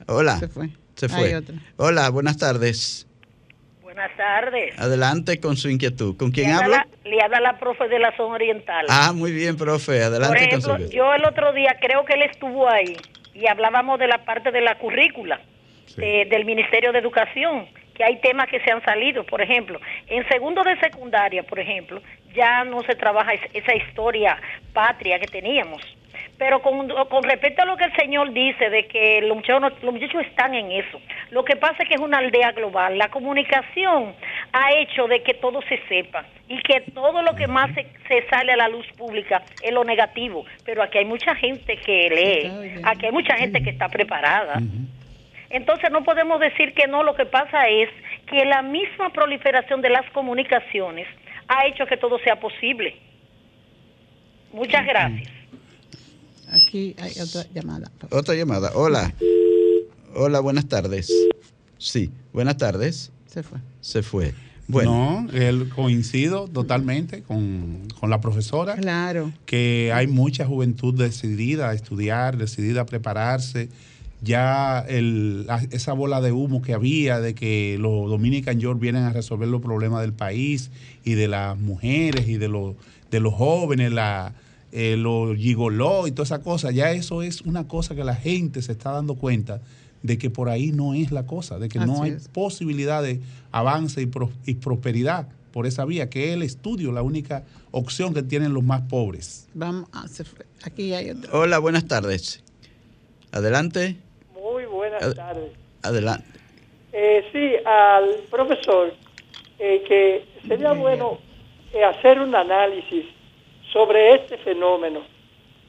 Hola. 0.05 0.37
Se 0.37 0.47
fue. 0.49 0.69
Se 0.95 1.07
Hay 1.07 1.11
fue. 1.11 1.35
otra. 1.35 1.55
Hola, 1.77 2.09
buenas 2.11 2.37
tardes. 2.37 3.07
Buenas 3.99 4.15
tardes. 4.15 4.79
Adelante 4.79 5.41
con 5.41 5.57
su 5.57 5.69
inquietud. 5.69 6.15
¿Con 6.15 6.31
quién 6.31 6.47
le 6.47 6.53
habla, 6.53 6.87
le 7.03 7.21
habla 7.21 7.41
la 7.41 7.59
profe 7.59 7.89
de 7.89 7.99
la 7.99 8.15
zona 8.15 8.35
oriental. 8.35 8.85
Ah, 8.87 9.11
muy 9.13 9.33
bien, 9.33 9.57
profe. 9.57 9.91
Por 9.97 10.03
Adelante 10.03 10.37
con 10.37 10.47
ejemplo, 10.47 10.61
su 10.61 10.71
inquietud. 10.83 10.93
yo 10.95 11.13
el 11.13 11.25
otro 11.25 11.51
día 11.51 11.75
creo 11.81 12.05
que 12.05 12.13
él 12.13 12.21
estuvo 12.21 12.69
ahí 12.71 12.95
y 13.33 13.47
hablábamos 13.47 13.99
de 13.99 14.07
la 14.07 14.19
parte 14.23 14.51
de 14.53 14.61
la 14.61 14.75
currícula 14.77 15.41
eh, 15.97 16.25
del 16.29 16.45
Ministerio 16.45 16.93
de 16.93 16.99
Educación, 16.99 17.67
que 17.93 18.05
hay 18.05 18.21
temas 18.21 18.47
que 18.47 18.61
se 18.61 18.71
han 18.71 18.81
salido. 18.85 19.25
Por 19.25 19.41
ejemplo, 19.41 19.81
en 20.07 20.25
segundo 20.29 20.63
de 20.63 20.79
secundaria, 20.79 21.43
por 21.43 21.59
ejemplo, 21.59 22.01
ya 22.33 22.63
no 22.63 22.81
se 22.83 22.95
trabaja 22.95 23.33
es- 23.33 23.41
esa 23.53 23.75
historia 23.75 24.37
patria 24.71 25.19
que 25.19 25.27
teníamos. 25.27 25.81
Pero 26.39 26.61
con, 26.61 26.87
con 26.87 27.23
respecto 27.23 27.61
a 27.61 27.65
lo 27.65 27.75
que 27.75 27.83
el 27.83 27.93
señor 27.97 28.31
dice 28.31 28.69
de 28.69 28.87
que 28.87 29.19
los 29.21 29.35
muchachos, 29.35 29.61
no- 29.61 29.69
los 29.81 29.93
muchachos 29.93 30.21
están 30.25 30.55
en 30.55 30.71
eso, 30.71 31.01
lo 31.31 31.43
que 31.43 31.57
pasa 31.57 31.83
es 31.83 31.89
que 31.89 31.95
es 31.95 32.01
una 32.01 32.19
aldea 32.19 32.53
global. 32.53 32.97
La 32.97 33.09
comunicación 33.09 34.15
ha 34.53 34.71
hecho 34.73 35.07
de 35.07 35.21
que 35.21 35.33
todo 35.33 35.61
se 35.63 35.77
sepa 35.89 36.25
y 36.47 36.57
que 36.61 36.79
todo 36.93 37.21
lo 37.23 37.35
que 37.35 37.47
más 37.47 37.69
se, 37.75 37.85
se 38.07 38.25
sale 38.29 38.53
a 38.53 38.57
la 38.57 38.69
luz 38.69 38.87
pública 38.97 39.43
es 39.61 39.71
lo 39.73 39.83
negativo. 39.83 40.45
Pero 40.65 40.81
aquí 40.81 40.97
hay 40.99 41.05
mucha 41.05 41.35
gente 41.35 41.75
que 41.75 42.09
lee, 42.09 42.79
aquí 42.83 43.05
hay 43.07 43.11
mucha 43.11 43.35
gente 43.35 43.61
que 43.61 43.71
está 43.71 43.89
preparada. 43.89 44.61
Entonces 45.49 45.91
no 45.91 46.03
podemos 46.03 46.39
decir 46.39 46.73
que 46.73 46.87
no, 46.87 47.03
lo 47.03 47.15
que 47.15 47.25
pasa 47.25 47.67
es 47.67 47.89
que 48.27 48.45
la 48.45 48.61
misma 48.61 49.09
proliferación 49.09 49.81
de 49.81 49.89
las 49.89 50.09
comunicaciones 50.11 51.05
ha 51.49 51.65
hecho 51.67 51.85
que 51.85 51.97
todo 51.97 52.17
sea 52.19 52.37
posible. 52.37 52.95
Muchas 54.53 54.85
gracias. 54.85 55.38
Aquí 56.51 56.95
hay 56.99 57.11
otra 57.21 57.45
llamada. 57.53 57.91
Otra 58.11 58.35
llamada. 58.35 58.71
Hola. 58.75 59.13
Hola, 60.15 60.39
buenas 60.39 60.67
tardes. 60.67 61.11
Sí, 61.77 62.09
buenas 62.33 62.57
tardes. 62.57 63.11
Se 63.27 63.43
fue. 63.43 63.59
Se 63.81 64.01
fue. 64.03 64.33
Bueno. 64.67 65.27
No, 65.31 65.31
él 65.31 65.69
coincido 65.69 66.47
totalmente 66.47 67.21
con, 67.23 67.87
con 67.99 68.09
la 68.09 68.21
profesora. 68.21 68.75
Claro. 68.75 69.31
que 69.45 69.91
hay 69.93 70.07
mucha 70.07 70.45
juventud 70.45 70.93
decidida 70.93 71.69
a 71.69 71.73
estudiar, 71.73 72.37
decidida 72.37 72.81
a 72.81 72.85
prepararse. 72.85 73.69
Ya 74.21 74.79
el- 74.87 75.45
la- 75.47 75.65
esa 75.71 75.93
bola 75.93 76.19
de 76.21 76.31
humo 76.31 76.61
que 76.61 76.73
había 76.73 77.19
de 77.21 77.33
que 77.33 77.77
los 77.79 78.09
Dominican 78.09 78.59
York 78.59 78.79
vienen 78.79 79.03
a 79.03 79.13
resolver 79.13 79.47
los 79.47 79.61
problemas 79.61 80.01
del 80.01 80.13
país 80.13 80.71
y 81.05 81.13
de 81.13 81.27
las 81.29 81.57
mujeres 81.57 82.27
y 82.27 82.37
de 82.37 82.47
los, 82.49 82.75
de 83.11 83.19
los 83.21 83.33
jóvenes, 83.33 83.91
la, 83.93 84.33
eh, 84.71 84.95
los 84.97 85.35
gigoló 85.37 86.07
y 86.07 86.11
toda 86.11 86.23
esa 86.25 86.41
cosa, 86.41 86.71
ya 86.71 86.91
eso 86.91 87.21
es 87.23 87.41
una 87.41 87.67
cosa 87.67 87.95
que 87.95 88.03
la 88.03 88.15
gente 88.15 88.61
se 88.61 88.71
está 88.71 88.91
dando 88.91 89.15
cuenta 89.15 89.61
de 90.03 90.17
que 90.17 90.29
por 90.29 90.47
ahí 90.49 90.71
no 90.71 90.93
es 90.93 91.11
la 91.11 91.25
cosa, 91.25 91.59
de 91.59 91.67
que 91.69 91.79
no 91.79 92.03
hay 92.03 92.11
es. 92.11 92.27
posibilidad 92.29 93.01
de 93.03 93.19
avance 93.51 94.01
y, 94.01 94.05
pro- 94.05 94.31
y 94.45 94.53
prosperidad 94.55 95.27
por 95.51 95.65
esa 95.65 95.83
vía, 95.85 96.09
que 96.09 96.29
es 96.29 96.35
el 96.35 96.43
estudio 96.43 96.91
la 96.91 97.01
única 97.01 97.43
opción 97.71 98.13
que 98.13 98.21
tienen 98.23 98.53
los 98.53 98.63
más 98.63 98.81
pobres. 98.83 99.47
Vamos. 99.55 99.89
ah. 99.91 100.05
Aquí 100.63 100.93
hay. 100.93 101.11
Hola, 101.33 101.57
buenas 101.59 101.85
tardes. 101.87 102.43
Adelante. 103.31 103.97
Muy 104.33 104.65
buenas 104.65 105.01
Ad- 105.03 105.15
tardes. 105.15 105.51
Adelante. 105.81 106.25
Eh, 106.93 107.23
sí, 107.31 107.51
al 107.65 108.23
profesor, 108.29 108.93
eh, 109.59 109.83
que 109.87 110.25
sería 110.47 110.73
bueno 110.73 111.19
eh, 111.73 111.83
hacer 111.83 112.19
un 112.19 112.33
análisis 112.35 113.05
sobre 113.71 114.15
este 114.15 114.37
fenómeno, 114.37 115.01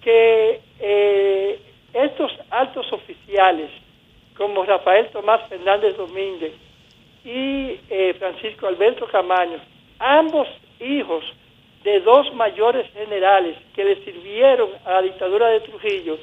que 0.02 0.60
eh, 0.78 1.60
estos 1.92 2.32
altos 2.50 2.90
oficiales, 2.92 3.70
como 4.36 4.64
Rafael 4.64 5.08
Tomás 5.10 5.48
Fernández 5.48 5.96
Domínguez 5.96 6.52
y 7.24 7.78
eh, 7.90 8.14
Francisco 8.18 8.66
Alberto 8.66 9.06
Camaño, 9.06 9.58
ambos 9.98 10.48
hijos 10.80 11.24
de 11.84 12.00
dos 12.00 12.32
mayores 12.34 12.90
generales 12.92 13.56
que 13.74 13.84
le 13.84 14.04
sirvieron 14.04 14.70
a 14.84 14.92
la 14.92 15.02
dictadura 15.02 15.48
de 15.48 15.60
Trujillo, 15.60 16.18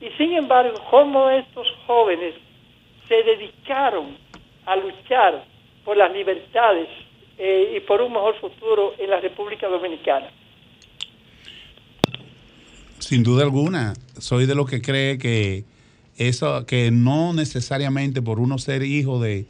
y 0.00 0.10
sin 0.10 0.34
embargo, 0.34 0.74
cómo 0.90 1.30
estos 1.30 1.66
jóvenes 1.86 2.34
se 3.08 3.22
dedicaron 3.22 4.16
a 4.66 4.76
luchar 4.76 5.44
por 5.84 5.96
las 5.96 6.12
libertades 6.12 6.88
eh, 7.38 7.74
y 7.76 7.80
por 7.80 8.02
un 8.02 8.12
mejor 8.12 8.34
futuro 8.36 8.94
en 8.98 9.10
la 9.10 9.20
República 9.20 9.68
Dominicana. 9.68 10.28
Sin 12.98 13.22
duda 13.22 13.44
alguna, 13.44 13.94
soy 14.18 14.46
de 14.46 14.54
los 14.54 14.68
que 14.68 14.80
cree 14.80 15.18
que 15.18 15.64
eso, 16.16 16.64
que 16.66 16.90
no 16.90 17.32
necesariamente 17.34 18.22
por 18.22 18.40
uno 18.40 18.58
ser 18.58 18.82
hijo 18.82 19.20
de, 19.20 19.46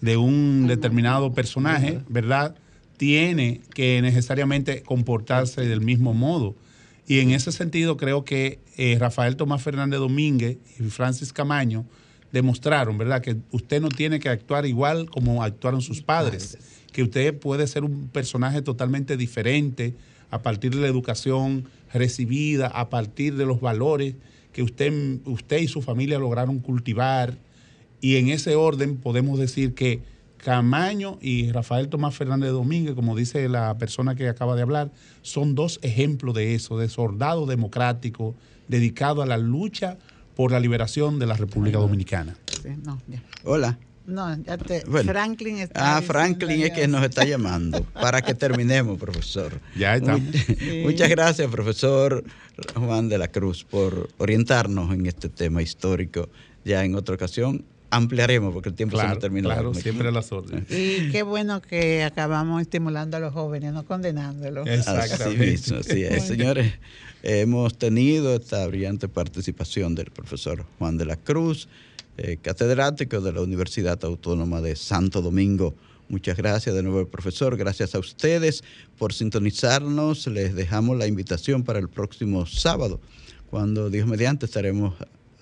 de 0.00 0.16
un 0.16 0.66
determinado 0.66 1.32
personaje, 1.32 2.00
¿verdad? 2.08 2.56
Tiene 2.96 3.60
que 3.74 4.02
necesariamente 4.02 4.82
comportarse 4.82 5.62
del 5.62 5.80
mismo 5.80 6.14
modo. 6.14 6.56
Y 7.06 7.20
en 7.20 7.30
ese 7.30 7.52
sentido 7.52 7.96
creo 7.96 8.24
que 8.24 8.58
eh, 8.76 8.96
Rafael 8.98 9.36
Tomás 9.36 9.62
Fernández 9.62 9.98
Domínguez 9.98 10.58
y 10.78 10.82
Francis 10.84 11.32
Camaño 11.32 11.86
demostraron, 12.32 12.98
¿verdad? 12.98 13.22
Que 13.22 13.36
usted 13.50 13.80
no 13.80 13.88
tiene 13.88 14.20
que 14.20 14.28
actuar 14.28 14.66
igual 14.66 15.08
como 15.08 15.42
actuaron 15.42 15.80
sus 15.80 16.02
padres, 16.02 16.58
que 16.92 17.02
usted 17.02 17.38
puede 17.38 17.66
ser 17.66 17.84
un 17.84 18.08
personaje 18.08 18.60
totalmente 18.60 19.16
diferente 19.16 19.94
a 20.30 20.42
partir 20.42 20.74
de 20.74 20.82
la 20.82 20.88
educación 20.88 21.64
recibida, 21.92 22.68
a 22.68 22.88
partir 22.88 23.36
de 23.36 23.46
los 23.46 23.60
valores 23.60 24.14
que 24.52 24.62
usted, 24.62 24.92
usted 25.24 25.58
y 25.58 25.68
su 25.68 25.82
familia 25.82 26.18
lograron 26.18 26.58
cultivar. 26.58 27.38
Y 28.00 28.16
en 28.16 28.28
ese 28.28 28.54
orden 28.54 28.96
podemos 28.96 29.38
decir 29.38 29.74
que 29.74 30.02
Camaño 30.38 31.18
y 31.20 31.50
Rafael 31.50 31.88
Tomás 31.88 32.14
Fernández 32.14 32.50
Domínguez, 32.50 32.94
como 32.94 33.16
dice 33.16 33.48
la 33.48 33.76
persona 33.76 34.14
que 34.14 34.28
acaba 34.28 34.54
de 34.54 34.62
hablar, 34.62 34.92
son 35.22 35.54
dos 35.54 35.80
ejemplos 35.82 36.34
de 36.34 36.54
eso, 36.54 36.78
de 36.78 36.88
soldado 36.88 37.46
democrático 37.46 38.34
dedicado 38.68 39.22
a 39.22 39.26
la 39.26 39.36
lucha 39.36 39.98
por 40.36 40.52
la 40.52 40.60
liberación 40.60 41.18
de 41.18 41.26
la 41.26 41.34
República 41.34 41.78
Dominicana. 41.78 42.36
Sí, 42.62 42.68
no, 42.84 43.00
ya. 43.08 43.22
Hola. 43.44 43.78
No, 44.08 44.34
ya 44.42 44.56
te. 44.56 44.82
Bueno. 44.86 45.12
Franklin 45.12 45.58
está. 45.58 45.96
Ah, 45.98 46.02
Franklin 46.02 46.62
es 46.62 46.70
que 46.72 46.88
nos 46.88 47.04
está 47.04 47.24
llamando 47.24 47.82
para 47.92 48.22
que 48.22 48.34
terminemos, 48.34 48.98
profesor. 48.98 49.60
Ya 49.76 49.96
estamos. 49.96 50.22
Muy- 50.22 50.82
Muchas 50.84 51.08
gracias, 51.10 51.50
profesor 51.50 52.24
Juan 52.74 53.08
de 53.08 53.18
la 53.18 53.28
Cruz, 53.28 53.64
por 53.64 54.08
orientarnos 54.18 54.92
en 54.94 55.06
este 55.06 55.28
tema 55.28 55.60
histórico. 55.62 56.28
Ya 56.64 56.84
en 56.84 56.94
otra 56.94 57.14
ocasión 57.14 57.64
ampliaremos 57.90 58.52
porque 58.52 58.68
el 58.70 58.74
tiempo 58.74 58.98
se 58.98 59.06
nos 59.06 59.18
terminó. 59.18 59.48
claro, 59.48 59.72
siempre 59.74 60.08
a 60.08 60.10
las 60.10 60.32
órdenes. 60.32 60.64
Y 60.70 61.10
qué 61.10 61.22
bueno 61.22 61.60
que 61.62 62.02
acabamos 62.04 62.60
estimulando 62.62 63.16
a 63.16 63.20
los 63.20 63.32
jóvenes, 63.32 63.72
no 63.72 63.84
condenándolos. 63.84 64.66
Así 64.86 65.36
mismo, 65.36 65.78
así 65.78 66.02
es. 66.04 66.24
Señores, 66.24 66.72
hemos 67.22 67.76
tenido 67.78 68.34
esta 68.36 68.66
brillante 68.66 69.08
participación 69.08 69.94
del 69.94 70.10
profesor 70.10 70.64
Juan 70.78 70.96
de 70.98 71.04
la 71.06 71.16
Cruz, 71.16 71.68
eh, 72.18 72.36
catedrático 72.42 73.20
de 73.20 73.32
la 73.32 73.40
Universidad 73.40 74.04
Autónoma 74.04 74.60
de 74.60 74.74
Santo 74.74 75.22
Domingo. 75.22 75.74
Muchas 76.08 76.36
gracias 76.36 76.74
de 76.74 76.82
nuevo, 76.82 77.06
profesor. 77.06 77.56
Gracias 77.56 77.94
a 77.94 78.00
ustedes 78.00 78.64
por 78.98 79.12
sintonizarnos. 79.12 80.26
Les 80.26 80.54
dejamos 80.54 80.96
la 80.96 81.06
invitación 81.06 81.62
para 81.62 81.78
el 81.78 81.88
próximo 81.88 82.44
sábado, 82.44 83.00
cuando 83.50 83.88
Dios 83.88 84.08
mediante 84.08 84.46
estaremos 84.46 84.94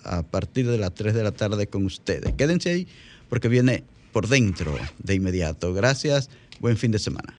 a 0.04 0.22
partir 0.22 0.68
de 0.68 0.76
las 0.76 0.94
3 0.94 1.14
de 1.14 1.22
la 1.22 1.32
tarde 1.32 1.66
con 1.66 1.86
ustedes. 1.86 2.34
Quédense 2.34 2.70
ahí 2.70 2.88
porque 3.28 3.48
viene 3.48 3.84
por 4.12 4.28
dentro 4.28 4.76
de 5.02 5.14
inmediato. 5.14 5.72
Gracias. 5.72 6.28
Buen 6.60 6.76
fin 6.76 6.90
de 6.90 6.98
semana. 6.98 7.34